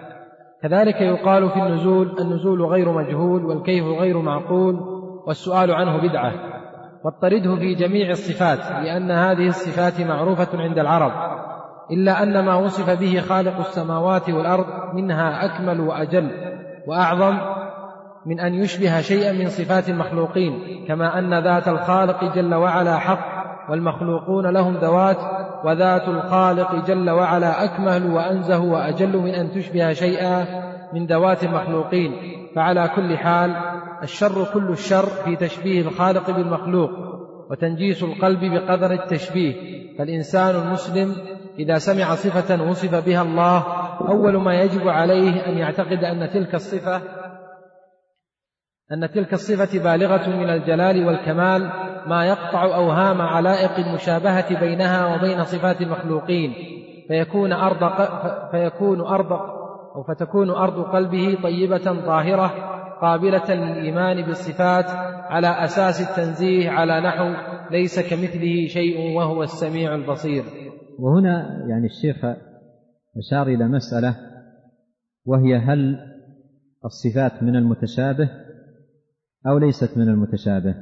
كذلك 0.64 1.02
يقال 1.02 1.50
في 1.50 1.60
النزول 1.60 2.20
النزول 2.20 2.66
غير 2.66 2.92
مجهول 2.92 3.46
والكيف 3.46 3.86
غير 3.86 4.18
معقول 4.18 4.80
والسؤال 5.28 5.72
عنه 5.72 5.98
بدعة 5.98 6.34
واضطرده 7.04 7.56
في 7.56 7.76
جميع 7.76 8.10
الصفات 8.10 8.72
لأن 8.84 9.12
هذه 9.12 9.48
الصفات 9.48 10.02
معروفة 10.02 10.62
عند 10.62 10.80
العرب 10.80 11.12
إلا 11.92 12.24
أن 12.24 12.46
ما 12.46 12.56
وصف 12.56 13.00
به 13.00 13.20
خالق 13.20 13.58
السماوات 13.58 14.30
والأرض 14.30 14.66
منها 14.94 15.46
أكمل 15.46 15.82
وأجل 15.82 16.32
وأعظم 16.88 17.38
من 18.26 18.40
أن 18.40 18.54
يشبه 18.54 19.02
شيئا 19.02 19.32
من 19.32 19.50
صفات 19.50 19.90
المخلوقين 19.90 20.86
كما 20.88 21.20
أن 21.20 21.44
ذات 21.44 21.68
الخالق 21.68 22.36
جل 22.36 22.56
وعلا 22.56 22.98
حق 22.98 23.39
والمخلوقون 23.70 24.48
لهم 24.48 24.78
ذوات 24.78 25.18
وذات 25.64 26.08
الخالق 26.08 26.86
جل 26.86 27.10
وعلا 27.10 27.64
أكمل 27.64 28.12
وأنزه 28.12 28.60
وأجل 28.60 29.18
من 29.18 29.30
أن 29.30 29.52
تشبه 29.52 29.94
شيئا 29.94 30.46
من 30.94 31.06
ذوات 31.06 31.44
المخلوقين. 31.44 32.12
فعلى 32.56 32.90
كل 32.96 33.18
حال 33.18 33.56
الشر 34.04 34.46
كل 34.54 34.70
الشر 34.70 35.06
في 35.06 35.36
تشبيه 35.36 35.82
الخالق 35.82 36.32
بالمخلوق 36.32 36.90
وتنجيس 37.50 38.04
القلب 38.04 38.40
بقدر 38.40 38.92
التشبيه. 38.92 39.54
فالإنسان 39.98 40.56
المسلم 40.56 41.16
إذا 41.60 41.78
سمع 41.78 42.16
صفة 42.16 42.70
وصف 42.70 43.06
بها 43.06 43.22
الله 43.22 43.64
أول 44.08 44.38
ما 44.38 44.62
يجب 44.62 44.88
عليه 44.88 45.48
أن 45.48 45.58
يعتقد 45.58 46.04
أن 46.04 46.30
تلك 46.30 46.56
الصفة 46.56 47.02
أن 48.92 49.10
تلك 49.12 49.34
الصفة 49.34 49.84
بالغة 49.84 50.30
من 50.30 50.50
الجلال 50.50 51.06
والكمال 51.06 51.72
ما 52.08 52.26
يقطع 52.26 52.76
أوهام 52.76 53.22
علائق 53.22 53.88
المشابهة 53.88 54.60
بينها 54.60 55.16
وبين 55.16 55.44
صفات 55.44 55.82
المخلوقين 55.82 56.54
فيكون 57.08 57.54
أرض 57.54 57.92
فيكون 58.52 59.02
أرض 59.02 59.32
أو 59.96 60.04
فتكون 60.04 60.50
أرض 60.50 60.82
قلبه 60.82 61.38
طيبة 61.44 62.06
طاهرة 62.06 62.48
قابلة 63.02 63.54
للإيمان 63.54 64.26
بالصفات 64.26 64.86
على 65.30 65.48
أساس 65.48 66.10
التنزيه 66.10 66.70
على 66.70 67.02
نحو 67.02 67.34
ليس 67.72 68.00
كمثله 68.10 68.68
شيء 68.68 69.18
وهو 69.18 69.44
السميع 69.44 69.96
البصير. 69.96 70.44
وهنا 71.00 71.66
يعني 71.70 71.86
الشيخ 71.86 72.26
أشار 73.18 73.48
إلى 73.48 73.68
مسألة 73.68 74.16
وهي 75.26 75.56
هل 75.58 75.98
الصفات 76.86 77.44
من 77.44 77.56
المتشابه 77.56 78.30
أو 79.48 79.58
ليست 79.58 79.98
من 79.98 80.10
المتشابه. 80.10 80.76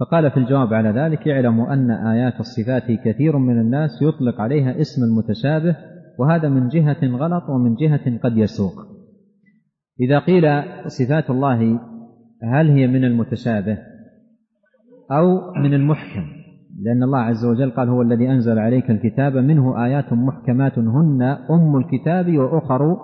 فقال 0.00 0.30
في 0.30 0.36
الجواب 0.36 0.74
على 0.74 0.88
ذلك 0.88 1.28
اعلموا 1.28 1.72
أن 1.72 1.90
آيات 1.90 2.40
الصفات 2.40 2.90
كثير 3.04 3.38
من 3.38 3.60
الناس 3.60 3.90
يطلق 4.02 4.40
عليها 4.40 4.80
اسم 4.80 5.04
المتشابه 5.04 5.76
وهذا 6.18 6.48
من 6.48 6.68
جهة 6.68 7.16
غلط 7.16 7.48
ومن 7.48 7.74
جهة 7.74 8.18
قد 8.18 8.36
يسوق. 8.36 8.72
إذا 10.00 10.18
قيل 10.18 10.44
صفات 10.86 11.30
الله 11.30 11.80
هل 12.42 12.70
هي 12.70 12.86
من 12.86 13.04
المتشابه 13.04 13.78
أو 15.12 15.52
من 15.62 15.74
المحكم؟ 15.74 16.40
لأن 16.82 17.02
الله 17.02 17.18
عز 17.18 17.44
وجل 17.44 17.70
قال 17.70 17.88
هو 17.88 18.02
الذي 18.02 18.30
أنزل 18.30 18.58
عليك 18.58 18.90
الكتاب 18.90 19.36
منه 19.36 19.84
آيات 19.84 20.12
محكمات 20.12 20.78
هن 20.78 21.22
أم 21.50 21.76
الكتاب 21.76 22.38
وأخر 22.38 22.96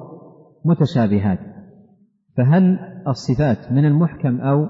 متشابهات. 0.65 1.56
فهل 2.37 2.79
الصفات 3.09 3.73
من 3.73 3.85
المحكم 3.85 4.41
أو 4.41 4.69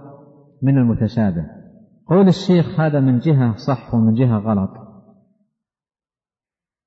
من 0.63 0.79
المتشابه؟ 0.79 1.47
قول 2.07 2.29
الشيخ 2.29 2.81
هذا 2.81 3.01
من 3.01 3.19
جهة 3.19 3.55
صح 3.57 3.95
ومن 3.95 4.15
جهة 4.15 4.39
غلط. 4.39 4.71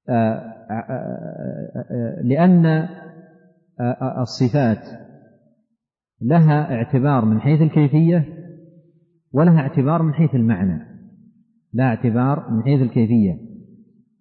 آه، 0.09 0.33
آه، 0.71 0.73
آه، 1.91 2.21
لأن 2.23 2.87
الصفات 4.21 4.85
لها 6.21 6.73
اعتبار 6.73 7.25
من 7.25 7.39
حيث 7.39 7.61
الكيفية 7.61 8.25
ولها 9.31 9.59
اعتبار 9.59 10.03
من 10.03 10.13
حيث 10.13 10.35
المعنى. 10.35 10.85
لها 11.73 11.85
اعتبار 11.85 12.51
من 12.51 12.63
حيث 12.63 12.81
الكيفية 12.81 13.49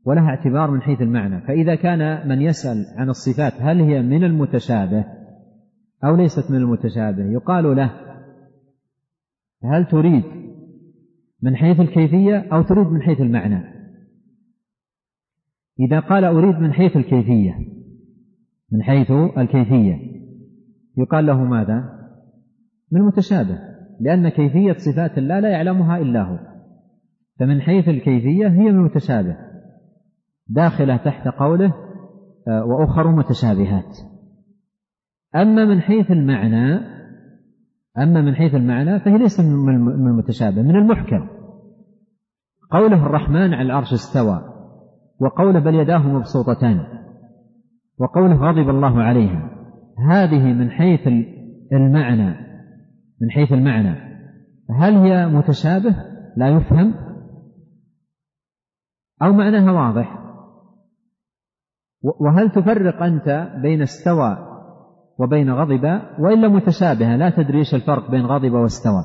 ولها 0.04 0.28
اعتبار 0.28 0.70
من 0.70 0.82
حيث 0.82 1.00
المعنى. 1.00 1.40
فإذا 1.40 1.74
كان 1.74 2.28
من 2.28 2.42
يسأل 2.42 2.86
عن 2.96 3.08
الصفات 3.08 3.52
هل 3.60 3.80
هي 3.80 4.02
من 4.02 4.24
المتشابه 4.24 5.17
أو 6.04 6.16
ليست 6.16 6.50
من 6.50 6.56
المتشابه. 6.56 7.24
يقال 7.24 7.76
له 7.76 7.90
هل 9.64 9.86
تريد 9.86 10.24
من 11.42 11.56
حيث 11.56 11.80
الكيفية 11.80 12.48
أو 12.52 12.62
تريد 12.62 12.86
من 12.86 13.02
حيث 13.02 13.20
المعنى؟ 13.20 13.78
إذا 15.80 16.00
قال 16.00 16.24
أريد 16.24 16.54
من 16.54 16.72
حيث 16.72 16.96
الكيفية 16.96 17.54
من 18.72 18.82
حيث 18.82 19.10
الكيفية 19.38 19.96
يقال 20.96 21.26
له 21.26 21.44
ماذا؟ 21.44 21.98
من 22.92 23.00
المتشابه 23.00 23.58
لأن 24.00 24.28
كيفية 24.28 24.72
صفات 24.72 25.18
الله 25.18 25.40
لا 25.40 25.48
يعلمها 25.48 25.98
إلا 25.98 26.22
هو. 26.22 26.38
فمن 27.40 27.60
حيث 27.60 27.88
الكيفية 27.88 28.48
هي 28.48 28.72
من 28.72 28.78
المتشابه 28.78 29.36
داخلة 30.48 30.96
تحت 30.96 31.28
قوله 31.28 31.74
آه، 32.48 32.64
وأخر 32.64 33.10
متشابهات. 33.10 33.96
أما 35.36 35.64
من 35.64 35.80
حيث 35.80 36.10
المعنى 36.10 36.98
أما 37.98 38.20
من 38.22 38.34
حيث 38.34 38.54
المعنى 38.54 39.00
فهي 39.00 39.18
ليست 39.18 39.40
من 39.40 40.08
المتشابه 40.08 40.62
من 40.62 40.76
المحكم. 40.76 41.28
قوله 42.70 43.06
الرحمن 43.06 43.54
على 43.54 43.62
العرش 43.62 43.92
استوى 43.92 44.42
وقوله 45.20 45.60
بل 45.60 45.74
يداه 45.74 45.98
مبسوطتان 45.98 46.84
وقوله 47.98 48.36
غضب 48.36 48.68
الله 48.68 49.02
عليها 49.02 49.50
هذه 50.10 50.52
من 50.52 50.70
حيث 50.70 51.08
المعنى 51.72 52.48
من 53.20 53.30
حيث 53.30 53.52
المعنى. 53.52 54.08
هل 54.70 54.94
هي 54.94 55.26
متشابه؟ 55.26 55.96
لا 56.36 56.48
يفهم. 56.48 56.94
أو 59.22 59.32
معناها 59.32 59.72
واضح. 59.72 60.18
وهل 62.20 62.50
تفرق 62.50 63.02
أنت 63.02 63.52
بين 63.62 63.82
استوى 63.82 64.47
وبين 65.18 65.50
غضب 65.50 66.00
وإلا 66.18 66.48
متشابهة 66.48 67.16
لا 67.16 67.30
تدري 67.30 67.58
إيش 67.58 67.74
الفرق 67.74 68.10
بين 68.10 68.26
غضب 68.26 68.52
واستوى. 68.52 69.04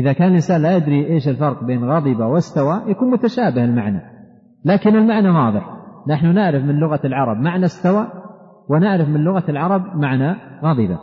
إذا 0.00 0.12
كان 0.12 0.28
الإنسان 0.28 0.62
لا 0.62 0.76
يدري 0.76 1.06
إيش 1.06 1.28
الفرق 1.28 1.64
بين 1.64 1.84
غضب 1.84 2.20
واستوى 2.20 2.82
يكون 2.90 3.10
متشابه 3.10 3.64
المعنى. 3.64 4.02
لكن 4.64 4.96
المعنى 4.96 5.30
واضح. 5.30 5.76
نحن 6.08 6.34
نعرف 6.34 6.64
من 6.64 6.74
لغة 6.74 7.00
العرب 7.04 7.36
معنى 7.36 7.64
استوى 7.64 8.06
ونعرف 8.68 9.08
من 9.08 9.20
لغة 9.20 9.50
العرب 9.50 9.96
معنى 9.96 10.36
غضب. 10.62 10.98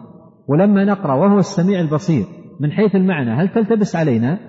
ولما 0.47 0.85
نقرأ 0.85 1.13
وهو 1.13 1.39
السميع 1.39 1.79
البصير 1.79 2.25
من 2.59 2.71
حيث 2.71 2.95
المعنى 2.95 3.31
هل 3.31 3.49
تلتبس 3.49 3.95
علينا؟ 3.95 4.39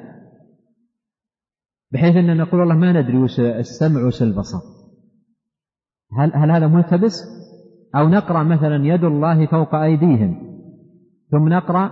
بحيث 1.93 2.17
أننا 2.17 2.35
نقول 2.35 2.61
والله 2.61 2.75
ما 2.75 3.03
ندري 3.03 3.19
وش 3.19 3.41
السمع 3.41 4.07
وش 4.07 4.23
البصر. 4.23 4.59
هل, 6.19 6.33
هل 6.35 6.51
هذا 6.51 6.67
ملتبس؟ 6.67 7.38
أو 7.97 8.09
نقرأ 8.09 8.43
مثلا 8.43 8.87
يد 8.87 9.05
الله 9.05 9.47
فوق 9.47 9.75
أيديهم 9.75 10.49
ثم 11.31 11.49
نقرأ 11.49 11.91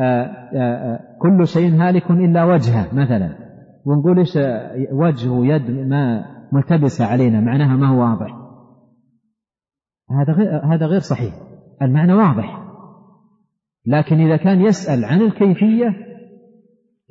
آآ 0.00 0.02
آه، 0.02 0.26
آآ 0.54 0.94
آه، 0.94 1.00
كل 1.20 1.46
شيء 1.46 1.74
هالك 1.74 2.10
إلا 2.10 2.44
وجهه 2.44 2.94
مثلا 2.94 3.48
ونقول 3.86 4.18
إيش 4.18 4.38
وجه 4.92 5.30
ويد 5.30 5.70
ما 5.70 6.24
ملتبسة 6.52 7.04
علينا 7.04 7.40
معناها 7.40 7.76
ما 7.76 7.88
هو 7.88 8.00
واضح. 8.00 8.38
هذا 10.10 10.32
غير 10.32 10.74
هذا 10.74 10.86
غير 10.86 11.00
صحيح 11.00 11.34
المعنى 11.82 12.12
واضح. 12.12 12.64
لكن 13.86 14.16
إذا 14.16 14.36
كان 14.36 14.60
يسأل 14.60 15.04
عن 15.04 15.20
الكيفية 15.20 15.94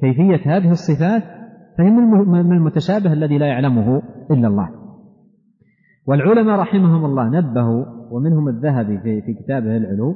كيفية 0.01 0.57
هذه 0.57 0.71
الصفات 0.71 1.23
فهي 1.77 1.89
من 1.89 2.51
المتشابه 2.51 3.13
الذي 3.13 3.37
لا 3.37 3.45
يعلمه 3.45 4.01
إلا 4.31 4.47
الله. 4.47 4.69
والعلماء 6.07 6.59
رحمهم 6.59 7.05
الله 7.05 7.29
نبهوا 7.29 7.96
ومنهم 8.11 8.47
الذهبي 8.47 8.97
في, 8.97 9.21
في 9.21 9.33
كتابه 9.33 9.77
العلو 9.77 10.15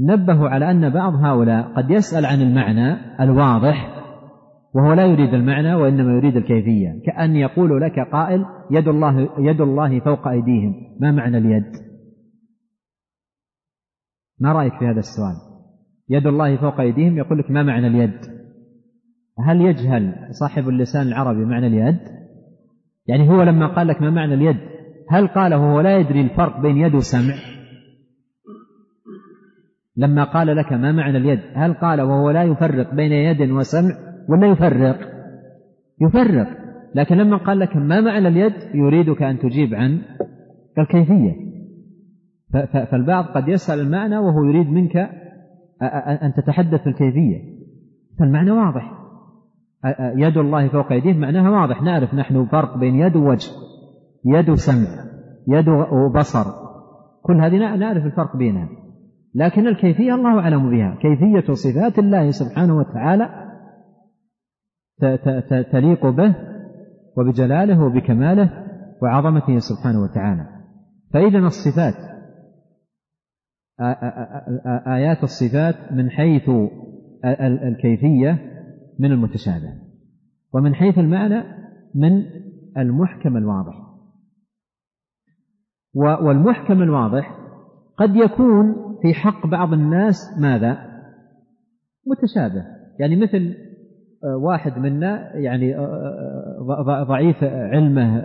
نبهوا 0.00 0.48
على 0.48 0.70
أن 0.70 0.90
بعض 0.90 1.14
هؤلاء 1.14 1.72
قد 1.76 1.90
يسأل 1.90 2.26
عن 2.26 2.42
المعنى 2.42 2.96
الواضح 3.20 3.98
وهو 4.74 4.92
لا 4.92 5.06
يريد 5.06 5.34
المعنى 5.34 5.74
وإنما 5.74 6.12
يريد 6.12 6.36
الكيفية 6.36 7.02
كأن 7.06 7.36
يقول 7.36 7.80
لك 7.80 8.00
قائل 8.12 8.44
يد 8.70 8.88
الله 8.88 9.28
يد 9.38 9.60
الله 9.60 10.00
فوق 10.00 10.28
أيديهم 10.28 10.74
ما 11.00 11.12
معنى 11.12 11.38
اليد؟ 11.38 11.72
ما 14.40 14.52
رأيك 14.52 14.72
في 14.78 14.86
هذا 14.86 14.98
السؤال؟ 14.98 15.34
يد 16.08 16.26
الله 16.26 16.56
فوق 16.56 16.80
أيديهم 16.80 17.18
يقول 17.18 17.38
لك 17.38 17.50
ما 17.50 17.62
معنى 17.62 17.86
اليد؟ 17.86 18.38
هل 19.38 19.60
يجهل 19.60 20.14
صاحب 20.30 20.68
اللسان 20.68 21.06
العربي 21.06 21.44
معنى 21.44 21.66
اليد؟ 21.66 21.98
يعني 23.06 23.30
هو 23.30 23.42
لما 23.42 23.66
قال 23.66 23.86
لك 23.86 24.02
ما 24.02 24.10
معنى 24.10 24.34
اليد 24.34 24.56
هل 25.10 25.28
قال 25.28 25.54
وهو 25.54 25.80
لا 25.80 25.98
يدري 25.98 26.20
الفرق 26.20 26.60
بين 26.60 26.76
يد 26.76 26.94
وسمع؟ 26.94 27.34
لما 29.96 30.24
قال 30.24 30.56
لك 30.56 30.72
ما 30.72 30.92
معنى 30.92 31.18
اليد 31.18 31.40
هل 31.54 31.74
قال 31.74 32.00
وهو 32.00 32.30
لا 32.30 32.42
يفرق 32.42 32.94
بين 32.94 33.12
يد 33.12 33.50
وسمع 33.50 33.94
ولا 34.28 34.46
يفرق؟ 34.46 34.98
يفرق 36.00 36.48
لكن 36.94 37.16
لما 37.16 37.36
قال 37.36 37.58
لك 37.58 37.76
ما 37.76 38.00
معنى 38.00 38.28
اليد 38.28 38.52
يريدك 38.74 39.22
أن 39.22 39.38
تجيب 39.38 39.74
عن 39.74 40.02
الكيفية. 40.78 41.48
فالبعض 42.90 43.24
قد 43.24 43.48
يسأل 43.48 43.80
المعنى 43.80 44.18
وهو 44.18 44.44
يريد 44.44 44.66
منك 44.66 44.96
أن 46.22 46.32
تتحدث 46.36 46.80
في 46.82 46.88
الكيفية. 46.88 47.58
فالمعنى 48.18 48.50
واضح. 48.50 48.92
يد 50.16 50.36
الله 50.36 50.68
فوق 50.68 50.92
أيديهم 50.92 51.20
معناها 51.20 51.50
واضح. 51.50 51.82
نعرف 51.82 52.14
نحن 52.14 52.46
فرق 52.46 52.78
بين 52.78 52.94
يد 52.94 53.16
ووجه. 53.16 53.50
يد 54.24 54.54
سمع 54.54 55.04
يد 55.48 55.68
وبصر 55.68 56.44
كل 57.22 57.40
هذه 57.40 57.76
نعرف 57.76 58.04
الفرق 58.04 58.36
بينها. 58.36 58.68
لكن 59.34 59.66
الكيفية 59.66 60.14
الله 60.14 60.40
أعلم 60.40 60.70
بها. 60.70 60.98
كيفية 61.02 61.52
صفات 61.52 61.98
الله 61.98 62.30
سبحانه 62.30 62.76
وتعالى 62.76 63.28
تليق 65.72 66.06
به 66.06 66.36
وبجلاله 67.16 67.84
وبكماله 67.84 68.50
وعظمته 69.02 69.58
سبحانه 69.58 70.02
وتعالى. 70.02 70.46
فإذا 71.12 71.38
الصفات 71.38 71.94
آيات 74.86 75.22
الصفات 75.22 75.92
من 75.92 76.10
حيث 76.10 76.50
الكيفية 77.42 78.38
من 78.98 79.12
المتشابه 79.12 79.72
ومن 80.54 80.74
حيث 80.74 80.98
المعنى 80.98 81.44
من 81.94 82.22
المحكم 82.76 83.36
الواضح. 83.36 83.87
والمحكم 85.94 86.82
الواضح 86.82 87.38
قد 87.96 88.16
يكون 88.16 88.74
في 89.02 89.14
حق 89.14 89.46
بعض 89.46 89.72
الناس 89.72 90.38
ماذا؟ 90.40 90.78
متشابه. 92.06 92.64
يعني 93.00 93.16
مثل 93.16 93.54
آه، 94.24 94.36
واحد 94.36 94.78
منا 94.78 95.36
يعني 95.36 95.76
آه، 95.76 95.80
آه، 96.88 97.04
ضعيف 97.04 97.44
علمه 97.44 98.20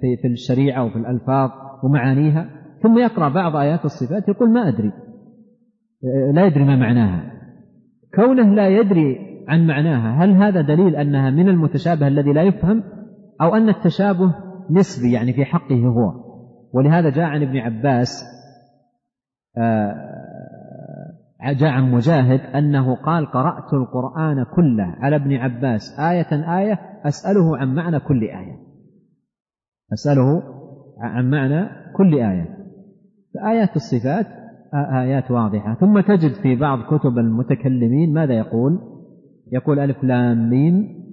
في 0.00 0.28
الشريعة 0.28 0.84
وفي 0.84 0.96
الألفاظ 0.96 1.50
ومعانيها 1.84 2.50
ثم 2.82 2.98
يقرأ 2.98 3.28
بعض 3.28 3.56
آيات 3.56 3.84
الصفات 3.84 4.28
يقول 4.28 4.52
ما 4.52 4.68
أدري. 4.68 4.92
لا 6.32 6.46
يدري 6.46 6.64
ما 6.64 6.76
معناها. 6.76 7.32
كونه 8.14 8.54
لا 8.54 8.68
يدري 8.68 9.18
عن 9.48 9.66
معناها 9.66 10.24
هل 10.24 10.30
هذا 10.30 10.60
دليل 10.60 10.96
أنها 10.96 11.30
من 11.30 11.48
المتشابه 11.48 12.08
الذي 12.08 12.32
لا 12.32 12.42
يفهم؟ 12.42 12.82
أو 13.40 13.54
أن 13.54 13.68
التشابه 13.68 14.34
نسبي 14.70 15.12
يعني 15.12 15.32
في 15.32 15.44
حقه 15.44 15.86
هو؟ 15.86 16.25
ولهذا 16.72 17.10
جاء 17.10 17.24
عن 17.24 17.42
ابن 17.42 17.56
عباس 17.56 18.24
جاء 21.54 21.70
عن 21.70 21.92
مجاهد 21.92 22.40
أنه 22.40 22.94
قال 22.94 23.26
قرأت 23.26 23.74
القرآن 23.74 24.44
كله 24.44 24.84
على 24.84 25.16
ابن 25.16 25.32
عباس 25.32 26.00
آية 26.00 26.58
آية 26.58 26.78
أسأله 27.04 27.56
عن 27.56 27.74
معنى 27.74 28.00
كل 28.00 28.22
آية. 28.22 28.58
أسأله 29.92 30.42
عن 31.00 31.30
معنى 31.30 31.68
كل 31.96 32.14
آية. 32.14 32.56
فآيات 33.34 33.76
الصفات 33.76 34.26
آيات 34.74 35.30
واضحة. 35.30 35.74
ثم 35.74 36.00
تجد 36.00 36.32
في 36.42 36.56
بعض 36.56 36.78
كتب 36.94 37.18
المتكلمين 37.18 38.12
ماذا 38.12 38.34
يقول؟ 38.34 38.78
يقول 39.52 39.78
ألف 39.78 40.04
لام 40.04 40.50
ميم 40.50 41.06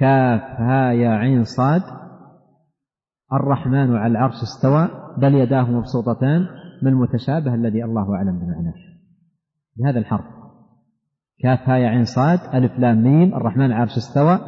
كاف 0.00 0.40
ها 0.60 0.92
يا 0.92 1.08
عين 1.08 1.44
صاد 1.44 1.82
الرحمن 3.34 3.96
على 3.96 4.10
العرش 4.10 4.34
استوى 4.42 4.88
بل 5.18 5.34
يداه 5.34 5.70
مبسوطتان 5.70 6.46
من 6.82 6.88
المتشابه 6.88 7.54
الذي 7.54 7.84
الله 7.84 8.14
أعلم 8.14 8.38
بمعناه. 8.38 8.74
بهذا 9.76 9.98
الحرف. 9.98 10.24
كاف 11.38 11.68
هاء 11.68 11.80
عين 11.80 12.04
صاد 12.04 12.38
ألف 12.54 12.78
لام 12.78 13.02
ميم 13.02 13.34
الرحمن 13.34 13.72
عرش 13.72 13.96
استوى 13.96 14.38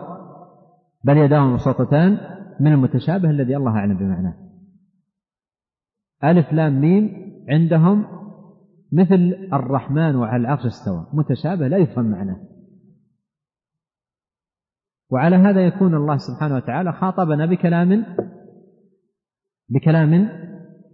بل 1.05 1.17
يداه 1.17 1.41
مبسوطتان 1.41 2.19
من 2.61 2.73
المتشابه 2.73 3.31
الذي 3.31 3.57
الله 3.57 3.77
أعلم 3.77 3.97
بمعناه. 3.97 4.35
ألف 6.25 6.53
لام 6.53 6.81
ميم 6.81 7.11
عندهم 7.49 8.07
مثل 8.93 9.49
الرحمن 9.53 10.17
وعلى 10.17 10.41
العرش 10.41 10.67
استوى 10.67 11.07
متشابه 11.13 11.69
لا 11.69 11.77
يفهم 11.77 12.11
معناه. 12.11 12.41
وعلى 15.11 15.37
هذا 15.37 15.67
يكون 15.67 15.95
الله 15.95 16.17
سبحانه 16.17 16.57
وتعالى 16.57 16.93
خاطبنا 16.93 17.47
بكلام 17.47 18.07
بكلام 19.69 20.29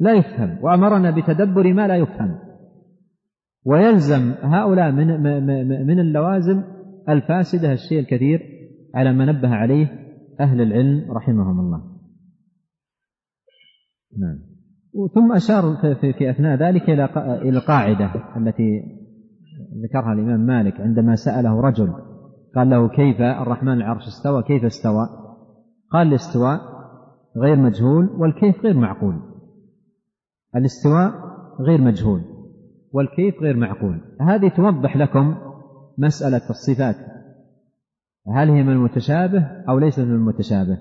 لا 0.01 0.12
يفهم 0.14 0.59
وأمرنا 0.64 1.11
بتدبر 1.11 1.73
ما 1.73 1.87
لا 1.87 1.97
يفهم. 1.97 2.39
ويلزم 3.64 4.33
هؤلاء 4.43 4.93
من 4.93 5.07
من 5.87 6.01
اللوازم 6.01 6.62
الفاسدة 7.09 7.73
الشيء 7.73 7.99
الكثير 7.99 8.41
على 8.95 9.12
ما 9.12 9.25
نبه 9.25 9.49
عليه 9.49 9.87
أهل 10.41 10.61
العلم 10.61 11.12
رحمهم 11.12 11.61
الله. 11.61 11.93
نعم. 14.18 14.39
ثم 15.14 15.33
أشار 15.33 15.62
في, 16.01 16.12
في 16.12 16.31
أثناء 16.31 16.59
ذلك 16.59 16.91
إلى 16.91 17.05
إلى 17.16 17.59
القاعدة 17.59 18.11
التي 18.37 18.83
ذكرها 19.85 20.12
الإمام 20.12 20.41
مالك 20.41 20.81
عندما 20.81 21.14
سأله 21.14 21.61
رجل 21.61 21.93
قال 22.55 22.70
له 22.70 22.89
كيف 22.89 23.20
الرحمن 23.20 23.73
العرش 23.73 24.03
استوى 24.07 24.43
كيف 24.43 24.64
استوى؟ 24.64 25.09
قال 25.91 26.09
الاستواء 26.09 26.72
غير 27.37 27.57
مجهول 27.57 28.07
والكيف 28.07 28.61
غير 28.61 28.76
معقول. 28.76 29.20
الاستواء 30.57 31.12
غير 31.61 31.80
مجهول 31.80 32.22
والكيف 32.93 33.43
غير 33.43 33.57
معقول. 33.57 34.01
هذه 34.20 34.49
توضح 34.49 34.97
لكم 34.97 35.37
مسألة 35.99 36.51
الصفات. 36.51 36.97
هل 38.28 38.51
هي 38.51 38.62
من 38.62 38.72
المتشابه 38.72 39.43
أو 39.68 39.78
ليست 39.78 40.01
من 40.01 40.14
المتشابه؟ 40.14 40.78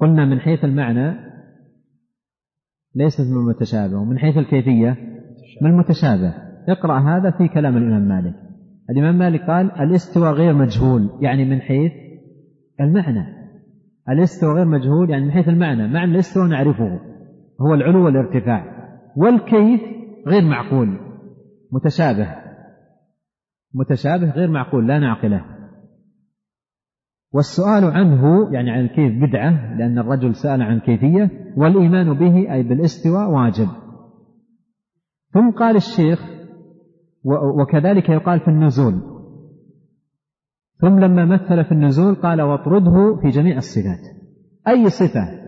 قلنا 0.00 0.24
من 0.24 0.40
حيث 0.40 0.64
المعنى 0.64 1.30
ليست 2.94 3.20
من 3.20 3.36
المتشابه 3.36 3.96
ومن 3.96 4.18
حيث 4.18 4.36
الكيفية 4.36 4.96
من 5.62 5.70
المتشابه. 5.70 6.34
اقرأ 6.68 6.98
هذا 6.98 7.30
في 7.30 7.48
كلام 7.48 7.76
الإمام 7.76 8.08
مالك. 8.08 8.34
الإمام 8.90 9.18
مالك 9.18 9.40
قال 9.40 9.72
الاستواء 9.72 10.32
غير 10.32 10.54
مجهول 10.54 11.10
يعني 11.20 11.44
من 11.44 11.60
حيث 11.60 11.92
المعنى. 12.80 13.39
الاستواء 14.10 14.54
غير 14.54 14.64
مجهول 14.64 15.10
يعني 15.10 15.24
من 15.24 15.32
حيث 15.32 15.48
المعنى 15.48 15.88
معنى 15.88 16.12
الاستواء 16.12 16.46
نعرفه 16.46 17.00
هو 17.60 17.74
العلو 17.74 18.04
والارتفاع. 18.04 18.80
والكيف 19.16 19.80
غير 20.26 20.44
معقول 20.44 20.98
متشابه 21.72 22.28
متشابه 23.74 24.30
غير 24.30 24.50
معقول 24.50 24.88
لا 24.88 24.98
نعقله 24.98 25.44
والسؤال 27.32 27.84
عنه 27.84 28.52
يعني 28.52 28.70
عن 28.70 28.80
الكيف 28.80 29.22
بدعة 29.22 29.76
لأن 29.76 29.98
الرجل 29.98 30.34
سأل 30.34 30.62
عن 30.62 30.76
الكيفية 30.76 31.30
والإيمان 31.56 32.14
به 32.14 32.52
أي 32.52 32.62
بالاستواء 32.62 33.30
واجب. 33.30 33.68
ثم 35.32 35.50
قال 35.50 35.76
الشيخ 35.76 36.20
وكذلك 37.60 38.08
يقال 38.08 38.40
في 38.40 38.48
النزول 38.48 39.19
ثم 40.80 40.98
لما 40.98 41.24
مثل 41.24 41.64
في 41.64 41.72
النزول 41.72 42.14
قال 42.14 42.42
واطرده 42.42 43.16
في 43.22 43.28
جميع 43.28 43.56
الصفات. 43.56 44.00
أي 44.68 44.90
صفة 44.90 45.40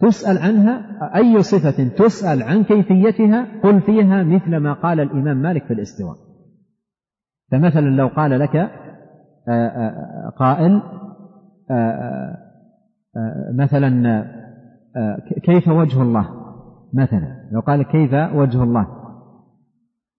تسأل 0.00 0.38
عنها؟ 0.38 1.00
أي 1.16 1.42
صفة 1.42 1.88
تسأل 1.88 2.42
عن 2.42 2.64
كيفيتها؟ 2.64 3.60
قل 3.62 3.80
فيها 3.80 4.22
مثل 4.22 4.56
ما 4.56 4.72
قال 4.72 5.00
الإمام 5.00 5.36
مالك 5.36 5.64
في 5.64 5.72
الاستواء. 5.72 6.16
فمثلا 7.50 7.90
لو 7.90 8.08
قال 8.08 8.40
لك 8.40 8.56
آه، 8.56 8.70
آه، 9.48 10.32
قائل 10.38 10.82
آه، 11.70 12.38
مثلا 13.54 14.24
كيف 15.42 15.68
وجه 15.68 16.02
الله؟ 16.02 16.30
مثلا 16.94 17.50
لو 17.52 17.60
قال 17.60 17.82
كيف 17.82 18.12
وجه 18.34 18.62
الله؟ 18.62 18.86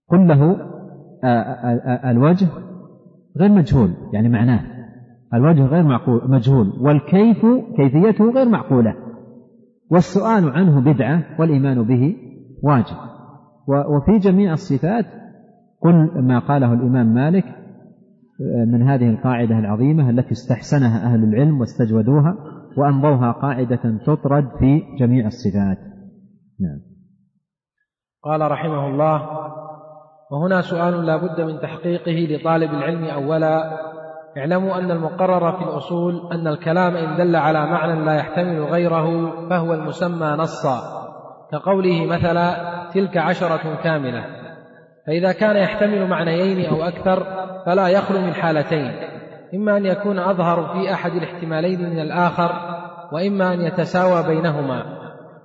قل 0.09 0.27
له 0.27 0.57
الوجه 2.11 2.47
غير 3.39 3.51
مجهول 3.51 3.93
يعني 4.13 4.29
معناه 4.29 4.75
الوجه 5.33 5.65
غير 5.65 5.83
معقول 5.83 6.31
مجهول 6.31 6.67
والكيف 6.79 7.45
كيفيته 7.77 8.31
غير 8.31 8.49
معقولة. 8.49 8.95
والسؤال 9.91 10.49
عنه 10.49 10.93
بدعة 10.93 11.23
والإيمان 11.39 11.83
به 11.83 12.15
واجب. 12.63 12.95
وفي 13.67 14.17
جميع 14.17 14.53
الصفات 14.53 15.05
قل 15.81 16.21
ما 16.21 16.39
قاله 16.39 16.73
الإمام 16.73 17.13
مالك 17.13 17.45
من 18.67 18.81
هذه 18.81 19.09
القاعدة 19.09 19.59
العظيمة 19.59 20.09
التي 20.09 20.31
استحسنها 20.31 21.13
أهل 21.13 21.23
العلم 21.23 21.59
واستجودوها 21.59 22.35
وأمضوها 22.77 23.31
قاعدة 23.31 23.99
تطرد 24.05 24.47
في 24.59 24.81
جميع 24.99 25.27
الصفات. 25.27 25.77
نعم. 26.59 26.79
قال 28.23 28.51
رحمه 28.51 28.87
الله 28.87 29.21
وهنا 30.31 30.61
سؤال 30.61 31.05
لا 31.05 31.17
بد 31.17 31.41
من 31.41 31.59
تحقيقه 31.59 32.27
لطالب 32.35 32.73
العلم 32.73 33.05
أولا. 33.05 33.79
اعلموا 34.37 34.77
أن 34.77 34.91
المقرر 34.91 35.51
في 35.51 35.63
الأصول 35.63 36.29
أن 36.31 36.47
الكلام 36.47 36.95
إن 36.95 37.17
دل 37.17 37.35
على 37.35 37.65
معنى 37.65 38.05
لا 38.05 38.13
يحتمل 38.13 38.63
غيره 38.63 39.31
فهو 39.49 39.73
المسمى 39.73 40.27
نصا. 40.27 40.77
كقوله 41.51 42.05
مثلا 42.05 42.55
تلك 42.93 43.17
عشرة 43.17 43.75
كاملة. 43.83 44.25
فإذا 45.07 45.31
كان 45.31 45.55
يحتمل 45.55 46.07
معنيين 46.07 46.69
أو 46.69 46.83
أكثر 46.83 47.23
فلا 47.65 47.87
يخلو 47.87 48.21
من 48.21 48.33
حالتين. 48.33 48.91
إما 49.53 49.77
أن 49.77 49.85
يكون 49.85 50.19
أظهر 50.19 50.73
في 50.73 50.93
أحد 50.93 51.11
الاحتمالين 51.11 51.89
من 51.89 51.99
الآخر 51.99 52.51
وإما 53.11 53.53
أن 53.53 53.61
يتساوى 53.61 54.23
بينهما. 54.23 54.83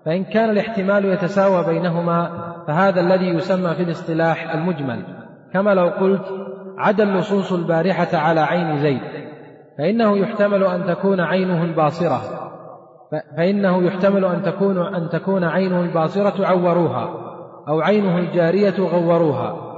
فإن 0.06 0.24
كان 0.24 0.50
الاحتمال 0.50 1.04
يتساوى 1.04 1.66
بينهما 1.66 2.49
فهذا 2.66 3.00
الذي 3.00 3.28
يسمى 3.28 3.74
في 3.74 3.82
الاصطلاح 3.82 4.54
المجمل. 4.54 5.04
كما 5.52 5.74
لو 5.74 5.88
قلت 5.88 6.24
عدا 6.78 7.04
اللصوص 7.04 7.52
البارحة 7.52 8.16
على 8.16 8.40
عين 8.40 8.78
زيد 8.78 9.00
فإنه 9.78 10.18
يحتمل 10.18 10.64
أن 10.64 10.84
تكون 10.86 11.20
عينه 11.20 11.64
الباصرة. 11.64 12.20
فإنه 13.36 13.82
يحتمل 13.82 14.24
أن 14.24 14.42
تكون 14.42 14.78
أن 14.78 15.08
تكون 15.08 15.44
عينه 15.44 15.80
الباصرة 15.80 16.46
عوروها 16.46 17.30
أو 17.68 17.80
عينه 17.80 18.18
الجارية 18.18 18.80
غوروها 18.80 19.70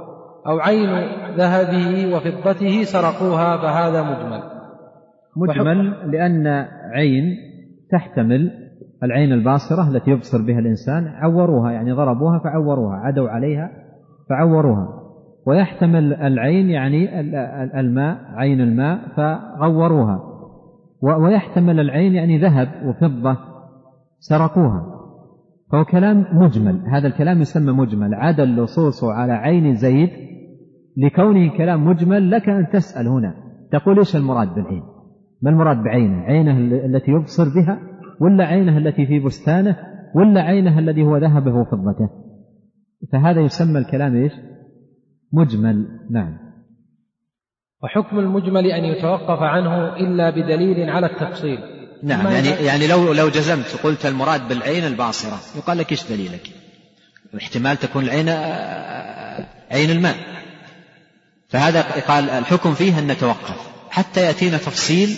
أو 0.47 0.59
عين 0.59 0.89
ذهبه 1.37 2.15
وفضته 2.15 2.83
سرقوها 2.83 3.57
فهذا 3.57 4.01
مجمل. 4.01 4.43
مجمل 5.35 6.11
لأن 6.11 6.47
عين 6.93 7.37
تحتمل 7.91 8.62
العين 9.03 9.33
الباصرة 9.33 9.89
التي 9.89 10.11
يبصر 10.11 10.41
بها 10.41 10.59
الإنسان 10.59 11.07
عوروها 11.07 11.71
يعني 11.71 11.91
ضربوها 11.91 12.39
فعوروها 12.39 12.95
عدوا 12.95 13.29
عليها 13.29 13.71
فعوروها. 14.29 15.03
ويحتمل 15.47 16.13
العين 16.13 16.69
يعني 16.69 17.19
الماء 17.79 18.17
عين 18.35 18.61
الماء 18.61 18.99
فغوروها. 19.15 20.23
ويحتمل 21.01 21.79
العين 21.79 22.13
يعني 22.13 22.37
ذهب 22.37 22.67
وفضة 22.85 23.37
سرقوها. 24.19 24.85
فهو 25.71 25.85
كلام 25.85 26.25
مجمل 26.33 26.81
هذا 26.87 27.07
الكلام 27.07 27.41
يسمى 27.41 27.71
مجمل. 27.71 28.13
عدا 28.13 28.43
اللصوص 28.43 29.03
على 29.03 29.33
عين 29.33 29.75
زيد 29.75 30.09
لكونه 30.97 31.57
كلام 31.57 31.87
مجمل 31.87 32.31
لك 32.31 32.49
أن 32.49 32.67
تسأل 32.69 33.07
هنا. 33.07 33.33
تقول 33.71 33.97
إيش 33.97 34.15
المراد 34.15 34.55
بالعين؟ 34.55 34.83
ما 35.41 35.49
المراد 35.49 35.83
بعينه؟ 35.83 36.21
عينه 36.21 36.57
التي 36.85 37.11
يبصر 37.11 37.43
بها 37.55 37.92
ولا 38.21 38.45
عينه 38.45 38.77
التي 38.77 39.05
في 39.05 39.19
بستانه 39.19 39.77
ولا 40.15 40.41
عينه 40.41 40.79
الذي 40.79 41.03
هو 41.03 41.17
ذهبه 41.17 41.55
وفضته. 41.55 42.09
فهذا 43.11 43.41
يسمى 43.41 43.79
الكلام 43.79 44.15
إيش؟ 44.15 44.33
مجمل. 45.33 45.87
نعم. 46.11 46.37
وحكم 47.83 48.19
المجمل 48.19 48.65
أن 48.65 48.85
يتوقف 48.85 49.39
عنه 49.41 49.95
إلا 49.95 50.29
بدليل 50.29 50.89
على 50.89 51.05
التفصيل. 51.05 51.57
نعم 52.03 52.27
يعني 52.27 52.47
يعني 52.47 52.87
لو 52.87 53.13
لو 53.13 53.29
جزمت 53.29 53.79
قلت 53.83 54.05
المراد 54.05 54.47
بالعين 54.49 54.83
الباصرة. 54.83 55.57
يقال 55.57 55.77
لك 55.77 55.91
إيش 55.91 56.09
دليلك؟ 56.11 56.49
احتمال 57.37 57.77
تكون 57.77 58.03
العين 58.03 58.29
آه، 58.29 59.45
عين 59.71 59.89
الماء. 59.89 60.15
فهذا 61.47 61.81
قال 62.07 62.29
الحكم 62.29 62.73
فيه 62.73 62.99
أن 62.99 63.07
نتوقف 63.07 63.73
حتى 63.89 64.21
يأتينا 64.21 64.57
تفصيل 64.57 65.09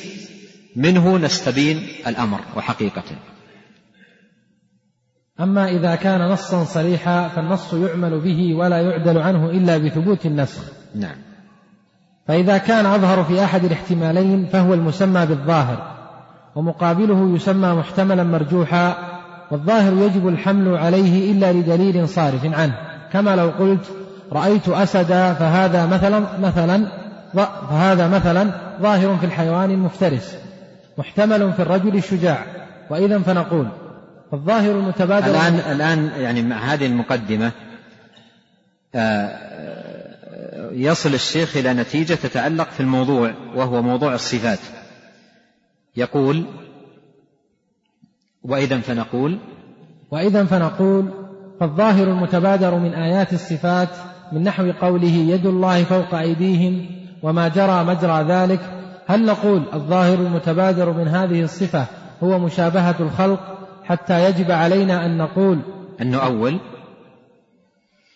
منه 0.76 1.18
نستبين 1.18 1.88
الأمر 2.08 2.40
وحقيقته 2.58 3.16
أما 5.40 5.68
إذا 5.68 5.96
كان 5.96 6.30
نصا 6.30 6.64
صريحا 6.64 7.28
فالنص 7.28 7.74
يعمل 7.74 8.20
به 8.20 8.56
ولا 8.56 8.82
يعدل 8.82 9.18
عنه 9.18 9.50
إلا 9.50 9.78
بثبوت 9.78 10.26
النسخ. 10.26 10.62
نعم. 10.96 11.16
فإذا 12.28 12.58
كان 12.58 12.86
أظهر 12.86 13.24
في 13.24 13.44
أحد 13.44 13.66
الاحتمالين 13.66 14.46
فهو 14.46 14.74
المسمى 14.74 15.26
بالظاهر 15.26 15.96
ومقابله 16.56 17.36
يسمى 17.36 17.74
محتملا 17.74 18.24
مرجوحا 18.24 18.96
والظاهر 19.52 19.94
يجب 19.94 20.28
الحمل 20.28 20.78
عليه 20.78 21.32
إلا 21.32 21.54
لدليل 21.54 22.10
صارف 22.10 22.46
عنه. 22.46 22.78
كما 23.12 23.36
لو 23.36 23.50
قلت 23.50 23.92
رأيت 24.32 24.70
أسدا 24.70 25.34
فهذا 25.34 25.86
مثلا 25.86 26.40
مثلا 26.40 26.88
فهذا 27.70 28.08
مثلا 28.08 28.52
ظاهر 28.82 29.18
في 29.18 29.26
الحيوان 29.26 29.72
المفترس. 29.72 30.45
محتمل 30.98 31.54
في 31.54 31.62
الرجل 31.62 31.96
الشجاع 31.96 32.46
وإذا 32.90 33.20
فنقول 33.20 33.68
الظاهر 34.34 34.72
المتبادر 34.72 35.28
الآن 35.28 35.54
الآن 35.54 36.12
يعني 36.20 36.42
مع 36.42 36.58
هذه 36.58 36.86
المقدمة 36.86 37.52
آه، 38.96 40.72
يصل 40.72 41.14
الشيخ 41.14 41.58
إلى 41.58 41.74
نتيجة 41.74 42.14
تتعلق 42.14 42.70
في 42.70 42.80
الموضوع 42.80 43.34
وهو 43.56 43.82
موضوع 43.82 44.14
الصفات. 44.14 44.60
يقول 45.98 46.46
وإذا 48.44 48.80
فنقول 48.80 49.38
وإذا 50.12 50.46
فنقول 50.46 51.10
فالظاهر 51.60 52.08
المتبادر 52.08 52.76
من 52.80 52.94
آيات 52.94 53.34
الصفات 53.34 53.90
من 54.32 54.44
نحو 54.44 54.72
قوله 54.72 55.14
يد 55.14 55.46
الله 55.46 55.84
فوق 55.84 56.16
أيديهم 56.16 56.86
وما 57.24 57.48
جرى 57.48 57.84
مجرى 57.84 58.24
ذلك 58.24 58.60
هل 59.08 59.26
نقول 59.26 59.64
الظاهر 59.74 60.14
المتبادر 60.14 60.92
من 60.92 61.08
هذه 61.08 61.44
الصفة 61.44 61.86
هو 62.24 62.40
مشابهة 62.40 62.96
الخلق 63.00 63.40
حتى 63.84 64.26
يجب 64.26 64.52
علينا 64.52 65.06
أن 65.06 65.18
نقول 65.18 65.60
أن 66.02 66.12
نؤول؟ 66.12 66.60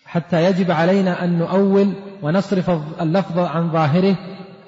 حتى 0.06 0.46
يجب 0.46 0.72
علينا 0.72 1.24
أن 1.24 1.40
نؤول 1.40 1.94
ونصرف 2.22 2.72
اللفظ 3.02 3.40
عن 3.40 3.72
ظاهره؟ 3.72 4.16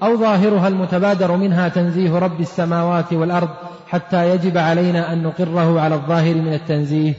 أو 0.04 0.18
ظاهرها 0.18 0.68
المتبادر 0.68 1.38
منها 1.38 1.68
تنزيه 1.70 2.20
رب 2.20 2.42
السماوات 2.42 3.14
والأرض 3.14 3.50
حتى 3.88 4.30
يجب 4.30 4.58
علينا 4.58 5.14
أن 5.14 5.24
نقره 5.24 5.82
على 5.82 5.96
الظاهر 5.96 6.36
من 6.36 6.54
التنزيه؟ 6.54 7.14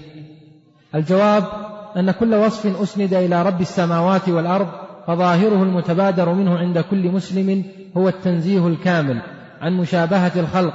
الجواب 0.94 1.44
أن 1.96 2.11
كل 2.11 2.34
وصف 2.34 2.82
أسند 2.82 3.14
إلى 3.14 3.42
رب 3.42 3.61
السماوات 3.61 4.28
والأرض 4.28 4.68
فظاهره 5.07 5.62
المتبادر 5.62 6.32
منه 6.32 6.59
عند 6.59 6.78
كل 6.78 7.09
مسلم 7.11 7.64
هو 7.96 8.09
التنزيه 8.09 8.66
الكامل 8.66 9.20
عن 9.61 9.72
مشابهة 9.72 10.32
الخلق 10.36 10.74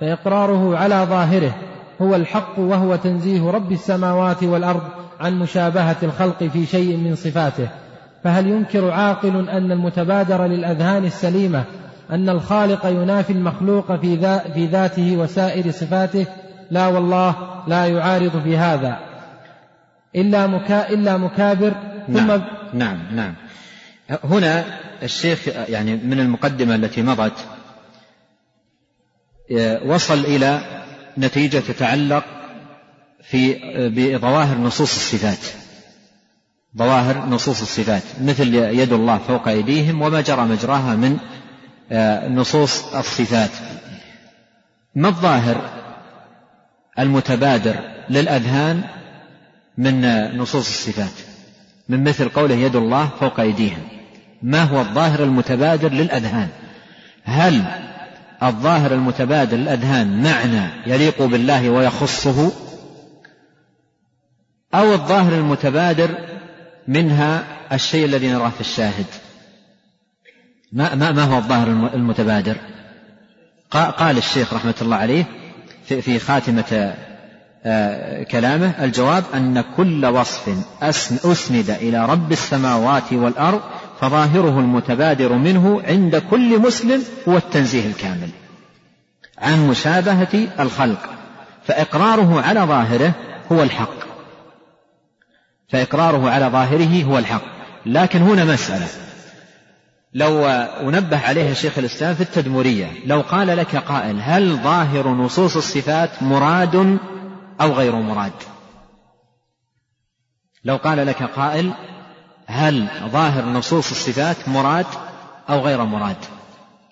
فإقراره 0.00 0.76
على 0.76 1.06
ظاهره 1.10 1.54
هو 2.02 2.14
الحق 2.14 2.58
وهو 2.58 2.96
تنزيه 2.96 3.50
رب 3.50 3.72
السماوات 3.72 4.42
والأرض 4.42 4.82
عن 5.20 5.38
مشابهة 5.38 5.96
الخلق 6.02 6.44
في 6.44 6.66
شيء 6.66 6.96
من 6.96 7.14
صفاته. 7.14 7.68
فهل 8.24 8.46
ينكر 8.46 8.90
عاقل 8.90 9.48
أن 9.48 9.72
المتبادر 9.72 10.46
للأذهان 10.46 11.04
السليمة 11.04 11.64
أن 12.10 12.28
الخالق 12.28 12.86
ينافي 12.86 13.32
المخلوق 13.32 13.96
في, 13.96 14.16
ذا 14.16 14.38
في 14.38 14.66
ذاته 14.66 15.16
وسائر 15.16 15.70
صفاته؟ 15.70 16.26
لا 16.70 16.86
والله 16.86 17.34
لا 17.66 17.86
يعارض 17.86 18.42
في 18.44 18.56
هذا. 18.56 18.98
إلا, 20.16 20.46
مكا 20.46 20.90
إلا 20.90 21.16
مكابر 21.16 21.72
ثم 22.06 22.26
نعم 22.26 22.42
نعم, 22.74 22.98
نعم. 23.12 23.34
هنا 24.10 24.78
الشيخ 25.02 25.48
يعني 25.48 25.96
من 25.96 26.20
المقدمة 26.20 26.74
التي 26.74 27.02
مضت 27.02 27.46
وصل 29.84 30.18
إلى 30.24 30.60
نتيجة 31.18 31.58
تتعلق 31.58 32.24
في 33.22 33.54
بظواهر 33.88 34.58
نصوص 34.58 34.96
الصفات. 34.96 35.38
ظواهر 36.78 37.26
نصوص 37.26 37.60
الصفات 37.60 38.02
مثل 38.22 38.54
يد 38.54 38.92
الله 38.92 39.18
فوق 39.18 39.48
أيديهم 39.48 40.02
وما 40.02 40.20
جرى 40.20 40.44
مجراها 40.44 40.96
من 40.96 41.18
نصوص 42.36 42.94
الصفات. 42.94 43.50
ما 44.94 45.08
الظاهر 45.08 45.70
المتبادر 46.98 47.76
للأذهان 48.10 48.84
من 49.78 50.00
نصوص 50.36 50.68
الصفات؟ 50.68 51.12
من 51.88 52.04
مثل 52.04 52.28
قوله 52.28 52.54
يد 52.54 52.76
الله 52.76 53.10
فوق 53.20 53.40
أيديهم. 53.40 53.97
ما 54.42 54.62
هو 54.62 54.80
الظاهر 54.80 55.22
المتبادر 55.22 55.92
للأذهان؟ 55.92 56.48
هل 57.24 57.64
الظاهر 58.42 58.94
المتبادر 58.94 59.56
للأذهان 59.56 60.22
معنى 60.22 60.70
يليق 60.86 61.22
بالله 61.22 61.70
ويخصه؟ 61.70 62.52
أو 64.74 64.92
الظاهر 64.92 65.32
المتبادر 65.32 66.10
منها 66.88 67.44
الشيء 67.72 68.04
الذي 68.04 68.28
نراه 68.28 68.48
في 68.48 68.60
الشاهد؟ 68.60 69.06
ما, 70.72 70.94
ما, 70.94 71.12
ما 71.12 71.24
هو 71.24 71.38
الظاهر 71.38 71.68
المتبادر؟ 71.94 72.56
قال 73.70 74.18
الشيخ 74.18 74.54
رحمة 74.54 74.74
الله 74.82 74.96
عليه 74.96 75.24
في, 75.84 76.02
في 76.02 76.18
خاتمة 76.18 76.94
آه، 77.64 78.22
كلامه 78.22 78.84
الجواب 78.84 79.24
أن 79.34 79.64
كل 79.76 80.06
وصف 80.06 80.50
أسند 81.24 81.70
إلى 81.70 82.06
رب 82.06 82.32
السماوات 82.32 83.12
والأرض 83.12 83.60
فظاهره 84.00 84.58
المتبادر 84.58 85.32
منه 85.32 85.82
عند 85.84 86.16
كل 86.16 86.58
مسلم 86.58 87.04
هو 87.28 87.36
التنزيه 87.36 87.86
الكامل. 87.86 88.30
عن 89.38 89.68
مشابهة 89.68 90.48
الخلق 90.60 91.10
فإقراره 91.64 92.40
على 92.40 92.60
ظاهره 92.60 93.12
هو 93.52 93.62
الحق. 93.62 93.98
فإقراره 95.68 96.30
على 96.30 96.46
ظاهره 96.46 97.04
هو 97.04 97.18
الحق. 97.18 97.42
لكن 97.86 98.22
هنا 98.22 98.44
مسألة. 98.44 98.86
لو 100.14 100.46
أنبه 100.88 101.18
عليها 101.18 101.54
شيخ 101.54 101.78
الإسلام 101.78 102.14
في 102.14 102.20
التدمرية 102.20 102.92
لو 103.06 103.20
قال 103.20 103.46
لك 103.46 103.76
قائل 103.76 104.20
هل 104.20 104.56
ظاهر 104.56 105.08
نصوص 105.08 105.56
الصفات 105.56 106.22
مراد 106.22 106.98
أو 107.60 107.72
غير 107.72 107.94
مراد؟ 107.94 108.32
لو 110.64 110.76
قال 110.76 111.06
لك 111.06 111.22
قائل 111.22 111.72
هل 112.48 112.88
ظاهر 113.04 113.44
نصوص 113.44 113.90
الصفات 113.90 114.48
مراد 114.48 114.86
أو 115.48 115.60
غير 115.60 115.84
مراد؟ 115.84 116.16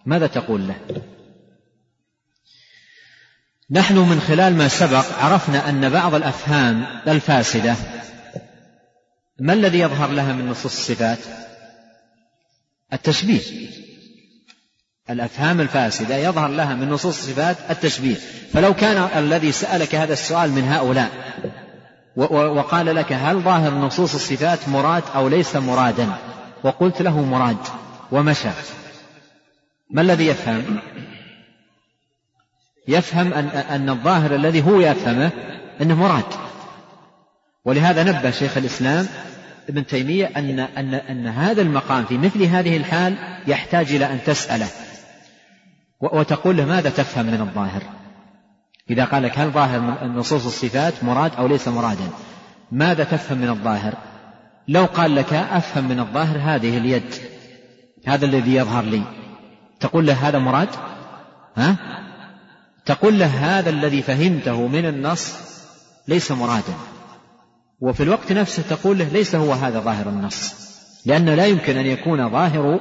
ماذا 0.07 0.27
تقول 0.27 0.69
له؟ 0.69 0.77
نحن 3.71 3.99
من 3.99 4.21
خلال 4.21 4.57
ما 4.57 4.69
سبق 4.69 5.05
عرفنا 5.19 5.69
أن 5.69 5.91
بعض 5.91 6.15
الأفهام 6.15 6.87
الفاسدة 7.09 7.77
ما 9.41 9.53
الذي 9.53 9.79
يظهر 9.79 10.11
لها 10.11 10.33
من 10.33 10.49
نصوص 10.49 10.65
الصفات؟ 10.65 11.19
التشبيه. 12.93 13.71
الأفهام 15.11 15.61
الفاسدة 15.61 16.17
يظهر 16.17 16.49
لها 16.49 16.75
من 16.75 16.89
نصوص 16.89 17.19
الصفات 17.19 17.57
التشبيه. 17.71 18.17
فلو 18.53 18.75
كان 18.75 19.25
الذي 19.25 19.53
سألك 19.53 19.95
هذا 19.95 20.13
السؤال 20.13 20.51
من 20.51 20.69
هؤلاء 20.69 21.11
وقال 22.17 22.95
لك 22.95 23.13
هل 23.13 23.41
ظاهر 23.41 23.75
نصوص 23.75 24.15
الصفات 24.15 24.69
مراد 24.69 25.03
أو 25.15 25.29
ليس 25.29 25.57
مرادا؟ 25.57 26.09
وقلت 26.65 27.03
له 27.03 27.25
مراد 27.25 27.57
ومشى. 28.13 28.49
ما 29.91 30.03
الذي 30.03 30.27
يفهم؟ 30.27 30.79
يفهم 32.89 33.33
أن, 33.33 33.49
أن 33.49 33.91
الظاهر 33.91 34.35
الذي 34.35 34.63
هو 34.63 34.81
يفهمه 34.81 35.31
أنه 35.81 35.95
مراد. 35.95 36.25
ولهذا 37.65 38.03
نبه 38.03 38.31
شيخ 38.31 38.57
الإسلام 38.57 39.07
ابن 39.69 39.87
تيمية 39.87 40.31
أن, 40.37 40.61
أن, 40.61 40.95
أن 40.95 41.27
هذا 41.27 41.63
المقام 41.63 42.05
في 42.05 42.19
مثل 42.19 42.43
هذه 42.43 42.77
الحال 42.77 43.15
يحتاج 43.47 43.93
إلى 43.93 44.05
أن 44.05 44.19
تسأله. 44.27 44.69
وتقول 46.01 46.57
له 46.57 46.65
ماذا 46.65 46.91
تفهم 46.91 47.27
من 47.27 47.41
الظاهر؟ 47.41 47.83
إذا 48.91 49.05
قال 49.05 49.23
لك 49.23 49.39
هل 49.39 49.51
ظاهر 49.51 50.07
نصوص 50.07 50.47
الصفات 50.47 51.05
مراد 51.05 51.35
أو 51.35 51.47
ليس 51.47 51.69
مرادا؟ 51.69 52.09
ماذا 52.73 53.05
تفهم 53.05 53.39
من 53.39 53.49
الظاهر؟ 53.49 53.95
لو 54.69 54.85
قال 54.85 55.15
لك 55.15 55.33
أفهم 55.33 55.89
من 55.89 56.01
الظاهر 56.01 56.39
هذه 56.39 56.79
اليد 56.79 57.15
هذا 58.07 58.27
الذي 58.27 58.55
يظهر 58.55 58.85
لي 58.85 59.03
تقول 59.81 60.07
له 60.07 60.29
هذا 60.29 60.39
مراد؟ 60.39 60.69
ها؟ 61.57 61.77
تقول 62.87 63.19
له 63.19 63.27
هذا 63.27 63.71
الذي 63.71 64.03
فهمته 64.03 64.67
من 64.67 64.87
النص 64.87 65.35
ليس 66.09 66.33
مرادا. 66.33 66.75
وفي 67.81 68.03
الوقت 68.03 68.33
نفسه 68.33 68.63
تقول 68.71 68.99
له 68.99 69.09
ليس 69.09 69.35
هو 69.35 69.53
هذا 69.53 69.81
ظاهر 69.81 70.09
النص 70.09 70.55
لأنه 71.07 71.35
لا 71.35 71.47
يمكن 71.47 71.77
أن 71.77 71.87
يكون 71.87 72.31
ظاهر 72.31 72.81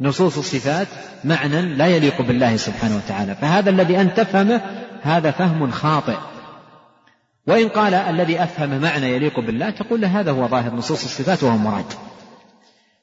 نصوص 0.00 0.38
الصفات 0.38 0.86
معنى 1.24 1.62
لا 1.62 1.86
يليق 1.86 2.22
بالله 2.22 2.56
سبحانه 2.56 2.96
وتعالى. 2.96 3.34
فهذا 3.34 3.70
الذي 3.70 4.00
أنت 4.00 4.20
تفهمه 4.20 4.85
هذا 5.06 5.30
فهم 5.30 5.70
خاطئ. 5.70 6.16
وإن 7.46 7.68
قال 7.68 7.94
الذي 7.94 8.42
أفهم 8.42 8.80
معنى 8.80 9.06
يليق 9.06 9.40
بالله 9.40 9.70
تقول 9.70 10.00
له 10.00 10.20
هذا 10.20 10.30
هو 10.30 10.48
ظاهر 10.48 10.74
نصوص 10.74 11.04
الصفات 11.04 11.42
وهو 11.42 11.56
مراد. 11.56 11.92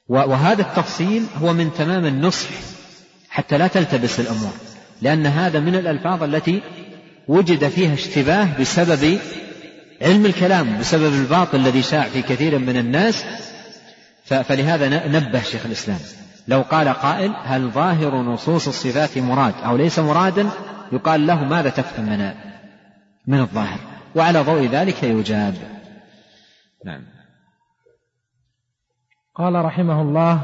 وهذا 0.09 0.61
التفصيل 0.61 1.25
هو 1.41 1.53
من 1.53 1.73
تمام 1.73 2.05
النصح 2.05 2.49
حتى 3.29 3.57
لا 3.57 3.67
تلتبس 3.67 4.19
الأمور 4.19 4.51
لأن 5.01 5.25
هذا 5.25 5.59
من 5.59 5.75
الألفاظ 5.75 6.23
التي 6.23 6.61
وجد 7.27 7.67
فيها 7.67 7.93
اشتباه 7.93 8.47
بسبب 8.59 9.19
علم 10.01 10.25
الكلام 10.25 10.79
بسبب 10.79 11.13
الباطل 11.13 11.57
الذي 11.57 11.81
شاع 11.81 12.03
في 12.03 12.21
كثير 12.21 12.59
من 12.59 12.77
الناس. 12.77 13.23
فلهذا 14.25 15.07
نبه 15.07 15.41
شيخ 15.41 15.65
الإسلام. 15.65 15.99
لو 16.47 16.61
قال 16.61 16.87
قائل 16.87 17.33
هل 17.43 17.69
ظاهر 17.69 18.15
نصوص 18.15 18.67
الصفات 18.67 19.17
مراد 19.17 19.53
أو 19.65 19.77
ليس 19.77 19.99
مرادا؟ 19.99 20.49
يقال 20.93 21.27
له 21.27 21.43
ماذا 21.43 21.69
تفهم 21.69 22.05
من 22.05 22.33
من 23.27 23.39
الظاهر. 23.39 23.79
وعلى 24.15 24.41
ضوء 24.41 24.67
ذلك 24.67 25.03
يجاب. 25.03 25.53
نعم. 26.85 27.01
قال 29.35 29.65
رحمه 29.65 30.01
الله 30.01 30.41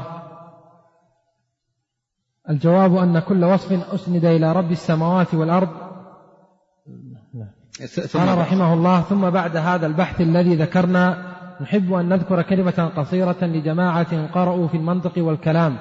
الجواب 2.50 2.96
أن 2.96 3.18
كل 3.18 3.44
وصف 3.44 3.94
أسند 3.94 4.24
إلى 4.24 4.52
رب 4.52 4.72
السماوات 4.72 5.34
والأرض. 5.34 5.68
قال 8.14 8.38
رحمه 8.38 8.74
الله 8.74 9.00
ثم 9.00 9.30
بعد 9.30 9.56
هذا 9.56 9.86
البحث 9.86 10.20
الذي 10.20 10.54
ذكرنا 10.54 11.30
نحب 11.60 11.92
أن 11.92 12.08
نذكر 12.08 12.42
كلمة 12.42 12.92
قصيرة 12.96 13.44
لجماعة 13.44 14.26
قرأوا 14.26 14.68
في 14.68 14.76
المنطق 14.76 15.12
والكلام. 15.18 15.78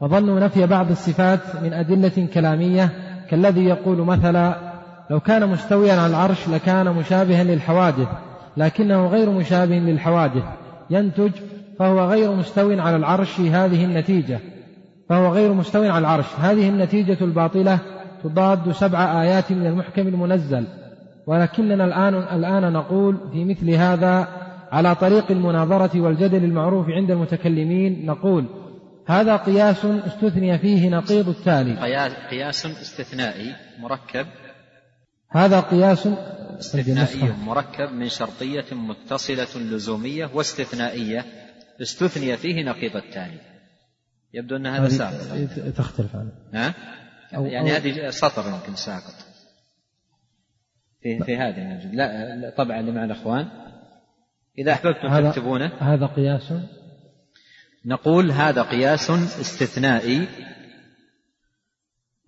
وظنوا 0.00 0.40
نفي 0.40 0.66
بعض 0.66 0.90
الصفات 0.90 1.56
من 1.62 1.72
أدلة 1.72 2.28
كلامية 2.34 3.15
كالذي 3.30 3.64
يقول 3.64 3.98
مثلا 3.98 4.56
لو 5.10 5.20
كان 5.20 5.48
مستويا 5.48 5.92
على 5.92 6.06
العرش 6.06 6.48
لكان 6.48 6.92
مشابها 6.92 7.44
للحوادث 7.44 8.08
لكنه 8.56 9.06
غير 9.06 9.30
مشابه 9.30 9.74
للحوادث. 9.78 10.42
ينتج 10.90 11.30
فهو 11.78 12.10
غير 12.10 12.32
مستو 12.32 12.80
على 12.80 12.96
العرش 12.96 13.40
هذه 13.40 13.84
النتيجة. 13.84 14.38
فهو 15.08 15.28
غير 15.32 15.52
مستو 15.52 15.82
على 15.82 15.98
العرش. 15.98 16.26
هذه 16.40 16.68
النتيجة 16.68 17.18
الباطلة 17.20 17.78
تضاد 18.24 18.72
سبع 18.72 19.22
آيات 19.22 19.52
من 19.52 19.66
المحكم 19.66 20.08
المنزل. 20.08 20.64
ولكننا 21.26 21.84
الآن 21.84 22.14
الآن 22.14 22.72
نقول 22.72 23.16
في 23.32 23.44
مثل 23.44 23.70
هذا 23.70 24.28
على 24.72 24.94
طريق 24.94 25.30
المناظرة 25.30 26.00
والجدل 26.00 26.44
المعروف 26.44 26.90
عند 26.90 27.10
المتكلمين 27.10 28.06
نقول 28.06 28.44
هذا 29.06 29.36
قياس 29.36 29.84
استثني 29.84 30.58
فيه 30.58 30.88
نقيض 30.88 31.28
التالي. 31.28 31.76
قياس 32.30 32.66
استثنائي 32.66 33.54
مركب. 33.78 34.26
هذا 35.30 35.60
قياس 35.60 36.08
استثنائي 36.58 37.32
مركب 37.44 37.92
من 37.92 38.08
شرطية 38.08 38.64
متصلة 38.72 39.62
لزومية 39.62 40.30
واستثنائية. 40.34 41.24
استثني 41.82 42.36
فيه 42.36 42.64
نقيض 42.64 42.96
التالي. 42.96 43.40
يبدو 44.34 44.56
أن 44.56 44.66
هذا 44.66 44.88
ساقط. 44.88 45.76
تختلف 45.76 46.16
عنه. 46.16 46.32
ها؟ 46.54 46.74
يعني 47.32 47.70
هذه 47.70 48.10
سطر 48.10 48.48
يمكن 48.48 48.74
ساقط. 48.74 49.14
في 51.02 51.24
في 51.24 51.36
هذه 51.36 51.60
نجد. 51.60 51.94
لا 51.94 52.54
طبعا 52.58 52.80
اللي 52.80 52.92
مع 52.92 53.04
الأخوان. 53.04 53.48
إذا 54.58 54.72
أحببتم 54.72 55.30
تكتبونه. 55.30 55.72
هذا 55.80 56.06
قياس 56.06 56.52
نقول 57.86 58.30
هذا 58.30 58.62
قياس 58.62 59.10
استثنائي 59.10 60.28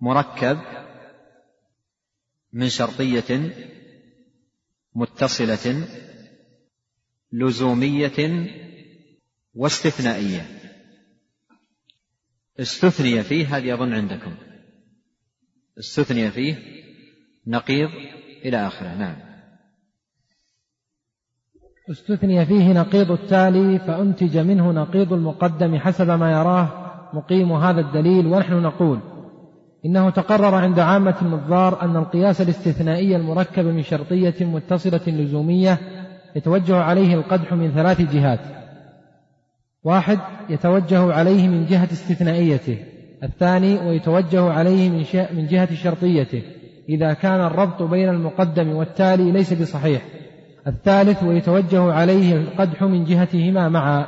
مركب 0.01 0.59
من 2.53 2.69
شرطية 2.69 3.53
متصلة 4.95 5.87
لزومية 7.31 8.47
واستثنائية. 9.53 10.45
استثني 12.59 13.23
فيه 13.23 13.57
هذه 13.57 13.73
أظن 13.73 13.93
عندكم. 13.93 14.37
استثني 15.79 16.31
فيه 16.31 16.55
نقيض 17.47 17.89
إلى 18.45 18.67
آخره. 18.67 18.95
نعم. 18.95 19.28
استثني 21.91 22.45
فيه 22.45 22.73
نقيض 22.73 23.11
التالي 23.11 23.79
فأنتج 23.79 24.37
منه 24.37 24.71
نقيض 24.71 25.13
المقدم 25.13 25.77
حسب 25.77 26.09
ما 26.09 26.31
يراه 26.31 26.67
مقيم 27.13 27.51
هذا 27.51 27.81
الدليل 27.81 28.27
ونحن 28.27 28.53
نقول 28.53 28.99
إنه 29.85 30.09
تقرر 30.09 30.55
عند 30.55 30.79
عامة 30.79 31.15
النظار 31.21 31.81
أن 31.81 31.97
القياس 31.97 32.41
الاستثنائي 32.41 33.15
المركب 33.15 33.65
من 33.65 33.83
شرطية 33.83 34.35
متصلة 34.41 35.01
لزومية 35.07 35.79
يتوجه 36.35 36.75
عليه 36.75 37.13
القدح 37.15 37.53
من 37.53 37.71
ثلاث 37.71 38.01
جهات. 38.01 38.39
واحد 39.83 40.19
يتوجه 40.49 41.13
عليه 41.13 41.47
من 41.47 41.65
جهة 41.65 41.89
استثنائيته. 41.91 42.77
الثاني 43.23 43.77
ويتوجه 43.87 44.51
عليه 44.51 44.89
من, 44.89 45.05
من 45.33 45.47
جهة 45.47 45.75
شرطيته. 45.75 46.41
إذا 46.89 47.13
كان 47.13 47.41
الربط 47.41 47.83
بين 47.83 48.09
المقدم 48.09 48.69
والتالي 48.69 49.31
ليس 49.31 49.53
بصحيح. 49.53 50.01
الثالث 50.67 51.23
ويتوجه 51.23 51.93
عليه 51.93 52.35
القدح 52.35 52.83
من 52.83 53.05
جهتهما 53.05 53.69
معا. 53.69 54.05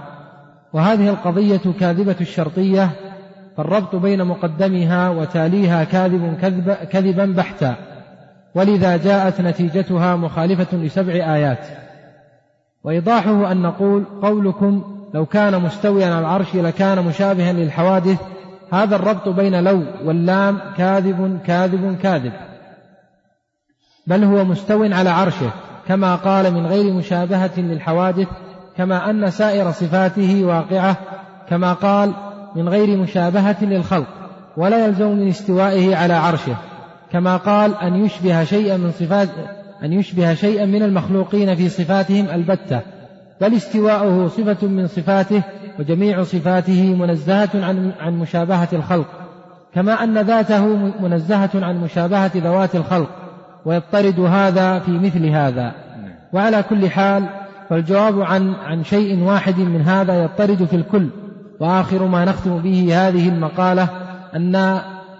وهذه 0.73 1.09
القضية 1.09 1.61
كاذبة 1.79 2.15
الشرطية 2.21 2.89
فالربط 3.57 3.95
بين 3.95 4.25
مقدمها 4.25 5.09
وتاليها 5.09 5.83
كاذب 5.83 6.37
كذب 6.41 6.73
كذبا 6.73 7.25
بحتا. 7.25 7.75
ولذا 8.55 8.97
جاءت 8.97 9.41
نتيجتها 9.41 10.15
مخالفة 10.15 10.77
لسبع 10.77 11.13
آيات. 11.13 11.67
وإيضاحه 12.83 13.51
أن 13.51 13.61
نقول 13.61 14.05
قولكم 14.21 14.83
لو 15.13 15.25
كان 15.25 15.61
مستويا 15.61 16.05
على 16.05 16.19
العرش 16.19 16.55
لكان 16.55 17.05
مشابها 17.05 17.53
للحوادث 17.53 18.19
هذا 18.73 18.95
الربط 18.95 19.29
بين 19.29 19.63
لو 19.63 19.83
واللام 20.03 20.59
كاذب 20.77 21.39
كاذب 21.45 21.97
كاذب. 22.03 22.33
بل 24.07 24.23
هو 24.23 24.45
مستو 24.45 24.83
على 24.83 25.09
عرشه. 25.09 25.51
كما 25.87 26.15
قال 26.15 26.53
من 26.53 26.67
غير 26.67 26.93
مشابهة 26.93 27.59
للحوادث 27.59 28.27
كما 28.77 29.09
أن 29.09 29.29
سائر 29.29 29.71
صفاته 29.71 30.45
واقعة 30.45 30.95
كما 31.49 31.73
قال 31.73 32.13
من 32.55 32.69
غير 32.69 32.97
مشابهة 32.97 33.57
للخلق 33.61 34.07
ولا 34.57 34.85
يلزم 34.85 35.07
من 35.07 35.27
استوائه 35.27 35.95
على 35.95 36.13
عرشه 36.13 36.55
كما 37.11 37.37
قال 37.37 37.75
أن 37.75 38.05
يشبه 38.05 38.43
شيئا 38.43 38.77
من 38.77 38.91
صفات 38.91 39.29
أن 39.83 39.93
يشبه 39.93 40.33
شيئا 40.33 40.65
من 40.65 40.83
المخلوقين 40.83 41.55
في 41.55 41.69
صفاتهم 41.69 42.29
البتة 42.29 42.81
بل 43.41 43.55
استواؤه 43.55 44.27
صفة 44.27 44.67
من 44.67 44.87
صفاته 44.87 45.43
وجميع 45.79 46.23
صفاته 46.23 46.95
منزهة 46.95 47.49
عن 47.53 47.91
عن 47.99 48.19
مشابهة 48.19 48.69
الخلق 48.73 49.07
كما 49.75 50.03
أن 50.03 50.17
ذاته 50.17 50.65
منزهة 50.99 51.49
عن 51.55 51.77
مشابهة 51.83 52.31
ذوات 52.35 52.75
الخلق 52.75 53.09
ويضطرد 53.65 54.19
هذا 54.19 54.79
في 54.79 54.91
مثل 54.91 55.25
هذا. 55.25 55.73
وعلى 56.33 56.63
كل 56.63 56.89
حال 56.89 57.29
فالجواب 57.69 58.21
عن 58.21 58.53
عن 58.53 58.83
شيء 58.83 59.19
واحد 59.23 59.59
من 59.59 59.81
هذا 59.81 60.23
يضطرد 60.23 60.65
في 60.65 60.75
الكل. 60.75 61.09
وآخر 61.59 62.07
ما 62.07 62.25
نختم 62.25 62.57
به 62.57 63.07
هذه 63.07 63.29
المقالة 63.29 63.89
أن 64.35 64.55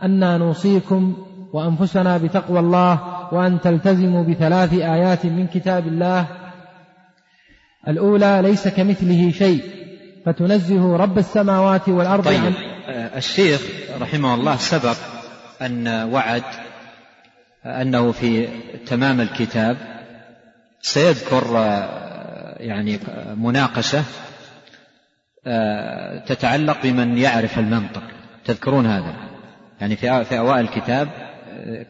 أنا 0.04 0.38
نوصيكم 0.38 1.14
وأنفسنا 1.54 2.18
بتقوى 2.18 2.60
الله 2.60 3.00
وأن 3.32 3.62
تلتزموا 3.62 4.24
بثلاث 4.24 4.74
آيات 4.74 5.26
من 5.26 5.48
كتاب 5.48 5.88
الله. 5.88 6.26
الأولى 7.88 8.40
ليس 8.44 8.68
كمثله 8.68 9.32
شيء 9.32 9.64
فتنزه 10.26 10.96
رب 10.96 11.18
السماوات 11.18 11.90
والأرض. 11.90 12.26
طيب 12.26 12.40
عن 12.44 12.54
الشيخ 13.18 13.62
رحمه 14.02 14.34
الله 14.34 14.56
سبق 14.56 14.96
أن 15.62 15.88
وعد 16.14 16.44
أنه 17.66 18.12
في 18.12 18.48
تمام 18.86 19.22
الكتاب 19.22 19.78
سيذكر 20.82 21.44
يعني 22.60 23.00
مناقشة 23.36 24.04
تتعلق 26.26 26.84
بمن 26.84 27.18
يعرف 27.18 27.60
المنطق. 27.60 28.04
تذكرون 28.46 28.86
هذا؟ 28.86 29.16
يعني 29.82 29.96
في 29.96 30.26
في 30.26 30.38
أوائل 30.38 30.66
الكتاب 30.66 31.10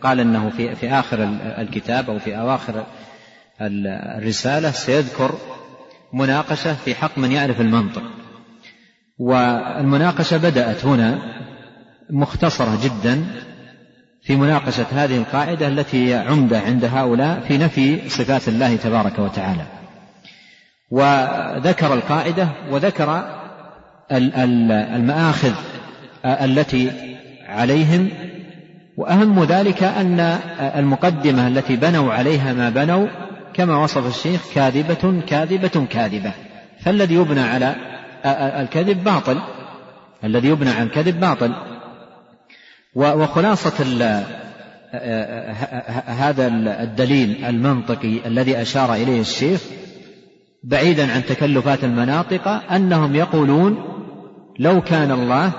قال 0.02 0.20
أنه 0.20 0.50
في 0.50 0.76
في 0.76 0.90
آخر 0.90 1.24
الكتاب 1.58 2.10
أو 2.10 2.20
في 2.20 2.38
أواخر 2.38 2.86
الرسالة 3.62 4.72
سيذكر 4.72 5.38
مناقشة 6.14 6.74
في 6.74 6.96
حق 6.96 7.18
من 7.18 7.32
يعرف 7.32 7.62
المنطق. 7.62 8.04
والمناقشة 9.18 10.38
بدأت 10.38 10.86
هنا 10.86 11.20
مختصرة 12.10 12.80
جدا 12.84 13.26
في 14.32 14.38
مناقشة 14.38 14.86
هذه 14.92 15.18
القاعدة 15.18 15.68
التي 15.68 16.10
هي 16.10 16.18
عمدة 16.28 16.60
عند 16.60 16.86
هؤلاء 16.86 17.40
في 17.48 17.58
نفي 17.58 18.10
صفات 18.10 18.48
الله 18.48 18.76
تبارك 18.76 19.20
وتعالى. 19.20 19.64
وذكر 20.92 21.94
القاعدة 21.94 22.48
وذكر 22.72 23.24
المآخذ 24.96 25.54
التي 26.26 26.92
عليهم 27.48 28.10
وأهم 28.98 29.44
ذلك 29.44 29.84
أن 29.84 30.20
المقدمة 30.76 31.48
التي 31.48 31.76
بنوا 31.76 32.14
عليها 32.14 32.54
ما 32.54 32.70
بنوا 32.70 33.08
كما 33.54 33.84
وصف 33.84 34.08
الشيخ 34.08 34.42
كاذبة 34.56 35.22
كاذبة 35.28 35.86
كاذبة. 35.90 36.32
فالذي 36.80 37.16
يبنى 37.16 37.42
على 37.42 37.76
الكذب 38.62 39.04
باطل. 39.04 39.42
الذي 40.24 40.48
يبنى 40.48 40.70
على 40.70 40.84
الكذب 40.84 41.20
باطل. 41.20 41.71
وخلاصة 42.96 43.86
هذا 46.06 46.48
الدليل 46.84 47.46
المنطقي 47.46 48.28
الذي 48.28 48.62
أشار 48.62 48.94
إليه 48.94 49.22
الشيخ 49.22 49.62
بعيدا 50.64 51.12
عن 51.14 51.26
تكلفات 51.26 51.84
المناطق 51.84 52.48
أنهم 52.48 53.16
يقولون 53.16 53.78
لو 54.60 54.82
كان 54.82 55.12
الله 55.12 55.52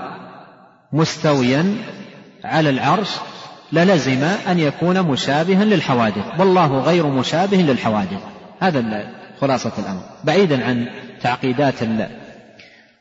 مستويا 0.93 1.77
على 2.45 2.71
العرش 2.71 3.11
للزم 3.73 4.25
أن 4.49 4.59
يكون 4.59 5.03
مشابها 5.03 5.65
للحوادث 5.65 6.25
والله 6.39 6.79
غير 6.79 7.07
مشابه 7.07 7.57
للحوادث. 7.57 8.21
هذا 8.61 9.11
خلاصة 9.41 9.73
الأمر. 9.79 10.03
بعيدا 10.25 10.65
عن 10.65 10.87
تعقيدات 11.21 11.75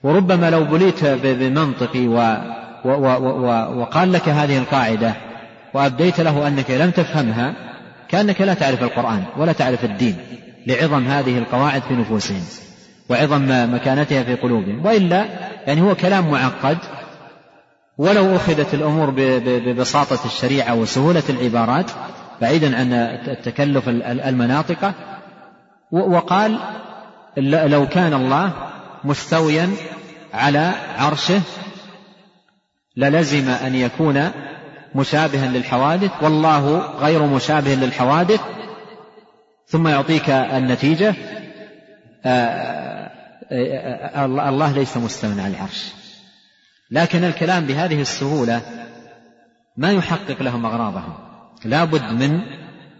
وربما 0.04 0.50
لو 0.50 0.64
بليت 0.64 1.06
بمنطقي 1.06 2.08
و 2.08 2.38
وقال 2.86 4.12
لك 4.12 4.30
هذه 4.30 4.58
القاعدة 4.58 5.14
وأبديت 5.74 6.22
له 6.22 6.48
أنك 6.48 6.72
لم 6.72 6.92
تفهمها 6.92 7.54
كأنك 8.10 8.42
لا 8.42 8.54
تعرف 8.54 8.84
القرآن 8.84 9.24
ولا 9.38 9.52
تعرف 9.52 9.86
الدين 9.86 10.16
لعظم 10.68 11.08
هذه 11.08 11.38
القواعد 11.38 11.82
في 11.82 11.94
نفوسهم 11.94 12.42
وعظم 13.10 13.74
مكانتها 13.74 14.24
في 14.24 14.36
قلوبهم 14.36 14.86
وإلا 14.86 15.26
يعني 15.68 15.82
هو 15.82 15.96
كلام 15.96 16.32
معقد 16.32 16.78
ولو 17.98 18.36
أخذت 18.36 18.74
الأمور 18.74 19.14
ببساطة 19.46 20.26
الشريعة 20.26 20.76
وسهولة 20.76 21.24
العبارات 21.30 21.92
بعيدا 22.42 22.78
عن 22.78 22.94
التكلف 23.28 23.90
المناطق 23.90 24.94
وقال 25.92 26.60
لو 27.68 27.88
كان 27.88 28.14
الله 28.14 28.54
مستويا 29.04 29.70
على 30.34 30.72
عرشه 30.98 31.42
للزم 32.98 33.50
أن 33.50 33.76
يكون 33.76 34.32
مشابها 34.96 35.48
للحوادث 35.48 36.12
والله 36.22 36.78
غير 36.78 37.26
مشابه 37.26 37.76
للحوادث. 37.76 38.42
ثم 39.68 39.88
يعطيك 39.88 40.30
النتيجة 40.30 41.16
آه، 42.26 43.12
آه، 43.52 44.26
الله 44.26 44.72
ليس 44.72 44.98
مستوى 44.98 45.42
على 45.42 45.54
العرش. 45.56 45.92
لكن 46.92 47.24
الكلام 47.24 47.66
بهذه 47.66 48.02
السهولة 48.02 48.62
ما 49.78 49.92
يحقق 49.92 50.42
لهم 50.44 50.66
أغراضهم. 50.66 51.14
لا 51.66 51.84
بد 51.86 52.12
من 52.12 52.42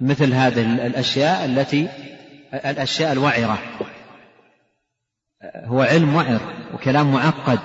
مثل 0.02 0.34
هذه 0.34 0.62
الأشياء 0.62 1.46
التي 1.46 1.88
الأشياء 2.54 3.12
الوعرة. 3.12 3.58
هو 5.56 5.82
علم 5.82 6.16
وعر 6.16 6.40
وكلام 6.74 7.14
معقد. 7.14 7.60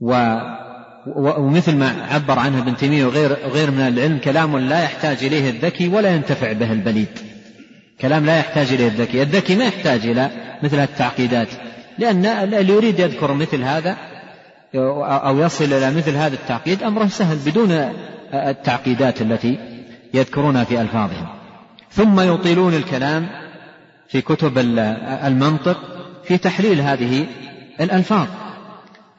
و 0.00 0.38
ومثل 1.16 1.76
ما 1.76 2.06
عبر 2.10 2.38
عنه 2.38 2.58
ابن 2.58 2.76
تيمية 2.76 3.04
وغير 3.04 3.32
غير 3.32 3.70
من 3.70 3.80
العلم 3.80 4.18
كلام 4.18 4.58
لا 4.58 4.82
يحتاج 4.84 5.24
إليه 5.24 5.50
الذكي 5.50 5.88
ولا 5.88 6.14
ينتفع 6.14 6.52
به 6.52 6.72
البليد. 6.72 7.08
كلام 8.00 8.26
لا 8.26 8.38
يحتاج 8.38 8.72
إليه 8.72 8.88
الذكي. 8.88 9.22
الذكي 9.22 9.56
ما 9.56 9.64
يحتاج 9.64 10.06
إلى 10.06 10.30
مثل 10.62 10.78
التعقيدات 10.78 11.48
لأن 11.98 12.26
اللي 12.26 12.74
يريد 12.74 12.98
يذكر 12.98 13.32
مثل 13.32 13.62
هذا 13.62 13.96
أو 14.74 15.38
يصل 15.38 15.64
إلى 15.64 15.90
مثل 15.90 16.16
هذا 16.16 16.34
التعقيد 16.34 16.82
أمره 16.82 17.06
سهل 17.06 17.36
بدون 17.36 17.92
التعقيدات 18.34 19.22
التي 19.22 19.58
يذكرونها 20.14 20.64
في 20.64 20.80
ألفاظهم. 20.80 21.28
ثم 21.90 22.20
يطيلون 22.20 22.74
الكلام 22.74 23.28
في 24.08 24.20
كتب 24.20 24.58
المنطق 25.26 25.78
في 26.24 26.38
تحليل 26.38 26.80
هذه 26.80 27.26
الألفاظ. 27.80 28.26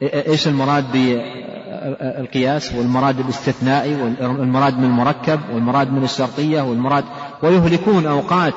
إيش 0.02 0.48
المراد 0.48 0.92
بالقياس 0.92 2.74
والمراد 2.74 3.20
الاستثنائي 3.20 3.94
والمراد 4.20 4.78
من 4.78 4.84
المركب 4.84 5.40
والمراد 5.54 5.92
من 5.92 6.04
الشرطية 6.04 6.60
والمراد 6.60 7.04
ويهلكون 7.42 8.06
أوقات 8.06 8.54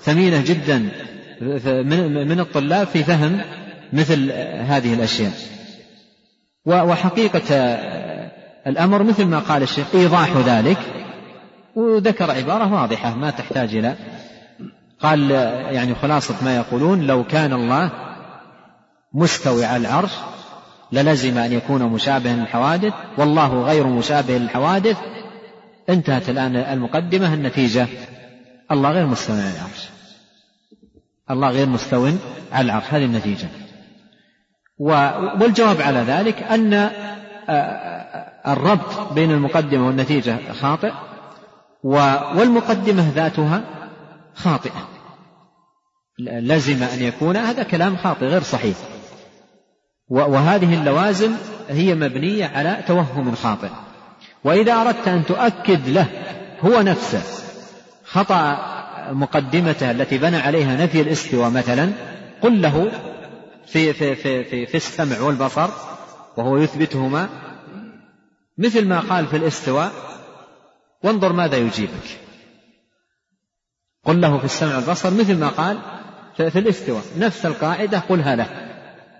ثمينة 0.00 0.44
جدا 0.46 0.78
من 2.24 2.40
الطلاب 2.40 2.86
في 2.86 3.04
فهم 3.04 3.40
مثل 3.92 4.32
هذه 4.58 4.94
الأشياء. 4.94 5.32
وحقيقة 6.66 7.54
الأمر 8.66 9.02
مثل 9.02 9.24
ما 9.24 9.38
قال 9.38 9.62
الشيخ 9.62 9.94
إيضاح 9.94 10.36
ذلك. 10.36 10.78
وذكر 11.76 12.30
عبارة 12.30 12.72
واضحة 12.72 13.14
ما 13.14 13.30
تحتاج 13.30 13.76
إلى. 13.76 13.94
قال 15.00 15.30
يعني 15.70 15.94
خلاصة 15.94 16.34
ما 16.44 16.56
يقولون 16.56 17.06
لو 17.06 17.24
كان 17.24 17.52
الله 17.52 17.90
مستوي 19.14 19.64
على 19.64 19.88
العرش 19.88 20.12
للزم 20.92 21.38
أن 21.38 21.52
يكون 21.52 21.82
مشابها 21.82 22.36
للحوادث 22.36 22.92
والله 23.18 23.62
غير 23.62 23.86
مشابه 23.86 24.38
للحوادث 24.38 24.96
انتهت 25.88 26.28
الآن 26.28 26.56
المقدمة 26.56 27.34
النتيجة. 27.34 27.86
الله 28.70 28.90
غير 28.90 29.06
مستوى 29.06 29.40
على 29.40 29.50
العرش. 29.50 29.88
الله 31.30 31.50
غير 31.50 31.66
مستو 31.66 32.10
على 32.52 32.64
العرش. 32.64 32.84
هذه 32.90 33.04
النتيجة. 33.04 33.48
والجواب 35.40 35.82
على 35.82 35.98
ذلك 35.98 36.42
أن 36.42 36.90
الربط 38.46 39.12
بين 39.12 39.30
المقدمة 39.30 39.86
والنتيجة 39.86 40.52
خاطئ 40.52 40.92
والمقدمة 41.82 43.12
ذاتها 43.14 43.62
خاطئة. 44.34 44.88
لزم 46.18 46.82
أن 46.82 47.02
يكون 47.02 47.36
هذا 47.36 47.62
كلام 47.62 47.96
خاطئ 47.96 48.26
غير 48.26 48.42
صحيح. 48.42 48.76
وهذه 50.10 50.74
اللوازم 50.74 51.32
هي 51.68 51.94
مبنية 51.94 52.46
على 52.46 52.84
توهم 52.86 53.34
خاطئ. 53.34 53.68
وإذا 54.44 54.72
أردت 54.72 55.08
أن 55.08 55.24
تؤكد 55.26 55.88
له 55.88 56.06
هو 56.60 56.80
نفسه 56.80 57.22
خطأ 58.04 58.58
مقدمته 59.12 59.90
التي 59.90 60.18
بنى 60.18 60.36
عليها 60.36 60.76
نفي 60.76 61.00
الاستواء 61.00 61.50
مثلا 61.50 61.90
قل 62.42 62.62
له 62.62 62.90
في 63.66 63.92
في 63.92 64.14
في 64.14 64.44
في, 64.44 64.66
في 64.66 64.74
السمع 64.74 65.20
والبصر 65.20 65.68
وهو 66.36 66.56
يثبتهما 66.56 67.28
مثل 68.58 68.88
ما 68.88 69.00
قال 69.00 69.26
في 69.26 69.36
الاستواء 69.36 69.92
وانظر 71.02 71.32
ماذا 71.32 71.56
يجيبك. 71.56 72.18
قل 74.04 74.20
له 74.20 74.38
في 74.38 74.44
السمع 74.44 74.76
والبصر 74.76 75.10
مثل 75.10 75.38
ما 75.38 75.48
قال 75.48 75.78
في 76.36 76.58
الاستواء. 76.58 77.02
نفس 77.18 77.46
القاعدة 77.46 77.98
قلها 77.98 78.36
له. 78.36 78.67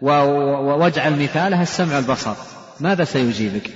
واجعل 0.02 1.22
مثالها 1.22 1.62
السمع 1.62 1.96
والبصر. 1.96 2.34
ماذا 2.80 3.04
سيجيبك؟ 3.04 3.70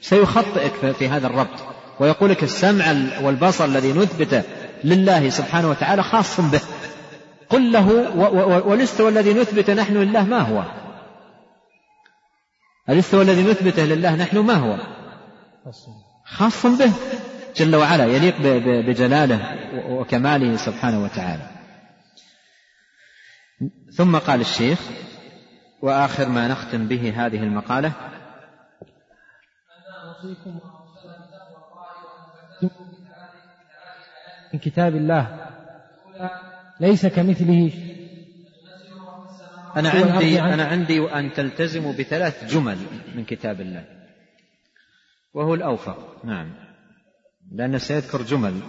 سيخطئك 0.00 0.92
في 0.98 1.08
هذا 1.08 1.26
الربط. 1.26 1.60
ويقول 2.00 2.30
لك 2.30 2.42
السمع 2.42 2.94
والبصر 3.22 3.64
الذي 3.64 3.92
نثبته 3.92 4.42
لله 4.84 5.30
سبحانه 5.30 5.70
وتعالى 5.70 6.02
خاص 6.02 6.40
به. 6.40 6.60
قل 7.48 7.72
له 7.72 8.16
والاستوى 8.66 9.08
الذي 9.08 9.34
نثبت 9.34 9.70
نحن 9.70 9.96
لله 9.96 10.24
ما 10.24 10.38
هو؟ 10.38 10.64
الاستوى 12.88 13.22
الذي 13.22 13.42
نثبته 13.42 13.84
لله 13.84 14.16
نحن 14.16 14.38
ما 14.38 14.54
هو؟ 14.54 14.76
خاص 16.24 16.66
به. 16.66 16.92
جل 17.56 17.76
وعلا 17.76 18.04
يليق 18.04 18.34
بجلاله 18.86 19.56
وكماله 19.88 20.56
سبحانه 20.56 21.04
وتعالى. 21.04 21.50
ثم 23.96 24.18
قال 24.18 24.40
الشيخ 24.40 24.78
وآخر 25.82 26.28
ما 26.28 26.48
نختم 26.48 26.88
به 26.88 27.26
هذه 27.26 27.42
المقالة. 27.42 27.92
من 34.52 34.58
كتاب 34.58 34.96
الله. 34.96 35.50
ليس 36.80 37.06
كمثله 37.06 37.72
أنا 39.76 39.90
عندي 39.90 40.40
أنا 40.40 40.64
عندي 40.64 41.12
أن 41.12 41.32
تلتزموا 41.32 41.92
بثلاث 41.92 42.54
جمل 42.54 42.78
من 43.14 43.24
كتاب 43.24 43.60
الله. 43.60 43.84
وهو 45.34 45.54
الأوفق. 45.54 46.24
نعم. 46.24 46.54
لأنه 47.52 47.78
سيذكر 47.78 48.22
جمل. 48.22 48.62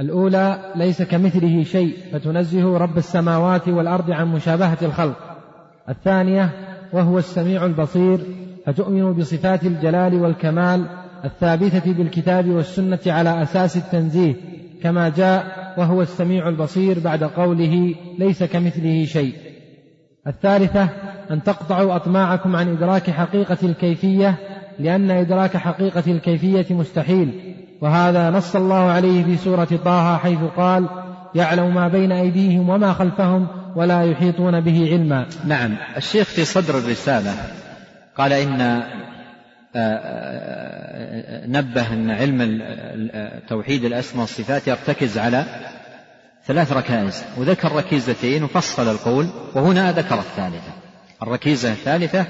الأولى 0.00 0.72
ليس 0.76 1.02
كمثله 1.02 1.62
شيء 1.62 1.96
فتنزه 2.12 2.78
رب 2.78 2.98
السماوات 2.98 3.68
والأرض 3.68 4.10
عن 4.10 4.28
مشابهة 4.28 4.78
الخلق. 4.82 5.16
الثانية 5.88 6.50
وهو 6.92 7.18
السميع 7.18 7.66
البصير 7.66 8.18
فتؤمن 8.66 9.12
بصفات 9.12 9.64
الجلال 9.64 10.14
والكمال 10.14 10.86
الثابتة 11.24 11.92
بالكتاب 11.92 12.48
والسنة 12.48 12.98
على 13.06 13.42
أساس 13.42 13.76
التنزيه. 13.76 14.34
كما 14.82 15.08
جاء 15.08 15.46
وهو 15.78 16.02
السميع 16.02 16.48
البصير 16.48 16.98
بعد 16.98 17.24
قوله 17.24 17.94
ليس 18.18 18.44
كمثله 18.44 19.04
شيء. 19.04 19.32
الثالثة 20.26 20.88
أن 21.30 21.42
تقطعوا 21.42 21.96
أطماعكم 21.96 22.56
عن 22.56 22.68
إدراك 22.68 23.10
حقيقة 23.10 23.58
الكيفية 23.62 24.38
لأن 24.78 25.10
إدراك 25.10 25.56
حقيقة 25.56 26.02
الكيفية 26.06 26.74
مستحيل. 26.74 27.57
وهذا 27.80 28.30
نص 28.30 28.56
الله 28.56 28.90
عليه 28.90 29.24
في 29.24 29.36
سورة 29.36 29.68
طه 29.84 30.16
حيث 30.16 30.38
قال 30.56 30.88
يعلم 31.34 31.74
ما 31.74 31.88
بين 31.88 32.12
أيديهم 32.12 32.68
وما 32.68 32.92
خلفهم 32.92 33.46
ولا 33.76 34.02
يحيطون 34.02 34.60
به 34.60 34.88
علما. 34.92 35.26
نعم 35.44 35.76
الشيخ 35.96 36.26
في 36.26 36.44
صدر 36.44 36.78
الرسالة 36.78 37.34
قال 38.16 38.32
إن 38.32 38.60
آه، 38.60 38.82
آه، 39.76 41.46
نبه 41.46 41.92
أن 41.92 42.10
علم 42.10 42.62
توحيد 43.48 43.84
الأسماء 43.84 44.20
والصفات 44.20 44.68
يرتكز 44.68 45.18
على 45.18 45.44
ثلاث 46.46 46.72
ركائز 46.72 47.24
وذكر 47.36 47.72
ركيزتين 47.72 48.44
وفصل 48.44 48.90
القول 48.90 49.28
وهنا 49.54 49.92
ذكر 49.92 50.18
الثالثة. 50.18 50.72
الركيزة 51.22 51.72
الثالثة 51.72 52.26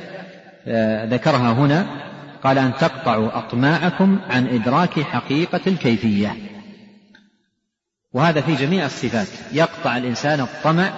آه، 0.69 1.05
ذكرها 1.05 1.53
هنا 1.53 1.87
قال 2.45 2.59
أن 2.59 2.75
تقطعوا 2.75 3.39
أطماعكم 3.39 4.19
عن 4.31 4.47
إدراك 4.47 5.01
حقيقة 5.01 5.61
الكيفية. 5.67 6.37
وهذا 8.13 8.41
في 8.41 8.55
جميع 8.55 8.87
الصفات. 8.87 9.29
يقطع 9.53 9.97
الإنسان 9.97 10.41
الطمع 10.41 10.91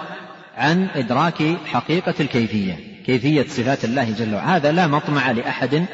عن 0.57 0.87
إدراك 0.95 1.43
حقيقة 1.65 2.13
الكيفية. 2.19 3.03
كيفية 3.05 3.43
صفات 3.43 3.85
الله 3.85 4.11
جل 4.11 4.35
وعلا. 4.35 4.55
هذا 4.55 4.71
لا 4.71 4.87
مطمع 4.87 5.31
لأحد 5.31 5.85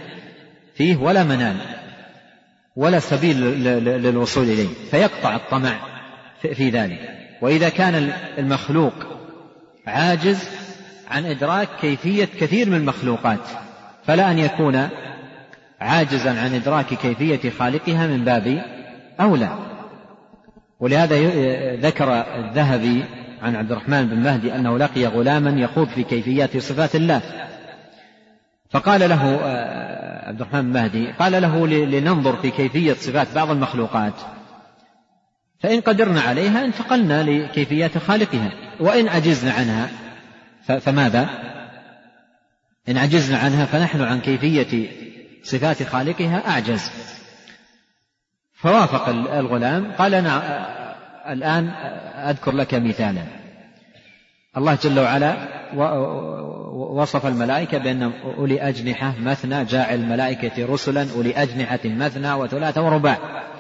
فيه 0.76 0.98
ولا 0.98 1.24
منال 1.24 1.58
ولا 2.76 3.00
سبيل 3.00 3.42
للوصول 3.84 4.44
إليه. 4.44 4.70
فيقطع 4.92 5.36
الطمع 5.36 5.80
في 6.42 6.70
ذلك. 6.70 7.10
وإذا 7.42 7.70
كان 7.70 8.14
المخلوق 8.38 8.94
عاجز 9.88 10.50
عن 11.12 11.26
إدراك 11.26 11.70
كيفية 11.82 12.26
كثير 12.26 12.70
من 12.70 12.78
المخلوقات 12.78 13.40
فلا 14.06 14.32
أن 14.32 14.40
يكون 14.40 14.90
عاجزا 15.82 16.40
عن 16.40 16.54
إدراك 16.54 16.86
كيفية 16.86 17.50
خالقها 17.50 18.08
من 18.08 18.24
باب 18.24 18.66
أولى. 19.20 19.58
ولهذا 20.80 21.16
ذكر 21.76 22.14
الذهبي 22.14 23.04
عن 23.42 23.56
عبد 23.56 23.72
الرحمن 23.72 24.08
بن 24.08 24.16
مهدي 24.20 24.56
أنه 24.56 24.78
لقي 24.78 25.06
غلاما 25.06 25.62
يخوض 25.62 25.88
في 25.88 26.04
كيفيات 26.04 26.58
صفات 26.58 26.96
الله. 26.96 27.22
فقال 28.70 29.10
له 29.10 29.40
آه، 29.44 30.30
عبد 30.30 30.42
الرحمن 30.42 30.62
بن 30.62 30.80
مهدي 30.80 31.08
قال 31.12 31.42
له 31.42 31.68
لننظر 31.68 32.36
في 32.36 32.52
كيفية 32.52 32.94
صفات 32.94 33.28
بعض 33.36 33.52
المخلوقات. 33.52 34.14
فإن 35.60 35.82
قدرنا 35.82 36.22
عليها 36.22 36.66
انتقلنا 36.66 37.24
لكيفيات 37.24 37.98
خالقها. 37.98 38.52
وإن 38.80 39.08
عجزنا 39.08 39.52
عنها 39.52 39.90
فماذا؟ 40.80 41.30
إن 42.90 42.98
عجزنا 42.98 43.38
عنها 43.38 43.66
فنحن 43.66 44.02
عن 44.02 44.20
كيفية 44.20 44.88
صفات 45.48 45.84
خالقها 45.84 46.48
أعجز. 46.48 46.92
فوافق 48.54 49.10
الغلام. 49.10 49.92
قال 49.92 50.14
أنا 50.14 50.38
آه، 50.38 51.34
الآن 51.34 51.68
أذكر 52.30 52.52
لك 52.52 52.74
مثالا. 52.74 53.22
الله 54.58 54.78
جل 54.84 55.00
وعلا 55.00 55.38
وصف 56.74 57.26
الملائكة 57.26 57.78
بأنهم 57.78 58.14
أولي 58.38 58.62
أجنحة 58.62 59.14
مثنى 59.20 59.66
جاعل 59.66 59.96
الملائكة 59.96 60.66
رسلا 60.66 61.08
أولي 61.16 61.44
أجنحة 61.44 61.80
مثنى 61.86 62.34
وثلاثة 62.34 62.82
ورباع. 62.82 63.18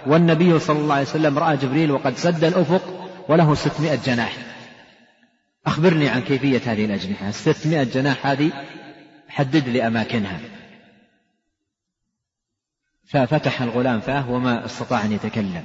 والنبي 0.07 0.59
صلى 0.59 0.79
الله 0.79 0.93
عليه 0.93 1.05
وسلم 1.05 1.39
رأى 1.39 1.57
جبريل 1.57 1.91
وقد 1.91 2.17
سد 2.17 2.43
الأفق 2.43 2.81
وله 3.29 3.55
ستمائة 3.55 3.99
جناح. 4.05 4.33
أخبرني 5.67 6.09
عن 6.09 6.21
كيفية 6.21 6.61
هذه 6.65 6.85
الأجنحة. 6.85 7.29
الستمائة 7.29 7.83
جناح 7.83 8.27
هذه 8.27 8.51
حدد 9.29 9.69
لي 9.69 9.87
أماكنها. 9.87 10.39
ففتح 13.07 13.61
الغلام 13.61 13.99
فاه 13.99 14.31
وما 14.31 14.65
استطاع 14.65 15.05
أن 15.05 15.11
يتكلم. 15.11 15.63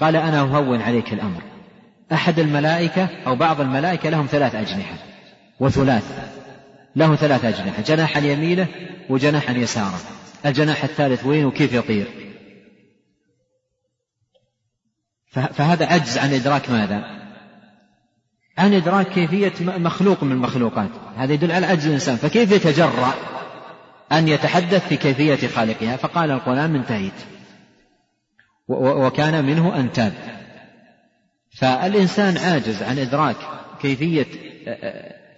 قال 0.00 0.16
أنا 0.16 0.40
أهون 0.40 0.82
عليك 0.82 1.12
الأمر. 1.12 1.42
أحد 2.12 2.38
الملائكة 2.38 3.08
أو 3.26 3.36
بعض 3.36 3.60
الملائكة 3.60 4.10
لهم 4.10 4.26
ثلاث 4.26 4.54
أجنحة 4.54 4.94
وثلاث 5.60 6.04
له 6.96 7.16
ثلاث 7.16 7.44
أجنحة 7.44 7.82
جناحا 7.82 8.20
يمينه 8.20 8.66
وجناحا 9.10 9.52
يساره 9.52 10.00
الجناح 10.46 10.84
الثالث 10.84 11.26
وين 11.26 11.44
وكيف 11.44 11.72
يطير؟ 11.72 12.06
فهذا 15.30 15.86
عجز 15.86 16.18
عن 16.18 16.32
إدراك 16.32 16.70
ماذا؟ 16.70 17.04
عن 18.58 18.74
إدراك 18.74 19.08
كيفية 19.08 19.52
مخلوق 19.60 20.22
من 20.24 20.32
المخلوقات. 20.32 20.90
هذا 21.16 21.32
يدل 21.32 21.52
على 21.52 21.66
عجز 21.66 21.86
الإنسان. 21.86 22.16
فكيف 22.16 22.52
يتجرأ؟ 22.52 23.14
أن 24.12 24.28
يتحدث 24.28 24.88
في 24.88 24.96
كيفية 24.96 25.48
خالقها 25.48 25.96
فقال 25.96 26.30
القرآن 26.30 26.76
انتهيت. 26.76 27.12
وكان 28.68 29.44
منه 29.44 29.80
أن 29.80 29.92
تاب. 29.92 30.12
فالإنسان 31.58 32.36
عاجز 32.36 32.82
عن 32.82 32.98
إدراك 32.98 33.36
كيفية 33.82 34.26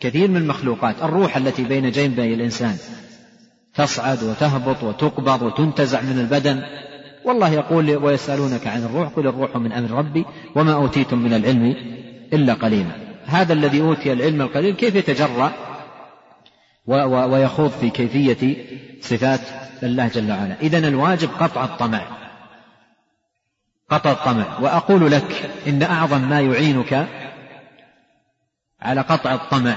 كثير 0.00 0.28
من 0.28 0.36
المخلوقات 0.36 1.02
الروح 1.02 1.36
التي 1.36 1.64
بين 1.64 1.90
جنبي 1.90 2.34
الإنسان. 2.34 2.76
تصعد 3.74 4.22
وتهبط 4.22 4.82
وتقبض 4.82 5.42
وتنتزع 5.42 6.00
من 6.00 6.18
البدن. 6.18 6.62
والله 7.24 7.48
يقول 7.48 7.96
ويسألونك 7.96 8.66
عن 8.66 8.84
الروح 8.84 9.08
قل 9.08 9.26
الروح 9.26 9.56
من 9.56 9.72
أمر 9.72 9.90
ربي 9.90 10.24
وما 10.54 10.72
أوتيتم 10.72 11.18
من 11.18 11.34
العلم 11.34 11.76
إلا 12.32 12.54
قليلا. 12.54 12.90
هذا 13.26 13.52
الذي 13.52 13.80
أوتي 13.80 14.12
العلم 14.12 14.42
القليل 14.42 14.74
كيف 14.74 14.94
يتجرأ؟ 14.94 15.52
ويخوض 16.86 17.70
في 17.70 17.90
كيفية 17.90 18.56
صفات 19.00 19.40
الله 19.82 20.08
جل 20.08 20.32
وعلا. 20.32 20.56
إذن 20.62 20.84
الواجب 20.84 21.28
قطع 21.40 21.64
الطمع. 21.64 22.00
قطع 23.90 24.10
الطمع. 24.12 24.58
وأقول 24.60 25.10
لك 25.10 25.50
إن 25.66 25.82
أعظم 25.82 26.28
ما 26.28 26.40
يعينك 26.40 27.08
على 28.80 29.00
قطع 29.00 29.34
الطمع 29.34 29.76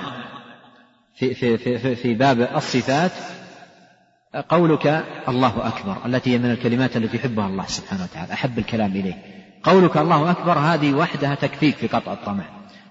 في, 1.16 1.34
في, 1.34 1.58
في, 1.58 1.96
في 1.96 2.14
باب 2.14 2.42
الصفات 2.56 3.12
قولك 4.50 5.06
الله 5.28 5.68
أكبر 5.68 5.98
التي 6.06 6.34
هي 6.34 6.38
من 6.38 6.52
الكلمات 6.52 6.98
التي 6.98 7.18
يحبها 7.18 7.48
الله 7.48 7.66
سبحانه 7.66 8.04
وتعالى. 8.04 8.34
أحب 8.34 8.60
الكلام 8.60 8.92
إليه. 8.92 9.14
قولك 9.64 9.98
الله 9.98 10.32
أكبر 10.32 10.60
هذه 10.60 10.94
وحدها 10.94 11.36
تكفيك 11.36 11.76
في 11.76 11.88
قطع 11.88 12.14
الطمع. 12.14 12.44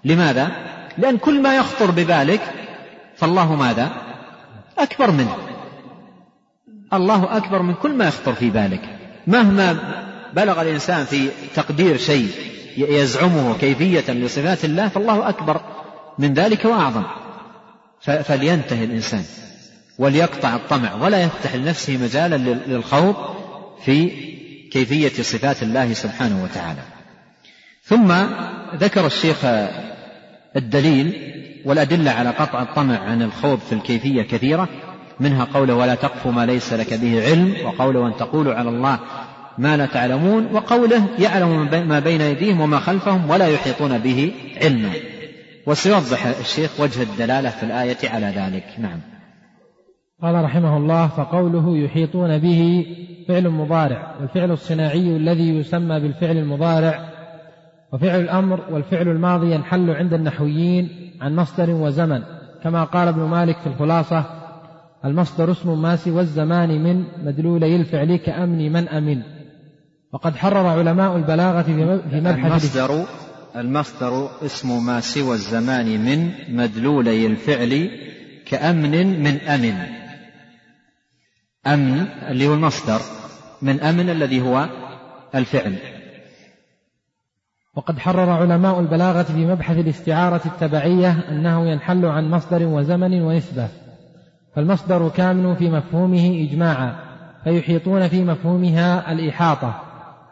لماذا؟ 0.05 0.51
لأن 0.99 1.19
كل 1.19 1.43
ما 1.43 1.57
يخطر 1.57 1.91
ببالك 1.91 2.41
فالله 3.19 3.55
ماذا؟ 3.55 3.93
أكبر 4.79 5.11
منه. 5.11 5.37
الله 6.93 7.37
أكبر 7.37 7.62
من 7.62 7.75
كل 7.75 7.93
ما 7.93 8.09
يخطر 8.09 8.33
في 8.33 8.51
بالك. 8.51 8.99
مهما 9.27 9.79
بلغ 10.33 10.62
الإنسان 10.62 11.05
في 11.05 11.29
تقدير 11.55 11.97
شيء 11.97 12.29
يزعمه 12.77 13.59
كيفية 13.59 14.12
لصفات 14.12 14.64
الله 14.64 14.89
فالله 14.89 15.29
أكبر 15.29 15.61
من 16.19 16.35
ذلك 16.35 16.64
وأعظم. 16.64 17.05
فلينتهي 18.01 18.85
الإنسان 18.85 19.25
وليقطع 19.99 20.55
الطمع 20.55 20.95
ولا 20.95 21.23
يفتح 21.23 21.55
لنفسه 21.55 21.97
مجالا 21.97 22.37
للخوض 22.66 23.16
في 23.85 24.09
كيفية 24.73 25.23
صفات 25.23 25.62
الله 25.62 25.93
سبحانه 25.93 26.45
وتعالى. 26.45 26.83
ثم 27.85 28.12
ذكر 28.77 29.07
الشيخ 29.07 29.45
الدليل 30.57 31.38
والأدلة 31.69 32.11
على 32.11 32.31
قطع 32.31 32.62
الطمع 32.62 32.99
عن 32.99 33.23
الخوض 33.23 33.59
في 33.59 33.73
الكيفية 33.73 34.23
كثيرة 34.23 34.69
منها 35.21 35.45
قوله 35.45 35.75
ولا 35.75 35.95
تقف 35.95 36.27
ما 36.27 36.47
ليس 36.47 36.73
لك 36.73 36.95
به 36.95 37.25
علم 37.25 37.55
وقوله 37.64 38.07
أن 38.07 38.16
تقولوا 38.16 38.55
على 38.55 38.69
الله 38.69 38.99
ما 39.59 39.77
لا 39.77 39.87
تعلمون 39.87 40.49
وقوله 40.53 41.05
يعلم 41.19 41.69
ما 41.89 41.99
بين 41.99 42.21
أيديهم 42.21 42.61
وما 42.61 42.79
خلفهم 42.79 43.31
ولا 43.31 43.47
يحيطون 43.47 43.99
به 43.99 44.33
علما. 44.62 44.91
وسيوضح 45.66 46.27
الشيخ 46.27 46.81
وجه 46.81 47.03
الدلالة 47.03 47.51
في 47.51 47.62
الآية 47.62 47.97
على 48.05 48.27
ذلك. 48.27 48.64
نعم. 48.79 49.01
قال 50.23 50.45
رحمه 50.45 50.77
الله 50.77 51.07
فقوله 51.07 51.79
يحيطون 51.79 52.39
به 52.39 52.87
فعل 53.29 53.49
مضارع 53.49 54.14
والفعل 54.21 54.51
الصناعي 54.51 55.16
الذي 55.16 55.59
يسمى 55.59 56.01
بالفعل 56.01 56.37
المضارع 56.37 57.09
وفعل 57.93 58.21
الأمر 58.21 58.61
والفعل 58.71 59.09
الماضي 59.09 59.55
ينحل 59.55 59.91
عند 59.91 60.14
النحويين 60.14 61.08
عن 61.21 61.37
مصدر 61.37 61.71
وزمن. 61.71 62.23
كما 62.64 62.85
قال 62.85 63.09
ابن 63.09 63.21
مالك 63.21 63.59
في 63.59 63.66
الخلاصة 63.66 64.25
المصدر 65.05 65.53
اسم 65.53 65.83
ما 65.83 65.97
سوى 65.97 66.21
الزمان 66.21 66.83
من 66.83 67.05
مدلولي 67.25 67.77
الفعل 67.77 68.16
كأمن 68.16 68.73
من 68.73 68.89
أمن. 68.89 69.23
وقد 70.12 70.37
حرر 70.37 70.66
علماء 70.66 71.16
البلاغة 71.16 71.62
في 71.62 71.73
مبحث 72.21 72.77
المصدر 72.77 73.05
المصدر 73.57 74.31
اسم 74.45 74.87
ما 74.87 75.01
سوى 75.01 75.35
الزمان 75.35 76.05
من 76.05 76.31
مدلولي 76.49 77.27
الفعل 77.27 77.91
كأمن 78.47 79.23
من 79.23 79.41
أمن. 79.41 79.75
أمن 81.66 82.07
اللي 82.29 82.47
هو 82.47 82.55
المصدر 82.55 83.01
من 83.62 83.81
أمن 83.81 84.11
الذي 84.11 84.41
هو 84.41 84.69
الفعل. 85.35 85.98
وقد 87.79 87.99
حرر 87.99 88.31
علماء 88.31 88.81
البلاغة 88.81 89.22
في 89.22 89.47
مبحث 89.47 89.79
الاستعارة 89.79 90.41
التبعية 90.47 91.16
أنه 91.31 91.70
ينحل 91.70 92.07
عن 92.07 92.31
مصدر 92.31 92.66
وزمن 92.66 93.22
ونسبة 93.22 93.68
فالمصدر 94.57 95.09
كامل 95.09 95.57
في 95.57 95.70
مفهومه 95.70 96.47
إجماعا 96.51 96.95
فيحيطون 97.45 98.09
في 98.09 98.24
مفهومها 98.24 99.12
الإحاطة 99.12 99.74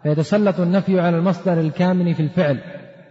فيتسلط 0.03 0.61
النفي 0.61 1.01
على 1.01 1.19
المصدر 1.19 1.61
الكامن 1.61 2.13
في 2.13 2.21
الفعل 2.21 2.59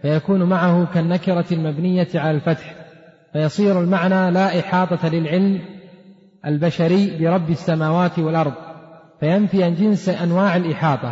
فيكون 0.02 0.42
معه 0.42 0.86
كالنكرة 0.94 1.46
المبنية 1.52 2.08
على 2.14 2.30
الفتح 2.30 2.74
فيصير 3.32 3.80
المعنى 3.80 4.30
لا 4.30 4.60
إحاطة 4.60 5.08
للعلم 5.08 5.60
البشري 6.46 7.18
برب 7.20 7.50
السماوات 7.50 8.18
والأرض 8.18 8.52
فينفي 9.20 9.64
عن 9.64 9.74
جنس 9.74 10.08
أنواع 10.08 10.56
الإحاطة 10.56 11.08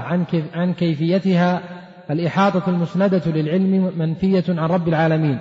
عن 0.54 0.74
كيفيتها 0.74 1.73
الإحاطة 2.10 2.62
المسندة 2.68 3.22
للعلم 3.26 3.92
منفية 3.96 4.44
عن 4.48 4.58
رب 4.58 4.88
العالمين. 4.88 5.38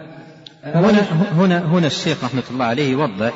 هنا, 0.63 1.01
هنا, 1.37 1.59
هنا 1.65 1.87
الشيخ 1.87 2.23
رحمة 2.23 2.43
الله 2.51 2.65
عليه 2.65 2.91
يوضح 2.91 3.33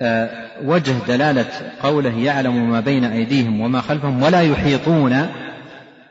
آه، 0.00 0.30
وجه 0.64 0.94
دلالة 1.08 1.46
قوله 1.82 2.18
يعلم 2.18 2.70
ما 2.70 2.80
بين 2.80 3.04
أيديهم 3.04 3.60
وما 3.60 3.80
خلفهم 3.80 4.22
ولا 4.22 4.42
يحيطون 4.42 5.26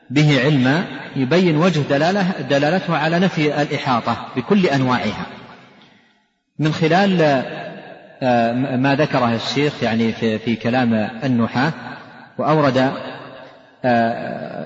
به 0.09 0.41
علما 0.45 0.83
يبين 1.15 1.57
وجه 1.57 1.79
دلالة 1.79 2.41
دلالته 2.49 2.97
على 2.97 3.19
نفي 3.19 3.61
الإحاطة 3.61 4.17
بكل 4.35 4.65
أنواعها. 4.65 5.25
من 6.59 6.73
خلال 6.73 7.21
آه، 8.21 8.53
ما 8.77 8.95
ذكره 8.95 9.35
الشيخ 9.35 9.83
يعني 9.83 10.11
في, 10.11 10.39
في 10.39 10.55
كلام 10.55 11.09
النحاة 11.23 11.73
وأورد 12.37 12.91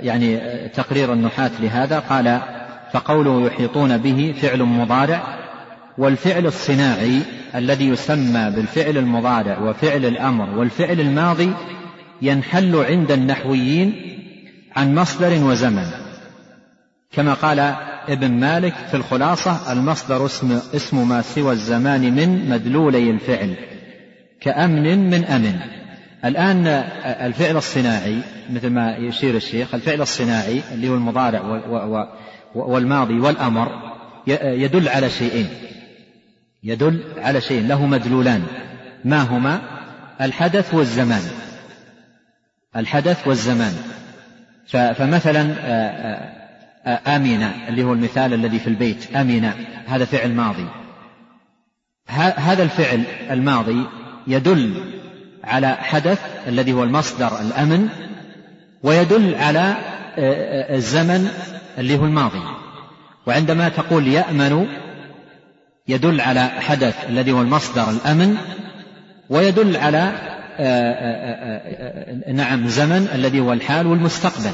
يعني 0.02 0.40
تقرير 0.70 1.14
النحاة 1.14 1.52
لهذا 1.60 2.00
قال 2.00 2.40
فقوله 2.94 3.48
يحيطون 3.48 3.98
به 3.98 4.36
فعل 4.42 4.64
مضارع 4.64 5.38
والفعل 5.98 6.46
الصناعي 6.46 7.22
الذي 7.56 7.88
يسمى 7.88 8.52
بالفعل 8.56 8.98
المضارع 8.98 9.60
وفعل 9.60 10.06
الأمر 10.06 10.50
والفعل 10.50 11.00
الماضي 11.00 11.54
ينحل 12.22 12.76
عند 12.76 13.12
النحويين 13.12 13.94
عن 14.76 14.96
مصدر 14.96 15.44
وزمن. 15.44 15.86
كما 17.12 17.34
قال 17.34 17.60
ابن 18.10 18.32
مالك 18.32 18.74
في 18.74 18.98
الخلاصة 18.98 19.72
المصدر 19.72 20.26
اسم, 20.26 20.60
اسم 20.76 21.10
ما 21.10 21.22
سوى 21.22 21.52
الزمان 21.52 22.16
من 22.16 22.50
مدلولي 22.50 23.12
الفعل 23.12 23.56
كأمن 24.42 25.10
من 25.10 25.26
أمن. 25.26 25.77
الآن 26.26 26.68
الفعل 27.06 27.58
الصناعي 27.58 28.22
مثل 28.50 28.70
ما 28.70 28.96
يشير 28.98 29.36
الشيخ 29.36 29.76
الفعل 29.76 30.02
الصناعي 30.02 30.62
اللي 30.72 30.90
هو 30.90 30.96
المضارع 30.96 31.42
والماضي 32.56 33.20
والأمر 33.20 33.72
يدل 34.28 34.90
على 34.90 35.10
شيئين. 35.10 35.48
يدل 36.64 37.04
على 37.18 37.42
شيء 37.42 37.68
له 37.68 37.86
مدلولان. 37.86 38.44
ما 39.06 39.22
هما؟ 39.22 39.62
الحدث 40.22 40.74
والزمان. 40.74 41.22
الحدث 42.76 43.28
والزمان. 43.28 43.74
فمثلا 44.68 45.42
آمنة 47.16 47.54
اللي 47.68 47.84
هو 47.84 47.94
المثال 47.94 48.34
الذي 48.34 48.60
في 48.60 48.68
البيت 48.68 49.16
آمنة 49.16 49.56
هذا 49.88 50.06
فعل 50.06 50.32
ماضي. 50.32 50.68
هذا 52.38 52.64
الفعل 52.64 53.04
الماضي 53.32 53.86
يدل 54.28 54.97
على 55.48 55.76
حدث 55.76 56.20
الذي 56.48 56.74
هو 56.74 56.84
المصدر 56.84 57.42
الأمن 57.42 57.88
ويدل 58.84 59.36
على 59.36 59.76
الزمن 60.76 61.28
اللي 61.78 61.98
هو 61.98 62.06
الماضي. 62.06 62.42
وعندما 63.26 63.70
تقول 63.70 64.08
يأمن 64.08 64.68
يدل 65.88 66.22
على 66.22 66.48
حدث 66.48 67.10
الذي 67.10 67.32
هو 67.32 67.42
المصدر 67.42 67.90
الأمن 67.90 68.38
ويدل 69.30 69.78
على 69.78 70.12
آه، 70.60 70.94
آه، 70.94 71.62
آه، 72.28 72.32
نعم 72.32 72.68
زمن 72.68 73.08
الذي 73.14 73.40
هو 73.40 73.54
الحال 73.54 73.88
والمستقبل. 73.88 74.52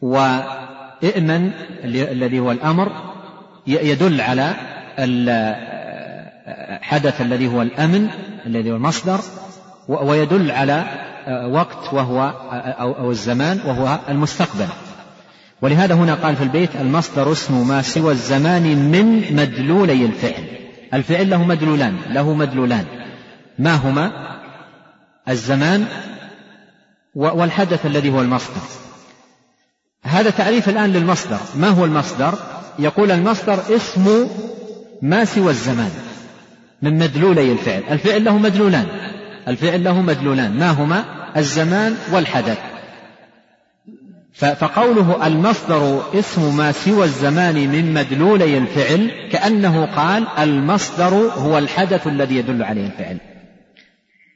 وإئمن 0.00 1.50
الذي 1.84 2.38
هو 2.38 2.52
الأمر 2.52 2.92
يدل 3.66 4.20
على 4.20 4.54
الحدث 6.78 7.20
الذي 7.20 7.46
هو 7.46 7.62
الأمن 7.62 8.08
الذي 8.46 8.70
هو 8.70 8.76
المصدر 8.76 9.20
ويدل 9.88 10.50
على 10.50 10.84
وقت 11.50 11.92
وهو 11.92 12.32
أو 12.80 13.10
الزمان 13.10 13.60
وهو 13.66 13.98
المستقبل. 14.08 14.66
ولهذا 15.62 15.94
هنا 15.94 16.14
قال 16.14 16.36
في 16.36 16.42
البيت 16.42 16.76
المصدر 16.76 17.32
اسم 17.32 17.68
ما 17.68 17.82
سوى 17.82 18.12
الزمان 18.12 18.62
من 18.62 19.36
مدلولي 19.36 20.04
الفعل. 20.04 20.44
الفعل 20.94 21.30
له 21.30 21.44
مدلولان 21.44 21.96
له 22.10 22.34
مدلولان. 22.34 22.84
ما 23.58 23.74
هما؟ 23.74 24.12
الزمان 25.28 25.86
والحدث 27.14 27.86
الذي 27.86 28.10
هو 28.10 28.20
المصدر. 28.20 28.60
هذا 30.04 30.30
تعريف 30.30 30.68
الآن 30.68 30.92
للمصدر. 30.92 31.38
ما 31.56 31.68
هو 31.68 31.84
المصدر؟ 31.84 32.34
يقول 32.78 33.10
المصدر 33.10 33.76
اسم 33.76 34.28
ما 35.02 35.24
سوى 35.24 35.50
الزمان 35.50 35.90
من 36.82 36.98
مدلولي 36.98 37.52
الفعل. 37.52 37.82
الفعل 37.90 38.24
له 38.24 38.38
مدلولان. 38.38 38.86
الفعل 39.48 39.84
له 39.84 40.00
مدلولان. 40.00 40.58
ما 40.58 40.70
هما؟ 40.70 41.04
الزمان 41.36 41.96
والحدث. 42.12 42.58
فقوله 44.34 45.26
المصدر 45.26 46.02
اسم 46.14 46.56
ما 46.56 46.72
سوى 46.72 47.04
الزمان 47.04 47.54
من 47.54 47.94
مدلولي 47.94 48.58
الفعل 48.58 49.10
كأنه 49.32 49.86
قال 49.86 50.28
المصدر 50.38 51.14
هو 51.14 51.58
الحدث 51.58 52.06
الذي 52.06 52.36
يدل 52.36 52.62
عليه 52.62 52.86
الفعل. 52.86 53.18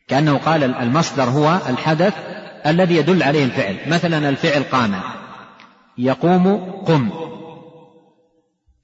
كأنه 0.09 0.39
قال 0.39 0.75
المصدر 0.75 1.25
هو 1.25 1.59
الحدث 1.69 2.15
الذي 2.67 2.97
يدل 2.97 3.23
عليه 3.23 3.45
الفعل. 3.45 3.77
مثلا 3.87 4.29
الفعل 4.29 4.63
قام. 4.63 4.95
يقوم 5.99 6.57
قم. 6.87 7.11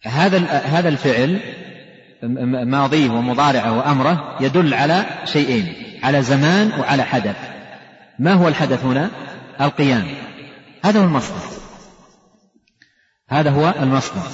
هذا 0.05 0.39
هذا 0.47 0.89
الفعل 0.89 1.41
ماضيه 2.71 3.11
ومضارعه 3.11 3.79
وأمره 3.79 4.37
يدل 4.41 4.75
على 4.75 5.05
شيئين. 5.25 5.84
على 6.05 6.23
زمان 6.23 6.71
وعلى 6.81 7.03
حدث. 7.03 7.37
ما 8.19 8.33
هو 8.33 8.49
الحدث 8.49 8.85
هنا؟ 8.85 9.11
القيام. 9.61 10.05
هذا 10.85 11.01
هو 11.01 11.05
المصدر. 11.05 11.61
هذا 13.29 13.51
هو 13.51 13.75
المصدر. 13.83 14.31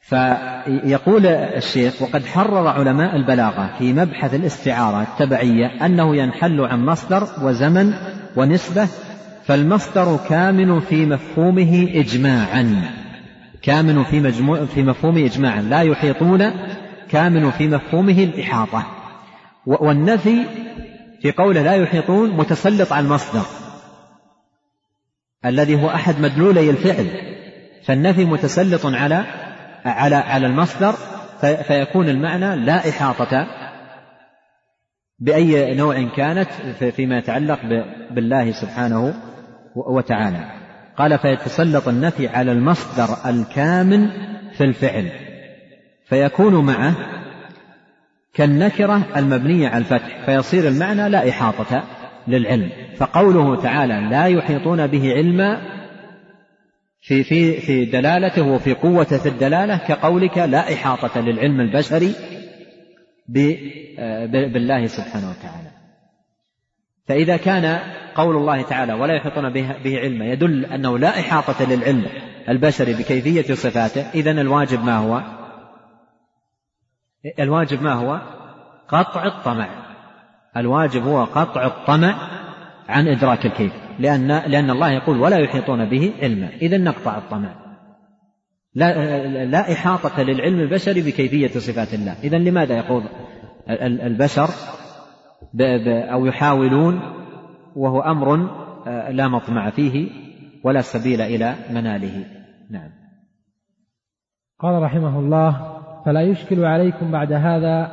فيقول 0.00 1.26
الشيخ 1.26 2.02
وقد 2.02 2.26
حرر 2.26 2.68
علماء 2.68 3.16
البلاغة 3.16 3.74
في 3.78 3.92
مبحث 3.92 4.34
الاستعارة 4.34 5.02
التبعية 5.02 5.86
أنه 5.86 6.16
ينحل 6.16 6.60
عن 6.60 6.86
مصدر 6.86 7.28
وزمن 7.42 7.92
ونسبة 8.36 8.88
فالمصدر 9.44 10.18
كامن 10.28 10.80
في 10.80 11.06
مفهومه 11.06 11.88
إجماعا. 11.94 12.90
كامن 13.62 14.04
في, 14.04 14.20
مجموع 14.20 14.64
في 14.64 14.82
مفهومه 14.82 15.24
إجماعا. 15.24 15.62
لا 15.62 15.80
يحيطون 15.80 16.50
كامن 17.08 17.50
في 17.50 17.68
مفهومه 17.68 18.18
الإحاطة. 18.18 19.01
والنفي 19.66 20.36
في 21.22 21.32
قوله 21.32 21.62
لا 21.62 21.74
يحيطون 21.74 22.30
متسلط 22.30 22.92
على 22.92 23.04
المصدر 23.04 23.46
الذي 25.44 25.82
هو 25.82 25.90
أحد 25.90 26.20
مدلولي 26.20 26.70
الفعل. 26.70 27.06
فالنفي 27.84 28.24
متسلط 28.24 28.86
على 28.86 29.24
على 29.84 30.14
على 30.14 30.46
المصدر 30.46 30.94
فيكون 31.40 32.08
المعنى 32.08 32.56
لا 32.56 32.88
إحاطة 32.88 33.46
بأي 35.18 35.74
نوع 35.74 36.02
كانت 36.16 36.48
فيما 36.96 37.18
يتعلق 37.18 37.58
بالله 38.10 38.52
سبحانه 38.52 39.14
وتعالى. 39.74 40.50
قال 40.96 41.18
فيتسلط 41.18 41.88
النفي 41.88 42.28
على 42.28 42.52
المصدر 42.52 43.30
الكامن 43.30 44.08
في 44.52 44.64
الفعل. 44.64 45.10
فيكون 46.08 46.66
معه 46.66 46.94
كالنكرة 48.34 49.06
المبنية 49.16 49.68
على 49.68 49.78
الفتح 49.78 50.24
فيصير 50.26 50.68
المعنى 50.68 51.08
لا 51.08 51.28
إحاطة 51.28 51.84
للعلم. 52.28 52.70
فقوله 52.96 53.62
تعالى 53.62 54.08
لا 54.10 54.26
يحيطون 54.26 54.86
به 54.86 55.12
علما 55.12 55.60
في 57.00 57.24
في 57.24 57.60
في 57.60 57.84
دلالته 57.84 58.42
وفي 58.42 58.74
قوته 58.74 59.18
في 59.18 59.28
الدلالة 59.28 59.76
كقولك 59.76 60.38
لا 60.38 60.72
إحاطة 60.72 61.20
للعلم 61.20 61.60
البشري 61.60 62.14
بالله 64.28 64.86
سبحانه 64.86 65.30
وتعالى. 65.30 65.70
فإذا 67.08 67.36
كان 67.36 67.78
قول 68.14 68.36
الله 68.36 68.62
تعالى 68.62 68.92
ولا 68.92 69.16
يحيطون 69.16 69.52
به 69.84 69.98
علما 69.98 70.24
يدل 70.24 70.64
أنه 70.64 70.98
لا 70.98 71.20
إحاطة 71.20 71.74
للعلم 71.74 72.06
البشري 72.48 72.92
بكيفية 72.94 73.54
صفاته 73.54 74.10
اذا 74.14 74.30
الواجب 74.30 74.84
ما 74.84 74.96
هو؟ 74.96 75.41
الواجب 77.38 77.82
ما 77.82 77.92
هو؟ 77.92 78.20
قطع 78.88 79.26
الطمع. 79.26 79.68
الواجب 80.56 81.02
هو 81.02 81.24
قطع 81.24 81.66
الطمع 81.66 82.14
عن 82.88 83.08
إدراك 83.08 83.46
الكيف 83.46 83.72
لأن 83.98 84.28
لأن 84.28 84.70
الله 84.70 84.90
يقول 84.90 85.20
ولا 85.20 85.38
يحيطون 85.38 85.84
به 85.84 86.12
علما. 86.22 86.48
إذا 86.48 86.78
نقطع 86.78 87.18
الطمع. 87.18 87.54
لا 88.74 89.26
لا 89.44 89.72
إحاطة 89.72 90.22
للعلم 90.22 90.60
البشري 90.60 91.02
بكيفية 91.02 91.48
صفات 91.48 91.94
الله. 91.94 92.16
إذا 92.24 92.38
لماذا 92.38 92.76
يقول 92.76 93.02
البشر 93.80 94.48
أو 96.12 96.26
يحاولون 96.26 97.00
وهو 97.76 98.00
أمر 98.00 98.50
آه، 98.86 99.10
لا 99.10 99.28
مطمع 99.28 99.70
فيه 99.70 100.10
ولا 100.64 100.80
سبيل 100.80 101.20
إلى 101.20 101.54
مناله. 101.70 102.24
نعم. 102.70 102.90
قال 104.58 104.82
رحمه 104.82 105.18
الله 105.18 105.71
فلا 106.04 106.20
يشكل 106.20 106.64
عليكم 106.64 107.10
بعد 107.10 107.32
هذا 107.32 107.90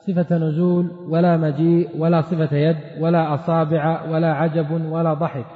صفة 0.00 0.38
نزول 0.38 0.90
ولا 1.08 1.36
مجيء 1.36 1.88
ولا 1.98 2.20
صفة 2.20 2.56
يد 2.56 2.76
ولا 3.00 3.34
أصابع 3.34 4.10
ولا 4.10 4.32
عجب 4.32 4.92
ولا 4.92 5.14
ضحك 5.14 5.46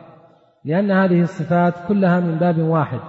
لأن 0.64 0.90
هذه 0.90 1.20
الصفات 1.20 1.74
كلها 1.88 2.20
من 2.20 2.38
باب 2.38 2.58
واحد 2.58 3.00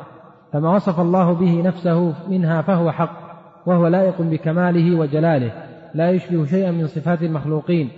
فما 0.53 0.75
وصف 0.75 0.99
الله 0.99 1.33
به 1.33 1.61
نفسه 1.61 2.13
منها 2.29 2.61
فهو 2.61 2.91
حق 2.91 3.25
وهو 3.65 3.87
لائق 3.87 4.21
بكماله 4.21 4.99
وجلاله 4.99 5.51
لا 5.93 6.09
يشبه 6.09 6.45
شيئا 6.45 6.71
من 6.71 6.87
صفات 6.87 7.23
المخلوقين 7.23 7.89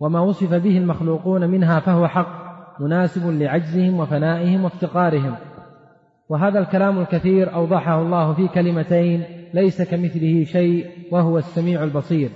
وما 0.00 0.20
وصف 0.20 0.54
به 0.54 0.78
المخلوقون 0.78 1.50
منها 1.50 1.80
فهو 1.80 2.08
حق 2.08 2.40
مناسب 2.80 3.30
لعجزهم 3.30 4.00
وفنائهم 4.00 4.64
وافتقارهم. 4.64 5.34
وهذا 6.28 6.58
الكلام 6.58 6.98
الكثير 6.98 7.54
أوضحه 7.54 8.02
الله 8.02 8.32
في 8.32 8.48
كلمتين 8.48 9.24
ليس 9.54 9.82
كمثله 9.82 10.44
شيء 10.44 10.86
وهو 11.10 11.38
السميع 11.38 11.84
البصير. 11.84 12.30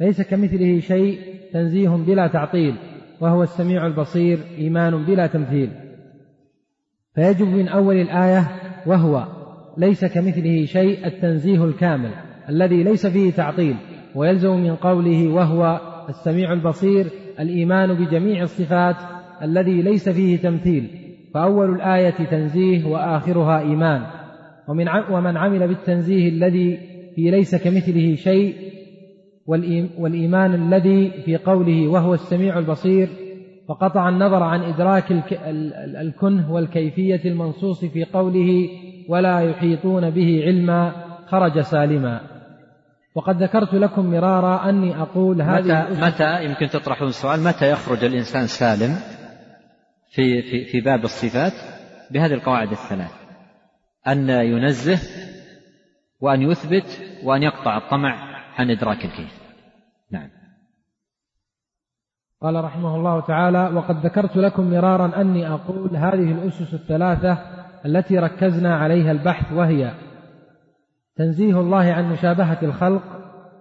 ليس 0.00 0.22
كمثله 0.22 0.80
شيء 0.80 1.18
تنزيه 1.52 1.88
بلا 1.88 2.26
تعطيل 2.26 2.74
وهو 3.20 3.42
السميع 3.42 3.86
البصير 3.86 4.38
إيمان 4.58 5.04
بلا 5.04 5.26
تمثيل. 5.26 5.70
فيجب 7.14 7.46
من 7.46 7.68
أول 7.68 7.96
الآية 7.96 8.48
وهو 8.86 9.26
ليس 9.78 10.04
كمثله 10.04 10.64
شيء 10.64 11.06
التنزيه 11.06 11.64
الكامل 11.64 12.10
الذي 12.48 12.82
ليس 12.82 13.06
فيه 13.06 13.30
تعطيل 13.30 13.76
ويلزم 14.14 14.50
من 14.50 14.74
قوله 14.76 15.28
وهو 15.28 15.80
السميع 16.08 16.52
البصير 16.52 17.06
الإيمان 17.40 17.94
بجميع 17.94 18.42
الصفات 18.42 18.96
الذي 19.42 19.82
ليس 19.82 20.08
فيه 20.08 20.36
تمثيل. 20.36 20.90
فأول 21.34 21.74
الآية 21.74 22.10
تنزيه 22.30 22.86
وآخرها 22.86 23.60
إيمان. 23.60 24.02
ومن 24.68 24.88
ومن 25.10 25.36
عمل 25.36 25.68
بالتنزيه 25.68 26.28
الذي 26.28 26.78
في 27.14 27.30
ليس 27.30 27.54
كمثله 27.54 28.14
شيء 28.14 28.54
والإيمان 29.98 30.54
الذي 30.54 31.10
في 31.24 31.36
قوله 31.36 31.88
وهو 31.88 32.14
السميع 32.14 32.58
البصير 32.58 33.08
فقطع 33.68 34.08
النظر 34.08 34.42
عن 34.42 34.62
إدراك 34.62 35.12
الكنه 36.00 36.52
والكيفية 36.52 37.20
المنصوص 37.24 37.84
في 37.84 38.04
قوله 38.04 38.68
ولا 39.08 39.40
يحيطون 39.40 40.10
به 40.10 40.42
علما 40.46 40.92
خرج 41.26 41.60
سالما. 41.60 42.20
وقد 43.14 43.42
ذكرت 43.42 43.74
لكم 43.74 44.10
مرارا 44.10 44.68
أني 44.68 45.02
أقول 45.02 45.42
هذه 45.42 45.90
متى, 45.90 46.00
متى 46.06 46.44
يمكن 46.44 46.68
تطرحون 46.68 47.10
سؤال 47.10 47.40
متى 47.40 47.70
يخرج 47.70 48.04
الإنسان 48.04 48.46
سالم 48.46 48.96
في, 50.10 50.42
في, 50.42 50.64
في 50.64 50.80
باب 50.80 51.04
الصفات؟ 51.04 51.52
بهذه 52.10 52.34
القواعد 52.34 52.70
الثلاث. 52.70 53.17
أن 54.12 54.28
ينزه 54.28 54.98
وأن 56.20 56.42
يثبت 56.42 57.00
وأن 57.24 57.42
يقطع 57.42 57.76
الطمع 57.76 58.14
عن 58.58 58.70
إدراك 58.70 59.04
الكيف. 59.04 59.42
نعم. 60.10 60.30
قال 62.42 62.64
رحمه 62.64 62.96
الله 62.96 63.20
تعالى 63.20 63.70
وقد 63.74 64.06
ذكرت 64.06 64.36
لكم 64.36 64.70
مرارا 64.70 65.20
أني 65.20 65.48
أقول 65.48 65.96
هذه 65.96 66.32
الأسس 66.32 66.74
الثلاثة 66.74 67.38
التي 67.86 68.18
ركزنا 68.18 68.76
عليها 68.76 69.12
البحث 69.12 69.52
وهي 69.52 69.92
تنزيه 71.16 71.60
الله 71.60 71.92
عن 71.92 72.12
مشابهة 72.12 72.58
الخلق 72.62 73.02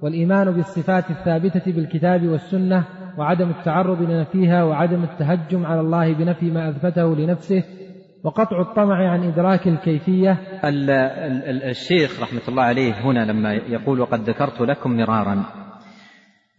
والإيمان 0.01 0.51
بالصفات 0.51 1.11
الثابتة 1.11 1.71
بالكتاب 1.71 2.27
والسنة 2.27 2.83
وعدم 3.17 3.49
التعرض 3.49 4.01
لنفيها 4.01 4.63
وعدم 4.63 5.03
التهجم 5.03 5.65
على 5.65 5.79
الله 5.79 6.13
بنفي 6.13 6.51
ما 6.51 6.69
أثبته 6.69 7.15
لنفسه 7.15 7.63
وقطع 8.23 8.61
الطمع 8.61 9.11
عن 9.11 9.23
إدراك 9.23 9.67
الكيفية. 9.67 10.37
الشيخ 11.69 12.21
رحمة 12.21 12.41
الله 12.47 12.63
عليه 12.63 12.93
هنا 12.93 13.25
لما 13.31 13.53
يقول 13.53 13.99
وقد 13.99 14.29
ذكرت 14.29 14.61
لكم 14.61 14.97
مرارا 14.97 15.43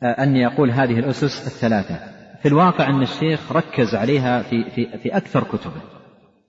آه، 0.02 0.22
أني 0.22 0.46
أقول 0.46 0.70
هذه 0.70 0.98
الأسس 0.98 1.46
الثلاثة. 1.46 2.00
في 2.42 2.48
الواقع 2.48 2.88
أن 2.88 3.02
الشيخ 3.02 3.52
ركز 3.52 3.94
عليها 3.94 4.42
في, 4.42 4.70
في, 4.70 4.98
في 4.98 5.16
أكثر 5.16 5.44
كتبه 5.44 5.80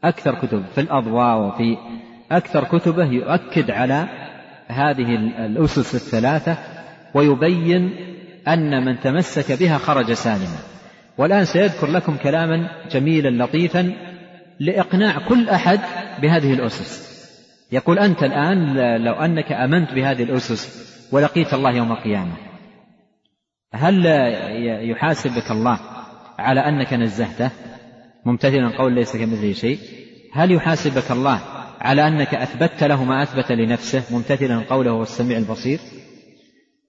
أكثر 0.04 0.36
كتب 0.36 0.64
في 0.76 0.82
الأضواء 0.82 1.38
وفي 1.38 1.78
أكثر 2.32 2.64
كتبه 2.64 3.06
يؤكد 3.06 3.72
على 3.72 4.08
هذه 4.68 5.16
الأسس 5.46 5.96
الثلاثة 5.96 6.58
ويبين 7.14 7.96
أن 8.48 8.86
من 8.86 9.00
تمسك 9.00 9.60
بها 9.60 9.78
خرج 9.78 10.14
سالما. 10.14 10.58
والآن 11.18 11.46
سيذكر 11.46 11.88
لكم 11.88 12.18
كلاما 12.18 12.70
جميلا 12.92 13.44
لطيفا 13.44 13.94
لإقناع 14.60 15.28
كل 15.28 15.50
أحد 15.50 15.80
بهذه 16.22 16.54
الأسس. 16.54 17.10
يقول 17.72 18.00
أنت 18.00 18.24
الآن 18.24 18.76
لو 19.04 19.14
أنك 19.14 19.52
آمنت 19.52 19.94
بهذه 19.94 20.24
الأسس 20.24 20.90
ولقيت 21.12 21.54
الله 21.54 21.72
يوم 21.72 21.92
القيامة. 21.92 22.34
هل 23.74 24.06
يحاسبك 24.92 25.52
الله 25.52 25.80
على 26.40 26.60
أنك 26.60 26.94
نزهته؟ 26.94 27.52
ممتثلا 28.26 28.78
قول 28.78 28.96
ليس 28.96 29.18
كمثله 29.18 29.54
شيء. 29.54 29.80
هل 30.34 30.52
يحاسبك 30.52 31.12
الله 31.12 31.40
على 31.82 32.08
أنك 32.08 32.36
أثبتت 32.36 32.84
له 32.84 33.04
ما 33.04 33.24
أثبت 33.24 33.52
لنفسه؟ 33.52 34.04
ممتثلا 34.12 34.60
قوله 34.70 34.92
هو 34.92 35.02
السميع 35.02 35.38
البصير. 35.38 35.80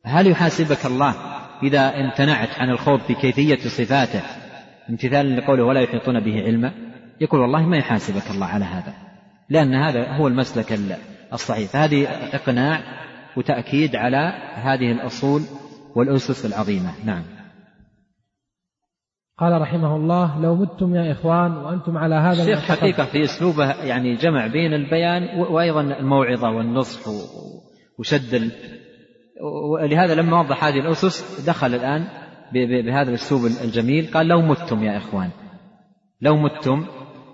هل 0.05 0.27
يحاسبك 0.27 0.87
الله 0.87 1.15
إذا 1.63 2.01
امتنعت 2.01 2.59
عن 2.59 2.71
الخوض 2.71 3.01
في 3.01 3.15
كيفية 3.15 3.59
صفاته؟ 3.69 4.23
امتثالا 4.91 5.41
لقوله 5.41 5.65
ولا 5.65 5.81
يحيطون 5.81 6.21
به 6.21 6.43
علما. 6.43 6.90
يقول 7.21 7.41
والله 7.41 7.67
ما 7.67 7.77
يحاسبك 7.77 8.31
الله 8.31 8.47
على 8.47 8.65
هذا 8.65 8.95
لأن 9.49 9.75
هذا 9.75 10.17
هو 10.17 10.29
المسلك 10.29 10.79
الصحيح. 11.33 11.71
فهذه 11.71 12.09
إقناع 12.35 12.81
وتأكيد 13.37 13.97
على 13.97 14.33
هذه 14.55 14.93
الأصول 14.93 15.43
والأسس 15.97 16.47
العظيمة. 16.47 16.91
نعم. 17.05 17.23
قال 19.39 19.61
رحمه 19.61 19.97
الله 19.97 20.41
لو 20.41 20.55
متم 20.55 20.95
يا 20.95 21.13
إخوان 21.13 21.53
وأنتم 21.53 21.99
على 21.99 22.15
هذا 22.15 22.43
الشيخ 22.43 22.59
حقيقة 22.59 23.05
في 23.05 23.25
أسلوبه 23.25 23.85
يعني 23.85 24.15
جمع 24.15 24.47
بين 24.47 24.75
البيان 24.75 25.41
وأيضا 25.41 25.81
الموعظة 25.81 26.51
والنصح 26.51 27.01
وشد 27.99 28.51
ولهذا 29.73 30.15
لما 30.15 30.41
وضح 30.41 30.65
هذه 30.65 30.79
الأسس 30.79 31.47
دخل 31.47 31.75
الآن 31.75 32.05
بهذا 32.53 33.09
الأسلوب 33.09 33.47
الجميل. 33.65 34.11
قال 34.15 34.27
لو 34.27 34.41
متم 34.41 34.85
يا 34.85 34.97
إخوان 34.97 35.31
لو 36.21 36.37
متم 36.37 36.87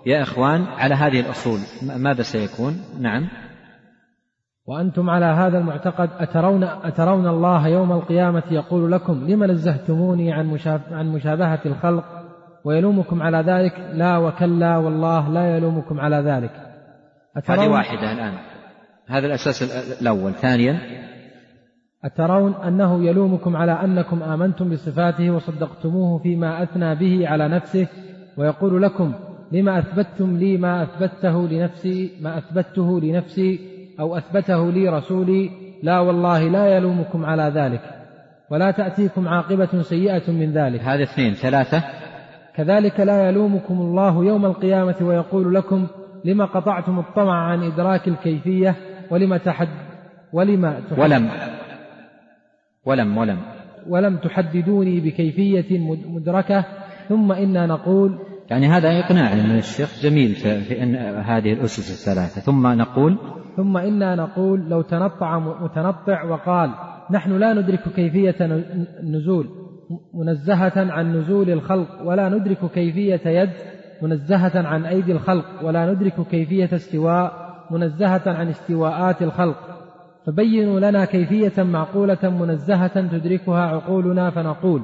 يا 0.07 0.21
إخوان 0.21 0.63
على 0.63 0.95
هذه 0.95 1.19
الأصول 1.19 1.59
ماذا 1.97 2.21
سيكون؟ 2.21 2.81
نعم. 2.99 3.27
وأنتم 4.65 5.09
على 5.09 5.25
هذا 5.25 5.57
المعتقد 5.57 6.09
أترون, 6.19 6.63
أترون 6.63 7.27
الله 7.27 7.67
يوم 7.67 7.91
القيامة 7.91 8.43
يقول 8.51 8.91
لكم 8.91 9.27
لم 9.27 9.43
نزهتموني 9.43 10.33
عن, 10.33 10.59
عن 10.91 11.07
مشابهة 11.07 11.59
الخلق؟ 11.65 12.03
ويلومكم 12.65 13.21
على 13.21 13.37
ذلك؟ 13.37 13.73
لا 13.93 14.17
وكلا 14.17 14.77
والله 14.77 15.29
لا 15.29 15.57
يلومكم 15.57 15.99
على 15.99 16.17
ذلك. 16.17 16.51
هذه 17.45 17.67
واحدة 17.67 18.11
الآن. 18.11 18.33
هذا 19.07 19.27
الأساس 19.27 19.63
الأول. 20.01 20.33
ثانيا. 20.33 20.79
أترون 22.03 22.53
أنه 22.53 23.05
يلومكم 23.05 23.55
على 23.55 23.71
أنكم 23.71 24.23
آمنتم 24.23 24.69
بصفاته 24.69 25.31
وصدقتموه 25.31 26.19
فيما 26.19 26.63
أثنى 26.63 26.95
به 26.95 27.29
على 27.29 27.47
نفسه؟ 27.47 27.87
ويقول 28.37 28.81
لكم 28.81 29.13
لما 29.51 29.79
أثبتتم 29.79 30.37
لي 30.37 30.57
ما 30.57 30.83
أثبته 30.83 31.47
لنفسي 31.47 32.11
ما 32.21 32.37
أثبته 32.37 33.01
لنفسي 33.01 33.59
أو 33.99 34.17
أثبته 34.17 34.71
لي 34.71 34.89
رسولي 34.89 35.49
لا 35.83 35.99
والله 35.99 36.49
لا 36.49 36.77
يلومكم 36.77 37.25
على 37.25 37.43
ذلك 37.43 37.81
ولا 38.49 38.71
تأتيكم 38.71 39.27
عاقبة 39.27 39.81
سيئة 39.81 40.31
من 40.31 40.51
ذلك. 40.51 40.81
هذا 40.81 41.03
اثنين. 41.03 41.33
ثلاثة. 41.33 41.83
كذلك 42.55 42.99
لا 42.99 43.29
يلومكم 43.29 43.81
الله 43.81 44.25
يوم 44.25 44.45
القيامة 44.45 44.95
ويقول 45.01 45.55
لكم 45.55 45.87
لما 46.25 46.45
قطعتم 46.45 46.99
الطمع 46.99 47.51
عن 47.51 47.63
إدراك 47.63 48.07
الكيفية 48.07 48.75
ولم 49.09 49.37
تحد 49.37 49.67
ولم 50.33 50.79
تحد 50.89 50.99
ولم. 50.99 51.29
ولم 52.85 53.17
ولم. 53.17 53.37
ولم 53.87 54.17
تحددوني 54.17 54.99
بكيفية 54.99 55.79
مدركة 56.07 56.65
ثم 57.09 57.31
إنا 57.31 57.65
نقول 57.65 58.19
يعني 58.49 58.67
هذا 58.67 58.99
إقناع 58.99 59.35
من 59.35 59.57
الشيخ 59.57 60.01
جميل 60.01 60.35
في 60.35 60.83
أن 60.83 60.95
هذه 61.15 61.53
الأسس 61.53 62.09
الثلاثة. 62.09 62.41
ثم 62.41 62.67
نقول 62.67 63.17
ثم 63.57 63.77
إنا 63.77 64.15
نقول 64.15 64.69
لو 64.69 64.81
تنطع 64.81 65.39
متنطع 65.39 66.23
وقال 66.23 66.69
نحن 67.11 67.31
لا 67.31 67.53
ندرك 67.53 67.89
كيفية 67.95 68.35
النزول 69.03 69.49
منزهة 70.13 70.91
عن 70.91 71.15
نزول 71.15 71.49
الخلق 71.49 71.87
ولا 72.03 72.29
ندرك 72.29 72.71
كيفية 72.71 73.29
يد 73.29 73.49
منزهة 74.01 74.67
عن 74.67 74.85
أيدي 74.85 75.11
الخلق 75.11 75.45
ولا 75.63 75.93
ندرك 75.93 76.27
كيفية 76.31 76.69
استواء 76.75 77.47
منزهة 77.71 78.21
عن 78.25 78.47
استواءات 78.47 79.21
الخلق. 79.21 79.57
فبينوا 80.27 80.79
لنا 80.79 81.05
كيفية 81.05 81.63
معقولة 81.63 82.29
منزهة 82.39 83.17
تدركها 83.17 83.61
عقولنا 83.61 84.29
فنقول 84.29 84.83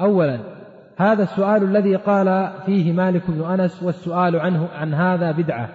أولا 0.00 0.53
هذا 0.96 1.22
السؤال 1.22 1.62
الذي 1.62 1.96
قال 1.96 2.52
فيه 2.66 2.92
مالك 2.92 3.30
بن 3.30 3.44
أنس 3.44 3.82
والسؤال 3.82 4.36
عنه 4.36 4.68
عن 4.74 4.94
هذا 4.94 5.32
بدعة. 5.32 5.68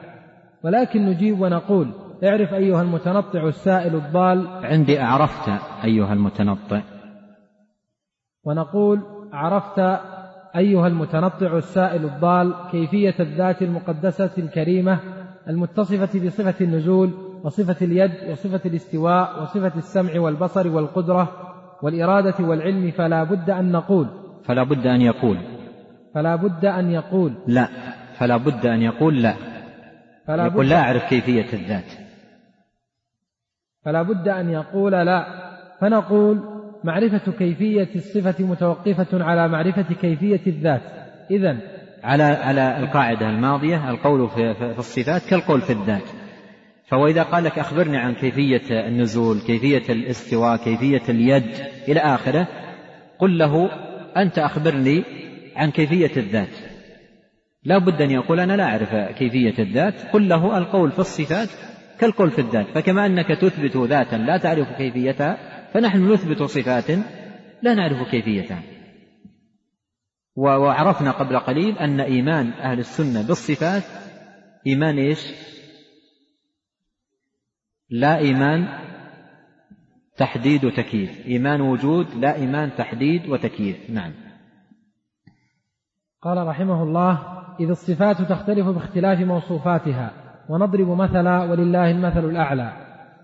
ولكن 0.64 1.06
نجيب 1.06 1.42
ونقول 1.42 1.88
اعرف 2.24 2.54
أيها 2.54 2.82
المتنطع 2.82 3.48
السائل 3.48 3.96
الضال. 3.96 4.48
عندي 4.48 5.02
أعرفت 5.02 5.50
أيها 5.84 6.14
المتنطع. 6.14 6.82
ونقول 8.44 9.00
عرفت 9.34 9.80
أيها 10.56 10.88
المتنطع 10.88 11.58
السائل 11.58 12.06
الضال 12.06 12.54
كيفية 12.72 13.16
الذات 13.20 13.62
المقدسة 13.62 14.32
الكريمة 14.38 15.00
المتصفة 15.48 16.26
بصفة 16.26 16.66
النزول 16.66 17.12
وصفة 17.44 17.86
اليد 17.86 18.12
وصفة 18.32 18.62
الاستواء 18.66 19.42
وصفة 19.42 19.72
السمع 19.78 20.20
والبصر 20.20 20.68
والقدرة 20.68 21.30
والإرادة 21.82 22.46
والعلم 22.46 22.92
فلا 22.92 23.24
بد 23.24 23.50
أن 23.50 23.72
نقول 23.72 24.08
فلا 24.46 24.64
بد 24.64 24.88
أن 24.88 25.02
يقول. 25.02 25.38
فلا 26.16 26.36
بد 26.36 26.66
أن 26.66 26.92
يقول. 26.92 27.34
لا 27.48 27.68
فلا 28.18 28.38
بد 28.38 28.66
أن 28.66 28.82
يقول 28.82 29.22
لا. 29.22 29.34
فلا 30.28 30.46
يقول 30.46 30.66
بد 30.66 30.70
لا 30.70 30.80
أعرف 30.80 31.10
كيفية 31.10 31.54
الذات. 31.54 31.92
فلا 33.86 34.02
بد 34.02 34.28
أن 34.28 34.50
يقول 34.50 34.92
لا. 34.92 35.26
فنقول 35.82 36.60
معرفة 36.84 37.32
كيفية 37.32 37.90
الصفة 37.96 38.46
متوقفة 38.46 39.24
على 39.24 39.48
معرفة 39.48 39.94
كيفية 40.02 40.42
الذات. 40.48 40.82
إذا 41.32 41.58
على 42.04 42.24
على 42.24 42.80
القاعدة 42.80 43.30
الماضية 43.30 43.90
القول 43.90 44.30
في, 44.30 44.54
في 44.54 44.80
الصفات 44.80 45.30
كالقول 45.30 45.62
في 45.62 45.74
الذات. 45.74 46.10
فهو 46.88 47.08
إذا 47.08 47.24
قال 47.24 47.44
لك 47.44 47.60
أخبرني 47.60 47.98
عن 47.98 48.14
كيفية 48.14 48.88
النزول 48.88 49.40
كيفية 49.40 49.94
الاستواء 49.94 50.58
كيفية 50.58 51.02
اليد 51.10 51.44
إلى 51.88 52.00
آخره 52.00 52.48
قل 53.20 53.38
له 53.38 53.70
أنت 54.18 54.40
أخبرني 54.40 55.04
عن 55.56 55.72
كيفية 55.72 56.18
الذات. 56.18 56.58
لا 57.64 57.78
بد 57.78 58.02
أن 58.02 58.12
يقول 58.12 58.40
أنا 58.40 58.54
لا 58.54 58.64
أعرف 58.64 58.96
كيفية 59.18 59.64
الذات. 59.64 60.02
قل 60.14 60.30
له 60.30 60.58
القول 60.58 60.92
في 60.92 61.00
الصفات 61.00 61.50
كالقول 62.00 62.32
في 62.32 62.40
الذات. 62.40 62.68
فكما 62.68 63.06
أنك 63.06 63.28
تثبت 63.28 63.78
ذاتا 63.78 64.16
لا 64.16 64.38
تعرف 64.38 64.78
كيفيتها 64.78 65.38
فنحن 65.74 66.14
نثبت 66.14 66.44
صفات 66.44 66.90
لا 67.62 67.74
نعرف 67.74 68.12
كيفيتها. 68.12 68.64
وعرفنا 70.36 71.12
قبل 71.12 71.40
قليل 71.40 71.78
أن 71.78 72.00
إيمان 72.00 72.52
أهل 72.52 72.80
السنة 72.80 73.28
بالصفات 73.28 73.84
إيمان 74.68 74.98
إيش؟ 74.98 75.20
لا 77.90 78.18
إيمان 78.18 78.89
تحديد 80.20 80.66
وتكييف. 80.66 81.28
إيمان 81.28 81.62
وجود 81.62 82.08
لا 82.20 82.36
إيمان 82.36 82.70
تحديد 82.78 83.30
وتكييف. 83.30 83.90
نعم. 83.90 84.12
قال 86.22 86.48
رحمه 86.48 86.84
الله 86.84 87.20
إذ 87.60 87.70
الصفات 87.70 88.22
تختلف 88.22 88.68
باختلاف 88.68 89.20
موصوفاتها 89.20 90.12
ونضرب 90.50 90.88
مثلا 90.88 91.44
ولله 91.44 91.92
المثل 91.92 92.26
الأعلى 92.26 92.74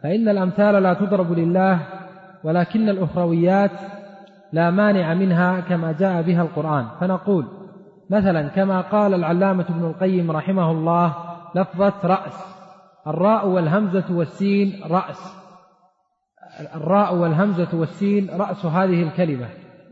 فإن 0.03 0.30
الأمثال 0.30 0.84
لا 0.84 0.93
تضرب 0.93 1.31
لله 1.31 1.80
ولكن 2.43 2.89
الأخرويات 2.89 3.72
لا 4.53 4.72
مانع 4.72 5.13
منها 5.13 5.59
كما 5.59 5.91
جاء 5.91 6.22
بها 6.22 6.41
القرآن. 6.41 6.88
فنقول 6.99 7.45
مثلا 8.09 8.47
كما 8.47 8.81
قال 8.81 9.13
العلامة 9.13 9.65
ابن 9.69 9.85
القيم 9.85 10.31
رحمه 10.31 10.72
الله 10.72 11.15
لفظة 11.55 11.93
رأس 12.03 12.55
الراء 13.07 13.47
والهمزة 13.47 14.05
والسين 14.15 14.84
رأس. 14.89 15.44
الراء 16.60 17.15
والهمزة 17.15 17.68
والسين 17.73 18.30
رأس 18.30 18.65
هذه 18.65 19.03
الكلمة. 19.03 19.49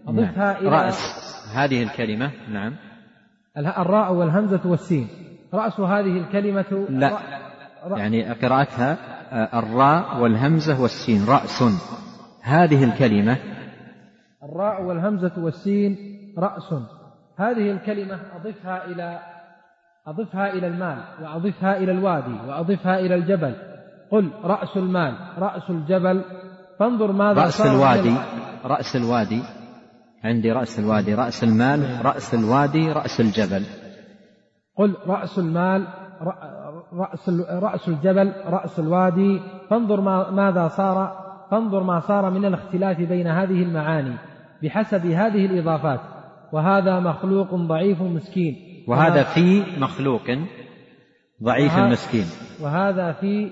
أضفها 0.07 0.53
نعم. 0.53 0.61
إلى 0.61 0.69
رأس 0.69 1.15
هذه 1.56 1.84
الكلمة 1.84 2.31
نعم. 2.49 2.76
الراء 3.57 4.14
والهمزة 4.14 4.61
والسين. 4.65 5.07
رأس 5.53 5.80
هذه 5.80 6.18
الكلمة 6.18 6.85
لا. 6.90 7.19
يعني 7.98 8.34
قراءتها 8.34 8.98
آه، 9.31 9.60
الراء 9.60 10.22
والهمزة 10.22 10.81
والسين 10.81 11.26
رأس. 11.26 11.64
هذه 12.41 12.84
الكلمة. 12.84 13.38
الراء 14.44 14.84
والهمزة 14.84 15.31
والسين 15.38 15.98
رأس. 16.38 16.73
هذه 17.38 17.72
الكلمة 17.72 18.19
أضفها 18.35 18.85
إلى 18.85 19.19
أضفها 20.07 20.53
إلى 20.53 20.68
المال 20.68 20.98
وأضفها 21.22 21.77
إلى 21.77 21.91
الوادي 21.91 22.34
وأضفها 22.48 22.99
إلى 22.99 23.15
الجبل. 23.15 23.56
قل 24.11 24.31
رأس 24.44 24.77
المال 24.77 25.15
رأس 25.38 25.69
الجبل 25.69 26.23
فانظر 26.80 27.12
ماذا 27.12 27.41
رأس 27.41 27.62
الوادي 27.62 28.16
رأس 28.66 28.95
الوادي. 28.95 29.41
عندي 30.24 30.52
رأس 30.52 30.80
الوادي. 30.80 31.14
رأس 31.14 31.44
المال 31.44 32.06
رأس 32.06 32.34
الوادي 32.34 32.91
رأس 32.91 33.20
الجبل. 33.22 33.64
قل 34.78 34.95
رأس 35.08 35.40
المال 35.40 35.88
رأس 36.94 37.30
رأس 37.50 37.88
الجبل 37.88 38.34
رأس 38.45 38.80
الوادي. 38.80 39.40
فانظر 39.70 40.02
ما 40.02 40.32
ماذا 40.32 40.68
صار 40.68 41.24
فانظر 41.52 41.84
ما 41.84 42.00
صار 42.00 42.30
من 42.30 42.45
الاختلاف 42.45 42.98
بين 42.98 43.28
هذه 43.28 43.64
المعاني 43.64 44.18
بحسب 44.64 45.06
هذه 45.06 45.45
الإضافات. 45.45 46.00
وهذا 46.54 47.00
مخلوق 47.00 47.56
ضعيف 47.56 48.02
مسكين. 48.02 48.56
وهذا 48.88 49.24
في 49.24 49.64
مخلوق 49.80 50.24
ضعيف 51.44 51.78
مسكين. 51.78 52.26
وهذا 52.62 53.12
في 53.12 53.52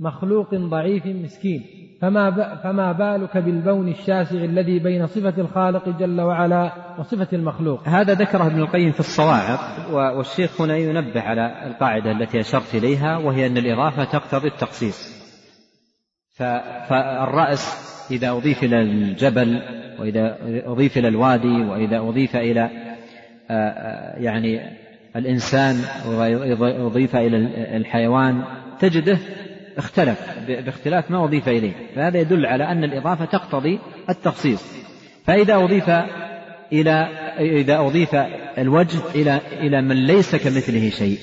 مخلوق 0.00 0.54
ضعيف 0.54 1.06
مسكين. 1.06 1.60
فما 2.00 2.56
فما 2.62 2.92
بالك 2.92 3.36
بالبون 3.36 3.88
الشاسع 3.88 4.44
الذي 4.44 4.78
بين 4.78 5.06
صفة 5.06 5.34
الخالق 5.38 5.88
جل 5.88 6.20
وعلا 6.20 6.72
وصفة 6.98 7.28
المخلوق؟ 7.32 7.88
هذا 7.88 8.14
ذكره 8.14 8.46
ابن 8.46 8.60
القيم 8.60 8.92
في 8.92 9.00
الصواعق 9.00 9.60
والشيخ 9.92 10.60
هنا 10.60 10.76
ينبه 10.76 11.20
على 11.20 11.66
القاعدة 11.66 12.10
التي 12.12 12.40
أشرت 12.40 12.74
إليها 12.74 13.16
وهي 13.16 13.46
أن 13.46 13.56
الإضافة 13.56 14.04
تقتضي 14.04 14.48
التخصيص 14.48 15.16
فالرأس 16.88 17.86
إذا 18.10 18.30
أضيف 18.30 18.64
إلى 18.64 18.82
الجبل 18.82 19.62
وإذا 19.98 20.38
أضيف 20.66 20.98
إلى 20.98 21.08
الوادي 21.08 21.64
وإذا 21.64 21.98
أضيف 21.98 22.36
إلى 22.36 22.70
يعني 24.20 24.76
الإنسان 25.16 25.76
وأضيف 26.58 27.16
إلى 27.16 27.36
الحيوان 27.76 28.44
تجده 28.78 29.18
اختلف 29.76 30.38
باختلاف 30.46 31.10
ما 31.10 31.24
أضيف 31.24 31.48
إليه 31.48 31.94
فهذا 31.94 32.20
يدل 32.20 32.46
على 32.46 32.64
أن 32.64 32.84
الإضافة 32.84 33.24
تقتضي 33.24 33.78
التخصيص. 34.08 34.62
فإذا 35.24 35.54
أضيف 35.56 35.90
إلى 36.72 36.92
إذا 37.38 37.78
أضيف 37.78 38.14
الوجه 38.58 38.98
إلى 39.14 39.40
إلى 39.52 39.82
من 39.82 40.06
ليس 40.06 40.36
كمثله 40.36 40.90
شيء 40.90 41.18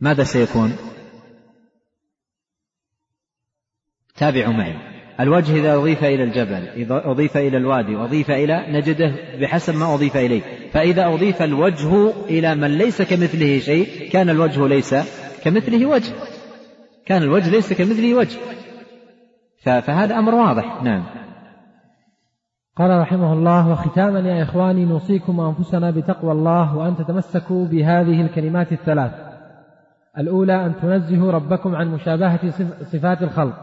ماذا 0.00 0.24
سيكون؟ 0.24 0.76
تابعوا 4.16 4.52
معي. 4.52 4.74
الوجه 5.20 5.56
إذا 5.56 5.74
أضيف 5.74 6.04
إلى 6.04 6.22
الجبل 6.22 6.68
إذا 6.68 7.02
أضيف 7.04 7.36
إلى 7.36 7.56
الوادي 7.56 7.96
أضيف 7.96 8.30
إلى 8.30 8.66
نجده 8.68 9.14
بحسب 9.40 9.76
ما 9.76 9.94
أضيف 9.94 10.16
إليه. 10.16 10.42
فإذا 10.72 11.06
أضيف 11.06 11.42
الوجه 11.42 12.10
إلى 12.24 12.54
من 12.54 12.78
ليس 12.78 13.02
كمثله 13.02 13.58
شيء 13.58 14.10
كان 14.10 14.30
الوجه 14.30 14.68
ليس 14.68 14.94
كمثله 15.44 15.86
وجه. 15.86 16.12
كان 17.08 17.22
الوجه 17.22 17.50
ليس 17.50 17.72
كمثله 17.72 18.14
وجه. 18.14 18.38
فهذا 19.62 20.18
أمر 20.18 20.34
واضح. 20.34 20.82
نعم. 20.82 21.02
قال 22.76 23.00
رحمه 23.00 23.32
الله 23.32 23.72
وختاما 23.72 24.20
يا 24.20 24.42
إخواني 24.42 24.84
نوصيكم 24.84 25.40
أنفسنا 25.40 25.90
بتقوى 25.90 26.32
الله 26.32 26.76
وأن 26.76 26.96
تتمسكوا 26.96 27.66
بهذه 27.66 28.20
الكلمات 28.20 28.72
الثلاث. 28.72 29.12
الأولى 30.18 30.66
أن 30.66 30.72
تنزهوا 30.82 31.32
ربكم 31.32 31.76
عن 31.76 31.88
مشابهة 31.88 32.50
صفات 32.82 33.22
الخلق. 33.22 33.54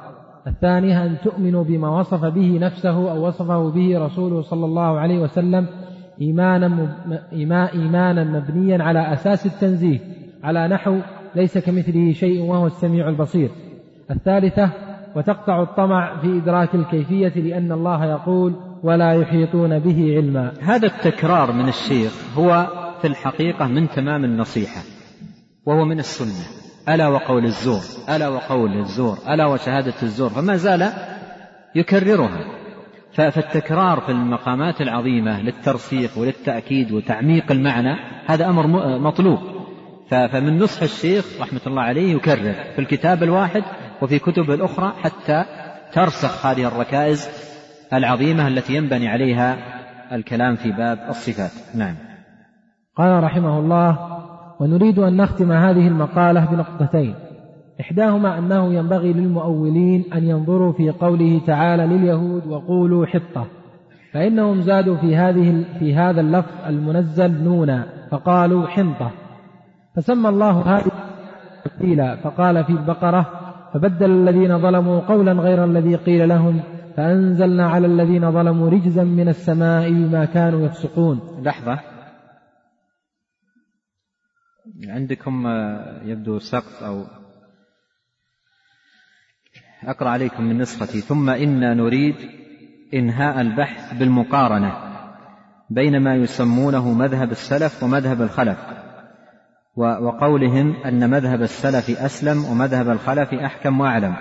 الثانية 0.47 1.05
أن 1.05 1.17
تؤمنوا 1.23 1.63
بما 1.63 1.99
وصف 1.99 2.26
به 2.26 2.59
نفسه 2.61 3.11
أو 3.11 3.27
وصفه 3.27 3.69
به 3.69 4.05
رسوله 4.05 4.41
صلى 4.41 4.65
الله 4.65 4.99
عليه 4.99 5.19
وسلم 5.19 5.67
إيمانا, 6.22 6.95
إيمانا 7.73 8.23
مبنيا 8.23 8.84
على 8.84 9.13
أساس 9.13 9.45
التنزيه 9.45 9.99
على 10.43 10.67
نحو 10.67 10.99
ليس 11.36 11.57
كمثله 11.57 12.14
شيء 12.14 12.41
وهو 12.41 12.66
السميع 12.66 13.10
البصير. 13.10 13.49
الثالثة 14.12 14.72
وتقطع 15.16 15.62
الطمع 15.62 16.22
في 16.22 16.38
إدراك 16.38 16.76
الكيفية 16.76 17.41
لأن 17.41 17.72
الله 17.72 18.06
يقول 18.06 18.56
ولا 18.84 19.14
يحيطون 19.14 19.80
به 19.80 20.16
علما. 20.16 20.53
هذا 20.62 20.88
التكرار 20.88 21.52
من 21.52 21.68
الشيخ 21.68 22.38
هو 22.38 22.68
في 23.02 23.07
الحقيقة 23.07 23.68
من 23.68 23.88
تمام 23.90 24.24
النصيحة 24.26 24.82
وهو 25.66 25.86
من 25.86 25.99
السنة. 25.99 26.45
ألا 26.95 27.07
وقول 27.07 27.44
الزور 27.44 27.82
ألا 28.16 28.28
وقول 28.28 28.78
الزور 28.78 29.18
ألا 29.30 29.45
وشهادة 29.45 29.94
الزور 30.03 30.30
فما 30.30 30.56
زال 30.56 30.90
يكررها. 31.76 32.45
فالتكرار 33.12 33.99
في 33.99 34.12
المقامات 34.12 34.82
العظيمة 34.82 35.41
للترسيخ 35.41 36.18
وللتأكيد 36.18 36.91
وتعميق 36.91 37.52
المعنى 37.52 37.95
هذا 38.26 38.49
أمر 38.49 38.68
مطلوب. 38.99 39.55
فمن 40.10 40.60
نصح 40.60 40.82
الشيخ 40.82 41.41
رحمة 41.41 41.61
الله 41.68 41.82
عليه 41.82 42.15
يكرر 42.15 42.53
في 42.76 42.80
الكتاب 42.80 43.23
الواحد 43.23 43.64
وفي 44.02 44.19
كتب 44.19 44.52
الأخرى 44.52 44.94
حتى 45.03 45.45
ترسخ 45.94 46.45
هذه 46.45 46.68
الركائز 46.68 47.30
العظيمة 47.94 48.48
التي 48.48 48.76
ينبني 48.76 49.07
عليها 49.07 49.57
الكلام 50.11 50.56
في 50.56 50.72
باب 50.72 50.99
الصفات. 51.10 51.52
نعم. 51.76 51.95
قال 52.98 53.23
رحمه 53.23 53.60
الله 53.60 53.98
ونريد 54.60 54.99
أن 54.99 55.18
نختم 55.18 55.52
هذه 55.52 55.88
المقالة 55.88 56.45
بنقطتين. 56.45 57.15
إحداهما 57.82 58.38
أنه 58.38 58.73
ينبغي 58.73 59.14
للمؤولين 59.14 60.06
أن 60.14 60.23
ينظروا 60.23 60.73
في 60.73 60.90
قوله 60.90 61.41
تعالى 61.48 61.86
لليهود 61.86 62.48
وقولوا 62.48 63.06
حطة 63.06 63.48
فإنهم 64.14 64.61
زادوا 64.61 64.98
في 64.98 65.15
هذه 65.15 65.65
في 65.80 65.95
هذا 65.95 66.22
اللفظ 66.22 66.52
المنزل 66.68 67.44
نونا 67.44 67.86
فقالوا 68.11 68.68
حنطة. 68.68 69.11
فسمى 69.95 70.30
الله 70.30 70.61
هذه 70.61 70.91
قيل 71.81 72.17
فقال 72.17 72.65
في 72.65 72.69
البقرة 72.69 73.45
فبدل 73.73 74.11
الذين 74.11 74.61
ظلموا 74.61 74.99
قولا 74.99 75.31
غير 75.31 75.63
الذي 75.63 75.95
قيل 75.95 76.30
لهم 76.30 76.63
فأنزلنا 76.97 77.69
على 77.69 77.88
الذين 77.88 78.31
ظلموا 78.31 78.69
رجزا 78.69 79.03
من 79.03 79.27
السماء 79.27 79.89
بما 79.89 80.26
كانوا 80.26 80.65
يفسقون. 80.65 81.41
لحظة. 81.43 81.80
عندكم 84.88 85.47
آه، 85.47 86.03
يبدو 86.03 86.39
سقط 86.39 86.84
أو 86.84 87.05
أقرأ 89.84 90.09
عليكم 90.09 90.43
من 90.43 90.57
نسختي. 90.57 91.01
ثم 91.01 91.30
إنا 91.30 91.73
نريد 91.73 92.15
إنهاء 92.93 93.41
البحث 93.41 93.99
بالمقارنة 93.99 94.73
بين 95.69 96.03
ما 96.03 96.15
يسمونه 96.15 96.93
مذهب 96.93 97.31
السلف 97.31 97.84
ومذهب 97.84 98.22
الخلف. 98.22 98.74
وقولهم 99.77 100.76
أن 100.85 101.10
مذهب 101.10 101.41
السلف 101.41 101.99
أسلم 101.99 102.45
ومذهب 102.45 102.89
الخلف 102.89 103.34
أحكم 103.34 103.80
وأعلم. 103.80 104.15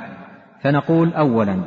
فنقول 0.63 1.15
أولا 1.15 1.61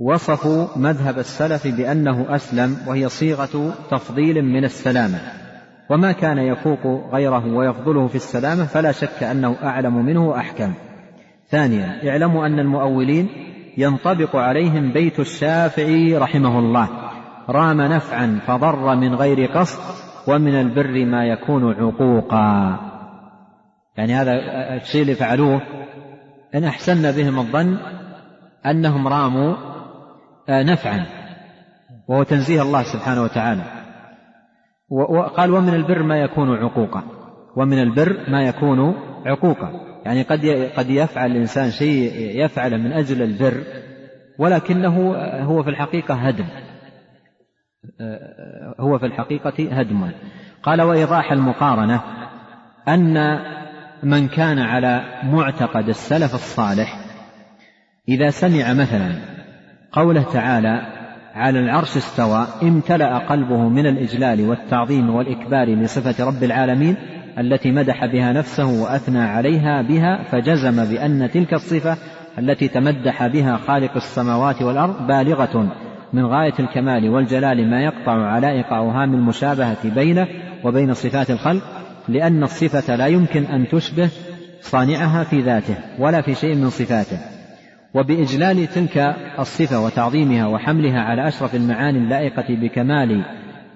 وصفوا 0.00 0.66
مذهب 0.76 1.18
السلف 1.18 1.66
بأنه 1.66 2.34
أسلم 2.34 2.76
وهي 2.86 3.08
صيغة 3.08 3.74
تفضيل 3.90 4.44
من 4.44 4.64
السلامة. 4.64 5.18
وما 5.90 6.12
كان 6.12 6.38
يفوق 6.38 7.14
غيره 7.14 7.54
ويفضله 7.54 8.06
في 8.06 8.14
السلامة 8.14 8.64
فلا 8.64 8.92
شك 8.92 9.22
أنه 9.22 9.56
أعلم 9.62 10.06
منه 10.06 10.28
وأحكم. 10.28 10.72
ثانيا 11.48 12.10
اعلموا 12.10 12.46
أن 12.46 12.58
المؤولين 12.58 13.28
ينطبق 13.78 14.36
عليهم 14.36 14.92
بيت 14.92 15.20
الشافعي 15.20 16.16
رحمه 16.16 16.58
الله. 16.58 16.88
رام 17.48 17.80
نفعا 17.80 18.40
فضر 18.46 18.96
من 18.96 19.14
غير 19.14 19.50
قصد 19.50 20.09
ومن 20.28 20.60
البر 20.60 21.04
ما 21.04 21.26
يكون 21.26 21.72
عقوقا. 21.74 22.78
يعني 23.96 24.14
هذا 24.14 24.32
الشيء 24.74 25.02
اللي 25.02 25.14
فعلوه 25.14 25.60
إن 26.54 26.64
أحسن 26.64 27.12
بهم 27.12 27.38
الظن 27.38 27.78
أنهم 28.66 29.08
راموا 29.08 29.54
نفعا. 30.48 31.06
وهو 32.08 32.22
تنزيه 32.22 32.62
الله 32.62 32.82
سبحانه 32.82 33.22
وتعالى. 33.22 33.62
وقال 34.90 35.50
ومن 35.50 35.74
البر 35.74 36.02
ما 36.02 36.16
يكون 36.16 36.56
عقوقا. 36.56 37.02
ومن 37.56 37.78
البر 37.78 38.30
ما 38.30 38.42
يكون 38.42 38.94
عقوقا. 39.26 39.70
يعني 40.04 40.22
قد 40.22 40.70
قد 40.76 40.90
يفعل 40.90 41.30
الإنسان 41.30 41.70
شيء 41.70 42.12
يفعله 42.44 42.76
من 42.76 42.92
أجل 42.92 43.22
البر 43.22 43.64
ولكنه 44.38 45.14
هو 45.44 45.62
في 45.62 45.70
الحقيقة 45.70 46.14
هدم. 46.14 46.44
هو 48.80 48.98
في 48.98 49.06
الحقيقة 49.06 49.78
هدم. 49.78 50.10
قال 50.62 50.82
وإيضاح 50.82 51.32
المقارنة 51.32 52.00
أن 52.88 53.38
من 54.02 54.28
كان 54.28 54.58
على 54.58 55.04
معتقد 55.22 55.88
السلف 55.88 56.34
الصالح 56.34 56.98
إذا 58.08 58.30
سمع 58.30 58.72
مثلا 58.72 59.12
قوله 59.92 60.22
تعالى 60.22 60.82
على 61.34 61.58
العرش 61.58 61.96
استوى 61.96 62.46
امتلأ 62.62 63.18
قلبه 63.18 63.68
من 63.68 63.86
الإجلال 63.86 64.48
والتعظيم 64.48 65.10
والإكبار 65.10 65.68
لصفة 65.68 66.26
رب 66.26 66.42
العالمين 66.44 66.96
التي 67.38 67.70
مدح 67.70 68.06
بها 68.06 68.32
نفسه 68.32 68.82
وأثنى 68.82 69.20
عليها 69.20 69.82
بها 69.82 70.22
فجزم 70.22 70.84
بأن 70.84 71.30
تلك 71.30 71.54
الصفة 71.54 71.96
التي 72.38 72.68
تمدح 72.68 73.26
بها 73.26 73.56
خالق 73.56 73.96
السماوات 73.96 74.62
والأرض 74.62 75.06
بالغة. 75.06 75.72
من 76.12 76.26
غاية 76.26 76.54
الكمال 76.60 77.08
والجلال 77.08 77.70
ما 77.70 77.82
يقطع 77.82 78.12
علائق 78.12 78.72
أوهام 78.72 79.14
المشابهة 79.14 79.94
بينه 79.94 80.26
وبين 80.64 80.94
صفات 80.94 81.30
الخلق 81.30 81.62
لأن 82.08 82.42
الصفة 82.42 82.96
لا 82.96 83.06
يمكن 83.06 83.44
أن 83.44 83.68
تشبه 83.68 84.10
صانعها 84.60 85.24
في 85.24 85.40
ذاته 85.40 85.74
ولا 85.98 86.20
في 86.20 86.34
شيء 86.34 86.54
من 86.54 86.70
صفاته. 86.70 87.18
وبإجلال 87.94 88.66
تلك 88.66 89.16
الصفة 89.38 89.84
وتعظيمها 89.84 90.46
وحملها 90.46 91.00
على 91.00 91.28
أشرف 91.28 91.54
المعاني 91.54 91.98
اللائقة 91.98 92.46
بكمال 92.62 93.24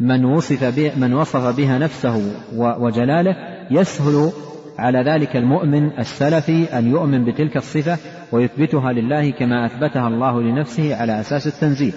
من 0.01 0.24
وصف 0.24 0.78
من 0.98 1.15
وصف 1.15 1.56
بها 1.56 1.78
نفسه 1.78 2.32
وجلاله 2.56 3.36
يسهل 3.70 4.32
على 4.78 4.98
ذلك 4.98 5.36
المؤمن 5.36 5.98
السلفي 5.98 6.78
أن 6.78 6.90
يؤمن 6.90 7.24
بتلك 7.24 7.56
الصفة 7.56 7.98
ويثبتها 8.32 8.93
لله 8.93 9.31
كما 9.31 9.66
أثبتها 9.66 10.09
الله 10.09 10.43
لنفسه 10.43 10.97
على 10.97 11.20
أساس 11.20 11.47
التنزيه. 11.47 11.93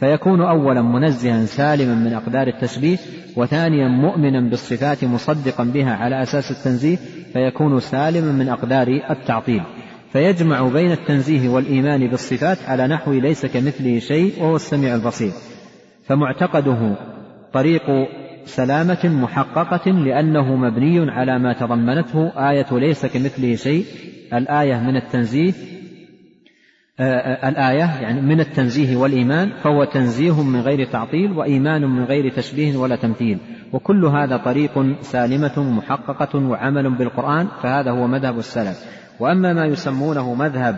فيكون 0.00 0.40
أولا 0.40 0.82
منزها 0.82 1.44
سالما 1.44 1.94
من 1.94 2.12
أقدار 2.12 2.46
التشبيه 2.46 2.96
وثانيا 3.36 3.88
مؤمنا 3.88 4.50
بالصفات 4.50 5.04
مصدقا 5.04 5.64
بها 5.64 5.94
على 5.94 6.22
أساس 6.22 6.50
التنزيه 6.50 6.96
فيكون 7.32 7.80
سالما 7.80 8.32
من 8.32 8.48
أقدار 8.48 8.88
التعطيل. 9.10 9.62
فيجمع 10.12 10.68
بين 10.68 10.92
التنزيه 10.92 11.48
والإيمان 11.48 12.06
بالصفات 12.06 12.58
على 12.68 12.86
نحو 12.86 13.12
ليس 13.12 13.46
كمثله 13.46 13.98
شيء 13.98 14.32
وهو 14.42 14.56
السميع 14.56 14.94
البصير. 14.94 15.32
فمعتقده 16.04 16.96
طريق 17.52 17.82
سلامة 18.44 19.00
محققة 19.04 19.90
لأنه 19.90 20.56
مبني 20.56 21.10
على 21.10 21.38
ما 21.38 21.52
تضمنته 21.52 22.50
آية 22.50 22.66
ليس 22.72 23.06
كمثله 23.06 23.54
شيء 23.54 23.84
الآية 24.32 24.76
من 24.76 24.96
التنزيه 24.96 25.52
الآية 27.48 28.00
يعني 28.02 28.20
من 28.20 28.40
التنزيه 28.40 28.96
والإيمان 28.96 29.50
فهو 29.62 29.84
تنزيه 29.84 30.42
من 30.42 30.60
غير 30.60 30.84
تعطيل 30.84 31.32
وإيمان 31.32 31.84
من 31.84 32.04
غير 32.04 32.32
تشبيه 32.32 32.76
ولا 32.76 32.96
تمثيل. 32.96 33.38
وكل 33.72 34.04
هذا 34.04 34.36
طريق 34.36 35.00
سالمة 35.00 35.58
محققة 35.58 36.38
وعمل 36.38 36.98
بالقرآن 36.98 37.48
فهذا 37.62 37.90
هو 37.90 38.06
مذهب 38.06 38.38
السلف. 38.38 38.84
وأما 39.20 39.52
ما 39.52 39.64
يسمونه 39.64 40.34
مذهب 40.34 40.76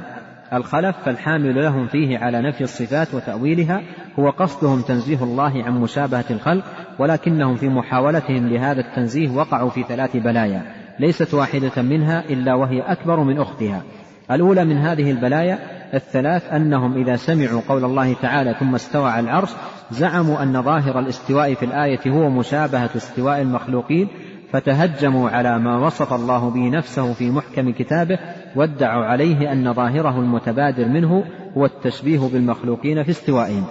الخلف 0.53 0.97
فالحامل 1.05 1.63
لهم 1.63 1.87
فيه 1.87 2.19
على 2.19 2.41
نفي 2.41 2.61
الصفات 2.61 3.15
وتأويلها 3.15 3.81
هو 4.19 4.31
قصدهم 4.31 4.81
تنزيه 4.81 5.25
الله 5.25 5.65
عن 5.65 5.81
مشابهة 5.81 6.25
الخلق 6.31 6.65
ولكنهم 6.99 7.55
في 7.55 7.69
محاولتهم 7.69 8.49
لهذا 8.49 8.81
التنزيه 8.81 9.31
وقعوا 9.31 9.71
في 9.71 9.83
ثلاث 9.83 10.17
بلايا. 10.17 10.63
ليست 10.99 11.35
واحدة 11.35 11.83
منها 11.83 12.25
إلا 12.31 12.55
وهي 12.55 12.81
أكبر 12.81 13.21
من 13.21 13.39
أختها. 13.39 13.83
الأولى 14.31 14.65
من 14.65 14.77
هذه 14.77 15.11
البلايا 15.11 15.59
الثلاث 15.95 16.53
أنهم 16.53 16.97
إذا 16.97 17.17
سمعوا 17.17 17.61
قول 17.69 17.85
الله 17.85 18.15
تعالى 18.15 18.55
ثم 18.61 18.75
استوى 18.75 19.11
على 19.11 19.25
العرش 19.25 19.51
زعموا 19.91 20.43
أن 20.43 20.63
ظاهر 20.63 20.99
الاستواء 20.99 21.55
في 21.55 21.65
الآية 21.65 22.01
هو 22.07 22.31
مشابهة 22.31 22.91
استواء 22.97 23.41
المخلوقين 23.41 24.09
فتهجموا 24.53 25.31
على 25.31 25.59
ما 25.59 25.87
وصف 25.87 26.13
الله 26.13 26.51
به 26.51 26.69
نفسه 26.69 27.13
في 27.13 27.31
محكم 27.31 27.73
كتابه 27.73 28.19
وادعوا 28.57 29.05
عليه 29.05 29.53
أن 29.53 29.73
ظاهره 29.73 30.21
المتبادر 30.21 30.89
منه 30.89 31.25
هو 31.57 31.65
التشبيه 31.65 32.19
بالمخلوقين 32.19 33.03
في 33.03 33.11
استوائهم. 33.11 33.65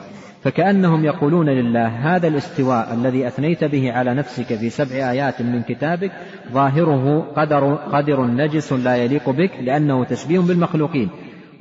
فكأنهم 0.44 1.06
يقولون 1.06 1.50
لله 1.50 1.88
هذا 1.88 2.28
الاستواء 2.28 2.94
الذي 2.94 3.28
أثنيت 3.28 3.64
به 3.64 3.92
على 3.92 4.14
نفسك 4.14 4.46
في 4.46 4.70
سبع 4.70 5.12
آيات 5.12 5.42
من 5.42 5.62
كتابك 5.62 6.12
ظاهره 6.52 7.20
قدر, 7.36 7.76
قدر 7.76 8.26
نجس 8.26 8.74
لا 8.74 8.96
يليق 8.96 9.30
بك 9.30 9.52
لأنه 9.62 10.06
تشبيه 10.06 10.40
بالمخلوقين. 10.40 11.10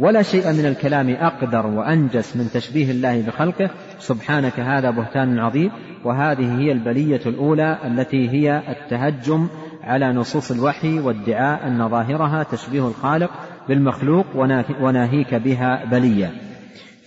ولا 0.01 0.23
شيء 0.23 0.53
من 0.53 0.67
الكلام 0.67 1.11
أقدر 1.11 1.67
وأنجس 1.67 2.37
من 2.37 2.51
تشبيه 2.55 2.91
الله 2.91 3.23
بخلقه. 3.23 3.71
سبحانك 3.99 4.61
هذا 4.61 4.91
بهتان 4.91 5.39
عظيم. 5.39 5.71
وهذه 6.05 6.61
هي 6.61 6.73
البلية 6.73 7.21
الأولى 7.27 7.79
التي 7.85 8.31
هي 8.31 8.63
التهجم 8.69 9.49
على 9.83 10.13
نصوص 10.13 10.51
الوحي 10.51 11.01
وادعاء 11.01 11.67
أن 11.67 11.89
ظاهرها 11.89 12.43
تشبيه 12.43 12.89
الخالق 12.89 13.31
بالمخلوق 13.69 14.27
وناهيك 14.81 15.35
بها 15.35 15.85
بلية. 15.85 16.50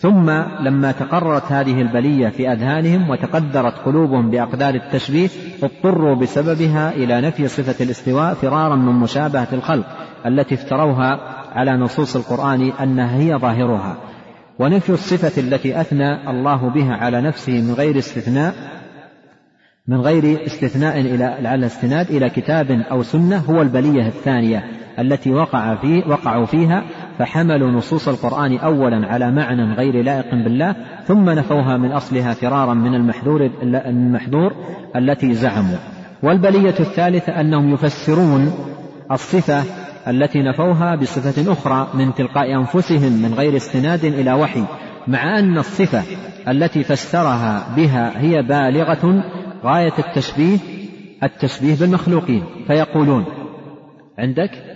ثم 0.03 0.29
لما 0.59 0.91
تقررت 0.91 1.51
هذه 1.51 1.81
البلية 1.81 2.29
في 2.29 2.51
أذهانهم 2.51 3.09
وتقدرت 3.09 3.73
قلوبهم 3.85 4.29
بأقدار 4.29 4.75
التشبيه 4.75 5.29
اضطروا 5.63 6.15
بسببها 6.15 6.91
إلى 6.91 7.21
نفي 7.21 7.47
صفة 7.47 7.85
الاستواء 7.85 8.33
فرارا 8.33 8.75
من 8.75 8.93
مشابهة 8.93 9.47
الخلق 9.53 9.85
التي 10.25 10.55
افتروها 10.55 11.19
على 11.51 11.71
نصوص 11.71 12.15
القرآن 12.15 12.71
أنها 12.81 13.17
هي 13.17 13.35
ظاهرها. 13.35 13.97
ونفي 14.59 14.89
الصفة 14.89 15.41
التي 15.41 15.81
أثنى 15.81 16.29
الله 16.29 16.69
بها 16.69 16.93
على 16.93 17.21
نفسه 17.21 17.61
من 17.61 17.73
غير 17.73 17.97
استثناء 17.97 18.53
من 19.87 20.01
غير 20.01 20.45
استثناء 20.45 20.99
إلى 20.99 21.23
على 21.23 21.55
الاستناد 21.55 22.11
إلى 22.11 22.29
كتاب 22.29 22.71
أو 22.71 23.03
سنة 23.03 23.37
هو 23.37 23.61
البلية 23.61 24.07
الثانية 24.07 24.63
التي 24.99 25.33
وقع 25.33 25.75
في 25.75 26.03
وقعوا 26.07 26.45
فيها 26.45 26.83
فحملوا 27.19 27.71
نصوص 27.71 28.07
القرآن 28.07 28.57
أولا 28.57 29.07
على 29.07 29.31
معنى 29.31 29.73
غير 29.73 30.03
لائق 30.03 30.31
بالله 30.31 30.75
ثم 31.05 31.29
نفوها 31.29 31.77
من 31.77 31.91
أصلها 31.91 32.33
فرارا 32.33 32.73
من 32.73 32.95
المحذور 32.95 33.49
المحذور 33.63 34.53
التي 34.95 35.33
زعموا. 35.33 35.77
والبلية 36.23 36.75
الثالثة 36.79 37.41
أنهم 37.41 37.73
يفسرون 37.73 38.53
الصفة 39.11 39.63
التي 40.07 40.41
نفوها 40.41 40.95
بصفة 40.95 41.51
أخرى 41.51 41.87
من 41.93 42.13
تلقاء 42.13 42.55
أنفسهم 42.55 43.11
من 43.11 43.33
غير 43.33 43.55
استناد 43.55 44.05
إلى 44.05 44.33
وحي 44.33 44.63
مع 45.07 45.39
أن 45.39 45.57
الصفة 45.57 46.03
التي 46.47 46.83
فسرها 46.83 47.75
بها 47.75 48.21
هي 48.21 48.41
بالغة 48.41 49.23
غاية 49.63 49.93
التشبيه 49.99 50.57
التشبيه 51.23 51.75
بالمخلوقين. 51.75 52.43
فيقولون 52.67 53.25
عندك؟ 54.19 54.72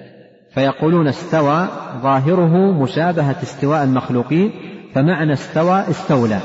فيقولون 0.58 1.08
استوى 1.08 1.68
ظاهره 2.02 2.82
مشابهة 2.82 3.36
استواء 3.44 3.84
المخلوقين 3.84 4.52
فمعنى 4.96 5.34
استوى 5.34 5.80
استولى. 5.90 6.40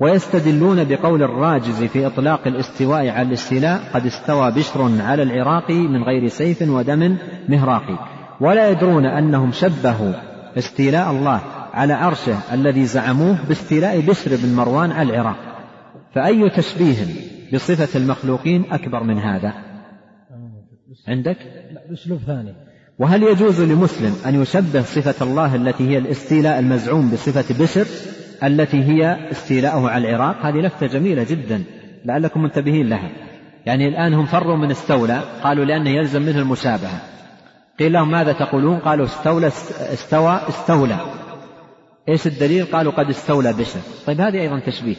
ويستدلون 0.00 0.84
بقول 0.84 1.22
الراجز 1.22 1.84
في 1.84 2.06
إطلاق 2.06 2.46
الاستواء 2.46 3.08
على 3.08 3.28
الاستيلاء 3.28 3.80
قد 3.94 4.06
استوى 4.06 4.50
بشر 4.50 5.02
على 5.02 5.22
العراق 5.22 5.70
من 5.70 6.02
غير 6.02 6.28
سيف 6.28 6.62
ودم 6.62 7.16
مهراق. 7.48 7.82
ولا 8.40 8.70
يدرون 8.70 9.06
أنهم 9.06 9.52
شبهوا 9.52 10.12
استيلاء 10.58 11.10
الله 11.10 11.40
على 11.72 11.92
عرشه 11.92 12.36
الذي 12.52 12.84
زعموه 12.84 13.36
باستيلاء 13.48 14.00
بشر 14.00 14.30
بن 14.36 14.56
مروان 14.56 14.92
على 14.92 15.14
العراق. 15.14 15.36
فأي 16.14 16.50
تشبيه 16.50 16.96
بصفة 17.54 17.98
المخلوقين 17.98 18.64
أكبر 18.72 19.02
من 19.02 19.18
هذا؟ 19.18 19.52
عندك؟ 21.08 21.36
لا 21.72 21.80
بأسلوب 21.90 22.18
ثاني. 22.18 22.71
وهل 22.98 23.22
يجوز 23.22 23.60
لمسلم 23.60 24.16
أن 24.26 24.42
يشبه 24.42 24.82
صفة 24.82 25.24
الله 25.24 25.54
التي 25.54 25.88
هي 25.88 25.98
الاستيلاء 25.98 26.58
المزعوم 26.58 27.10
بصفة 27.10 27.62
بشر 27.62 27.86
التي 28.44 28.84
هي 28.84 29.30
استيلاءه 29.30 29.88
على 29.88 30.10
العراق؟ 30.10 30.46
هذه 30.46 30.56
لفتة 30.56 30.86
جميلة 30.86 31.22
جدا 31.22 31.62
لعلكم 32.04 32.42
منتبهين 32.42 32.88
لها. 32.88 33.10
يعني 33.66 33.88
الآن 33.88 34.14
هم 34.14 34.26
فروا 34.26 34.56
من 34.56 34.70
استولى 34.70 35.22
قالوا 35.42 35.64
لأنه 35.64 35.90
يلزم 35.90 36.22
منه 36.22 36.38
المشابهة. 36.38 37.00
قيل 37.78 37.92
لهم 37.92 38.10
ماذا 38.10 38.32
تقولون؟ 38.32 38.78
قالوا 38.78 39.06
استولى 39.06 39.46
استوى 39.92 40.40
استولى. 40.48 40.96
إيش 42.08 42.26
الدليل؟ 42.26 42.64
قالوا 42.64 42.92
قد 42.92 43.08
استولى 43.08 43.52
بشر. 43.52 43.80
طيب 44.06 44.20
هذه 44.20 44.40
أيضا 44.40 44.58
تشبيه. 44.58 44.96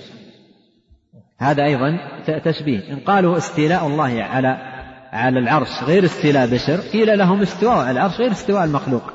هذا 1.40 1.64
أيضا 1.64 1.98
تشبيه. 2.46 2.94
إن 2.94 3.00
قالوا 3.00 3.38
استيلاء 3.38 3.88
الله 3.88 4.24
على 4.24 4.73
على 5.14 5.40
العرش 5.40 5.84
غير 5.84 6.06
استيلاء 6.06 6.48
بشر 6.48 6.78
قيل 6.78 7.18
لهم 7.18 7.42
استواء 7.42 7.92
العرش 7.92 8.20
غير 8.20 8.32
استواء 8.32 8.64
المخلوق. 8.64 9.14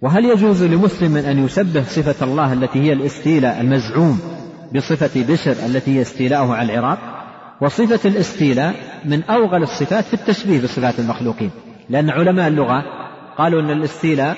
وهل 0.00 0.24
يجوز 0.24 0.64
لمسلم 0.64 1.16
أن 1.16 1.44
يشبه 1.44 1.82
صفة 1.82 2.24
الله 2.24 2.52
التي 2.52 2.78
هي 2.78 2.92
الاستيلاء 2.92 3.60
المزعوم 3.60 4.20
بصفة 4.74 5.32
بشر 5.32 5.52
التي 5.66 5.96
هي 5.96 6.02
استيلاءه 6.02 6.54
على 6.54 6.72
العراق؟ 6.72 6.98
وصفة 7.60 8.08
الاستيلاء 8.08 8.74
من 9.04 9.22
أوغل 9.22 9.62
الصفات 9.62 10.04
في 10.04 10.14
التشبيه 10.14 10.62
بصفات 10.62 10.98
المخلوقين. 10.98 11.50
لأن 11.90 12.10
علماء 12.10 12.48
اللغة 12.48 12.82
قالوا 13.38 13.60
أن 13.60 13.70
الاستيلاء 13.70 14.36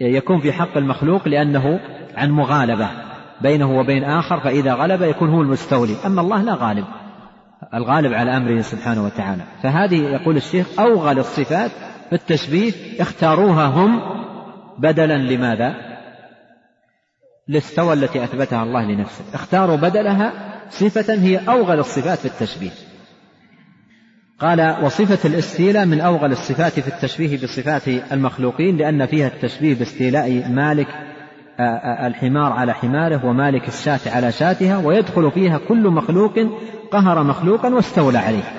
يكون 0.00 0.40
في 0.40 0.52
حق 0.52 0.76
المخلوق 0.76 1.28
لأنه 1.28 1.80
عن 2.16 2.30
مغالبة 2.30 2.90
بينه 3.40 3.78
وبين 3.78 4.04
آخر 4.04 4.40
فإذا 4.40 4.74
غلب 4.74 5.02
يكون 5.02 5.30
هو 5.30 5.42
المستولي. 5.42 5.96
أما 6.06 6.20
الله 6.20 6.42
لا 6.42 6.54
غالب. 6.54 6.84
الغالب 7.74 8.12
على 8.12 8.36
أمره 8.36 8.60
سبحانه 8.60 9.04
وتعالى. 9.04 9.42
فهذه 9.62 9.96
يقول 9.96 10.36
الشيخ 10.36 10.66
أوغل 10.80 11.18
الصفات 11.18 11.70
في 12.08 12.12
التشبيه 12.12 12.72
اختاروها 13.00 13.66
هم 13.66 14.00
بدلا 14.78 15.18
لماذا؟ 15.18 15.74
للثوى 17.48 17.92
التي 17.92 18.24
أثبتها 18.24 18.62
الله 18.62 18.84
لنفسه. 18.84 19.24
اختاروا 19.34 19.76
بدلها 19.76 20.32
صفة 20.70 21.14
هي 21.14 21.38
أوغل 21.48 21.78
الصفات 21.78 22.18
في 22.18 22.26
التشبيه. 22.26 22.70
قال 24.38 24.84
وصفة 24.84 25.28
الاستيلاء 25.28 25.86
من 25.86 26.00
أوغل 26.00 26.32
الصفات 26.32 26.80
في 26.80 26.88
التشبيه 26.88 27.42
بصفات 27.42 27.88
المخلوقين 27.88 28.76
لأن 28.76 29.06
فيها 29.06 29.26
التشبيه 29.26 29.74
باستيلاء 29.74 30.48
مالك 30.48 31.13
الحمار 32.06 32.52
على 32.52 32.74
حماره 32.74 33.26
ومالك 33.26 33.68
الشاة 33.68 34.00
على 34.06 34.32
شاتها 34.32 34.78
ويدخل 34.78 35.30
فيها 35.30 35.60
كل 35.68 35.88
مخلوق 35.88 36.34
قهر 36.90 37.22
مخلوقا 37.22 37.74
واستولى 37.74 38.18
عليه. 38.18 38.52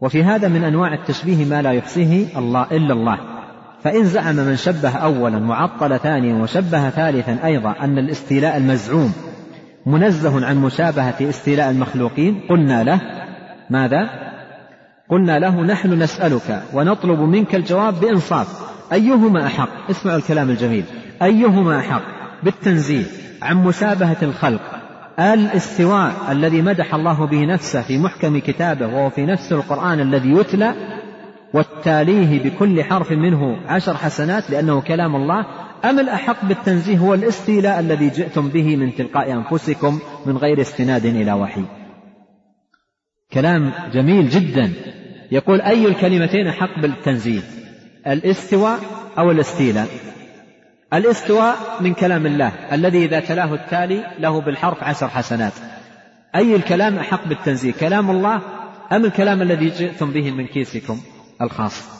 وفي 0.00 0.24
هذا 0.24 0.48
من 0.48 0.64
أنواع 0.64 0.94
التشبيه 0.94 1.44
ما 1.44 1.62
لا 1.62 1.72
يحصيه 1.72 2.38
الله 2.38 2.66
إلا 2.72 2.92
الله. 2.92 3.18
فإن 3.82 4.04
زعم 4.04 4.36
من 4.36 4.56
شبه 4.56 4.96
أولا 4.96 5.48
وعطل 5.48 5.98
ثانيا 5.98 6.42
وشبه 6.42 6.90
ثالثا 6.90 7.38
أيضا 7.44 7.74
أن 7.80 7.98
الاستيلاء 7.98 8.56
المزعوم 8.56 9.12
منزه 9.86 10.46
عن 10.46 10.56
مشابهة 10.56 11.14
استيلاء 11.20 11.70
المخلوقين 11.70 12.40
قلنا 12.50 12.84
له 12.84 13.00
ماذا؟ 13.70 14.08
قلنا 15.10 15.38
له 15.38 15.60
نحن 15.60 16.02
نسألك 16.02 16.62
ونطلب 16.74 17.20
منك 17.20 17.54
الجواب 17.54 18.00
بإنصاف. 18.00 18.73
أيهما 18.92 19.46
أحق؟ 19.46 19.90
اسمعوا 19.90 20.18
الكلام 20.18 20.50
الجميل. 20.50 20.84
أيهما 21.22 21.78
أحق 21.78 22.02
بالتنزيه 22.42 23.04
عن 23.42 23.56
مشابهة 23.64 24.16
الخلق؟ 24.22 24.60
الاستواء 25.18 26.12
الذي 26.30 26.62
مدح 26.62 26.94
الله 26.94 27.26
به 27.26 27.44
نفسه 27.44 27.82
في 27.82 27.98
محكم 27.98 28.38
كتابه 28.38 28.86
وهو 28.86 29.10
في 29.10 29.26
نفس 29.26 29.52
القرآن 29.52 30.00
الذي 30.00 30.30
يتلى 30.30 30.74
والتاليه 31.54 32.42
بكل 32.42 32.84
حرف 32.84 33.12
منه 33.12 33.56
عشر 33.66 33.96
حسنات 33.96 34.50
لأنه 34.50 34.80
كلام 34.80 35.16
الله 35.16 35.46
أم 35.84 35.98
الأحق 35.98 36.44
بالتنزيه 36.44 36.98
هو 36.98 37.14
الاستيلاء 37.14 37.80
الذي 37.80 38.08
جئتم 38.08 38.48
به 38.48 38.76
من 38.76 38.94
تلقاء 38.94 39.32
أنفسكم 39.32 39.98
من 40.26 40.36
غير 40.36 40.60
استناد 40.60 41.04
إلى 41.04 41.32
وحي؟ 41.32 41.64
كلام 43.32 43.72
جميل 43.92 44.28
جدا. 44.28 44.72
يقول 45.32 45.60
أي 45.60 45.86
الكلمتين 45.86 46.46
أحق 46.46 46.80
بالتنزيه؟ 46.80 47.40
الاستواء 48.06 48.78
أو 49.18 49.30
الاستيلاء. 49.30 49.88
الاستواء 50.94 51.56
من 51.80 51.94
كلام 51.94 52.26
الله 52.26 52.52
الذي 52.72 53.04
إذا 53.04 53.20
تلاه 53.20 53.54
التالي 53.54 54.04
له 54.18 54.40
بالحرف 54.40 54.82
عشر 54.82 55.08
حسنات. 55.08 55.52
أي 56.34 56.56
الكلام 56.56 56.98
أحق 56.98 57.28
بالتنزيه 57.28 57.72
كلام 57.72 58.10
الله 58.10 58.40
أم 58.92 59.04
الكلام 59.04 59.42
الذي 59.42 59.68
جئتم 59.70 60.10
به 60.10 60.30
من 60.30 60.46
كيسكم 60.46 61.00
الخاص؟ 61.42 61.94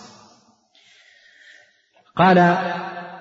قال 2.16 2.58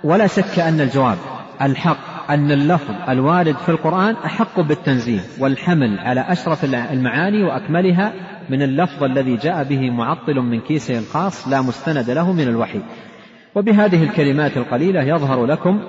ولا 0.03 0.27
شك 0.27 0.60
أن 0.60 0.81
الجواب 0.81 1.18
الحق 1.61 2.31
أن 2.31 2.51
اللفظ 2.51 3.10
الوارد 3.10 3.57
في 3.57 3.69
القرآن 3.69 4.15
أحق 4.15 4.60
بالتنزيه 4.60 5.19
والحمل 5.39 5.99
على 5.99 6.22
أشرف 6.22 6.65
المعاني 6.65 7.43
وأكملها 7.43 8.14
من 8.49 8.61
اللفظ 8.61 9.03
الذي 9.03 9.36
جاء 9.36 9.64
به 9.64 9.90
معطل 9.90 10.36
من 10.36 10.61
كيسه 10.61 10.99
الخاص 10.99 11.48
لا 11.48 11.61
مستند 11.61 12.10
له 12.10 12.34
من 12.34 12.48
الوحي. 12.48 12.82
وبهذه 13.56 14.03
الكلمات 14.03 14.57
القليلة 14.57 15.02
يظهر 15.02 15.45
لكم 15.45 15.80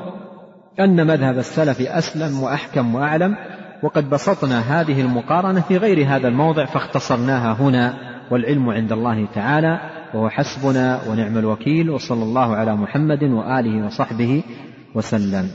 أن 0.81 1.07
مذهب 1.07 1.39
السلف 1.39 1.81
أسلم 1.81 2.43
وأحكم 2.43 2.95
وأعلم 2.95 3.37
وقد 3.83 4.11
بسطنا 4.11 4.81
هذه 4.81 5.01
المقارنة 5.01 5.61
في 5.61 5.77
غير 5.77 6.07
هذا 6.09 6.29
الموضع 6.29 6.65
فاختصرناها 6.65 7.53
هنا 7.53 7.95
والعلم 8.31 8.71
عند 8.71 8.93
الله 8.93 9.27
تعالى 9.35 9.81
وهو 10.15 10.29
حسبنا 10.29 11.01
ونعم 11.11 11.39
الوكيل 11.39 11.91
وصلى 11.91 12.23
الله 12.23 12.57
على 12.57 12.77
محمد 12.77 13.23
وآله 13.23 13.87
وصحبه 13.87 14.43
وسلم. 14.95 15.51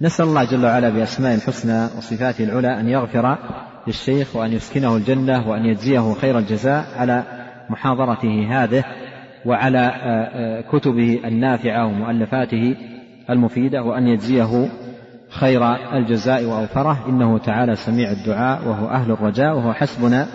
نسأل 0.00 0.24
الله 0.24 0.44
جل 0.44 0.64
وعلا 0.64 0.88
بأسماء 0.88 1.34
الحسنى 1.34 1.84
وصفاته 1.84 2.44
العلى 2.44 2.80
أن 2.80 2.88
يغفر 2.88 3.38
للشيخ 3.86 4.36
وأن 4.36 4.52
يسكنه 4.52 4.96
الجنة 4.96 5.48
وأن 5.48 5.64
يجزيه 5.64 6.14
خير 6.14 6.38
الجزاء 6.38 6.86
على 6.96 7.24
محاضرته 7.70 8.48
هذه 8.50 8.84
وعلى 9.46 9.78
آه، 9.78 9.88
آه، 9.88 10.60
كتبه 10.60 11.20
النافعة 11.24 11.86
ومؤلفاته 11.86 12.76
المفيدة 13.30 13.82
وأن 13.82 14.06
يجزيه 14.06 14.68
خير 15.28 15.74
الجزاء 15.92 16.44
وأوفره. 16.44 17.08
إنه 17.08 17.38
تعالى 17.38 17.76
سميع 17.76 18.10
الدعاء 18.12 18.68
وهو 18.68 18.88
أهل 18.88 19.10
الرجاء 19.10 19.56
وهو 19.56 19.72
حسبنا 19.72 20.26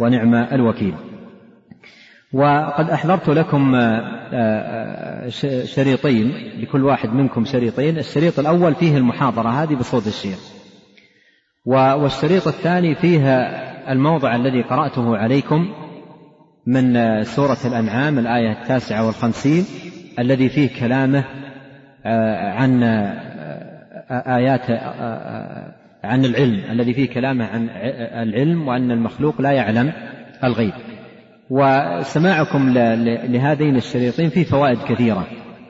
ونعم 0.00 0.34
الوكيل. 0.34 0.94
وقد 2.32 2.90
أحضرت 2.90 3.28
لكم 3.28 3.74
آه، 4.32 5.28
شريطين 5.64 6.32
لكل 6.60 6.84
واحد 6.84 7.08
منكم 7.08 7.44
شريطين. 7.44 7.98
الشريط 7.98 8.38
الأول 8.38 8.74
فيه 8.74 8.96
المحاضرة 8.96 9.48
هذه 9.48 9.74
بصوت 9.74 10.06
الشيخ. 10.06 10.53
والشريط 11.66 12.48
الثاني 12.48 12.94
فيه 12.94 13.30
الموضع 13.88 14.36
الذي 14.36 14.62
قرأته 14.62 15.16
عليكم 15.16 15.68
من 16.66 17.22
سورة 17.22 17.58
الأنعام 17.64 18.18
الآية 18.18 18.52
التاسعة 18.52 19.06
والخمسين 19.06 19.64
الذي 20.18 20.48
فيه 20.48 20.80
كلامه 20.80 21.24
آه، 22.06 22.50
عن 22.50 22.82
آه، 22.82 24.36
آيات 24.36 24.70
آه، 24.70 25.74
عن 26.04 26.24
العلم 26.24 26.70
الذي 26.70 26.94
فيه 26.94 27.08
كلامه 27.08 27.46
عن 27.46 27.68
العلم 28.22 28.68
وأن 28.68 28.90
المخلوق 28.90 29.40
لا 29.40 29.50
يعلم 29.50 29.92
الغيب. 30.44 30.72
وسماعكم 31.50 32.72
لهذين 33.28 33.76
الشريطين 33.76 34.28
فيه 34.28 34.44
فوائد 34.44 34.78
كثيرة. 34.78 35.26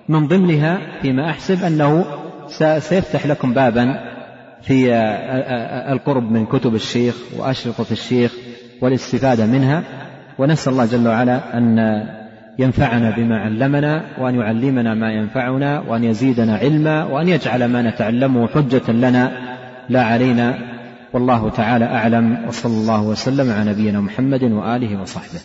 من 0.08 0.26
ضمنها 0.26 0.78
فيما 1.02 1.30
أحسب 1.30 1.64
أنه 1.64 2.04
سيفتح 2.78 3.26
لكم 3.26 3.54
بابا 3.54 4.14
في 4.66 4.94
القرب 5.92 6.32
من 6.32 6.46
كتب 6.46 6.74
الشيخ 6.74 7.14
وأشرطة 7.36 7.92
الشيخ 7.92 8.32
والاستفادة 8.80 9.46
منها 9.46 9.82
ونسأل 10.38 10.72
الله 10.72 10.86
جل 10.86 11.08
وعلا 11.08 11.58
أن 11.58 11.78
ينفعنا 12.58 13.10
بما 13.16 13.40
علمنا 13.40 14.04
وأن 14.18 14.34
يعلمنا 14.34 14.94
ما 14.94 15.12
ينفعنا 15.12 15.80
وأن 15.80 16.04
يزيدنا 16.04 16.56
علما 16.56 17.04
وأن 17.04 17.28
يجعل 17.28 17.64
ما 17.64 17.82
نتعلمه 17.82 18.48
حجة 18.48 18.92
لنا 18.92 19.32
لا 19.88 20.02
علينا. 20.02 20.58
والله 21.12 21.50
تعالى 21.50 21.84
أعلم 21.84 22.44
وصلى 22.48 22.72
الله 22.72 23.02
وسلم 23.02 23.52
على 23.52 23.70
نبينا 23.70 24.00
محمد 24.00 24.42
وآله 24.42 25.00
وصحبه. 25.00 25.40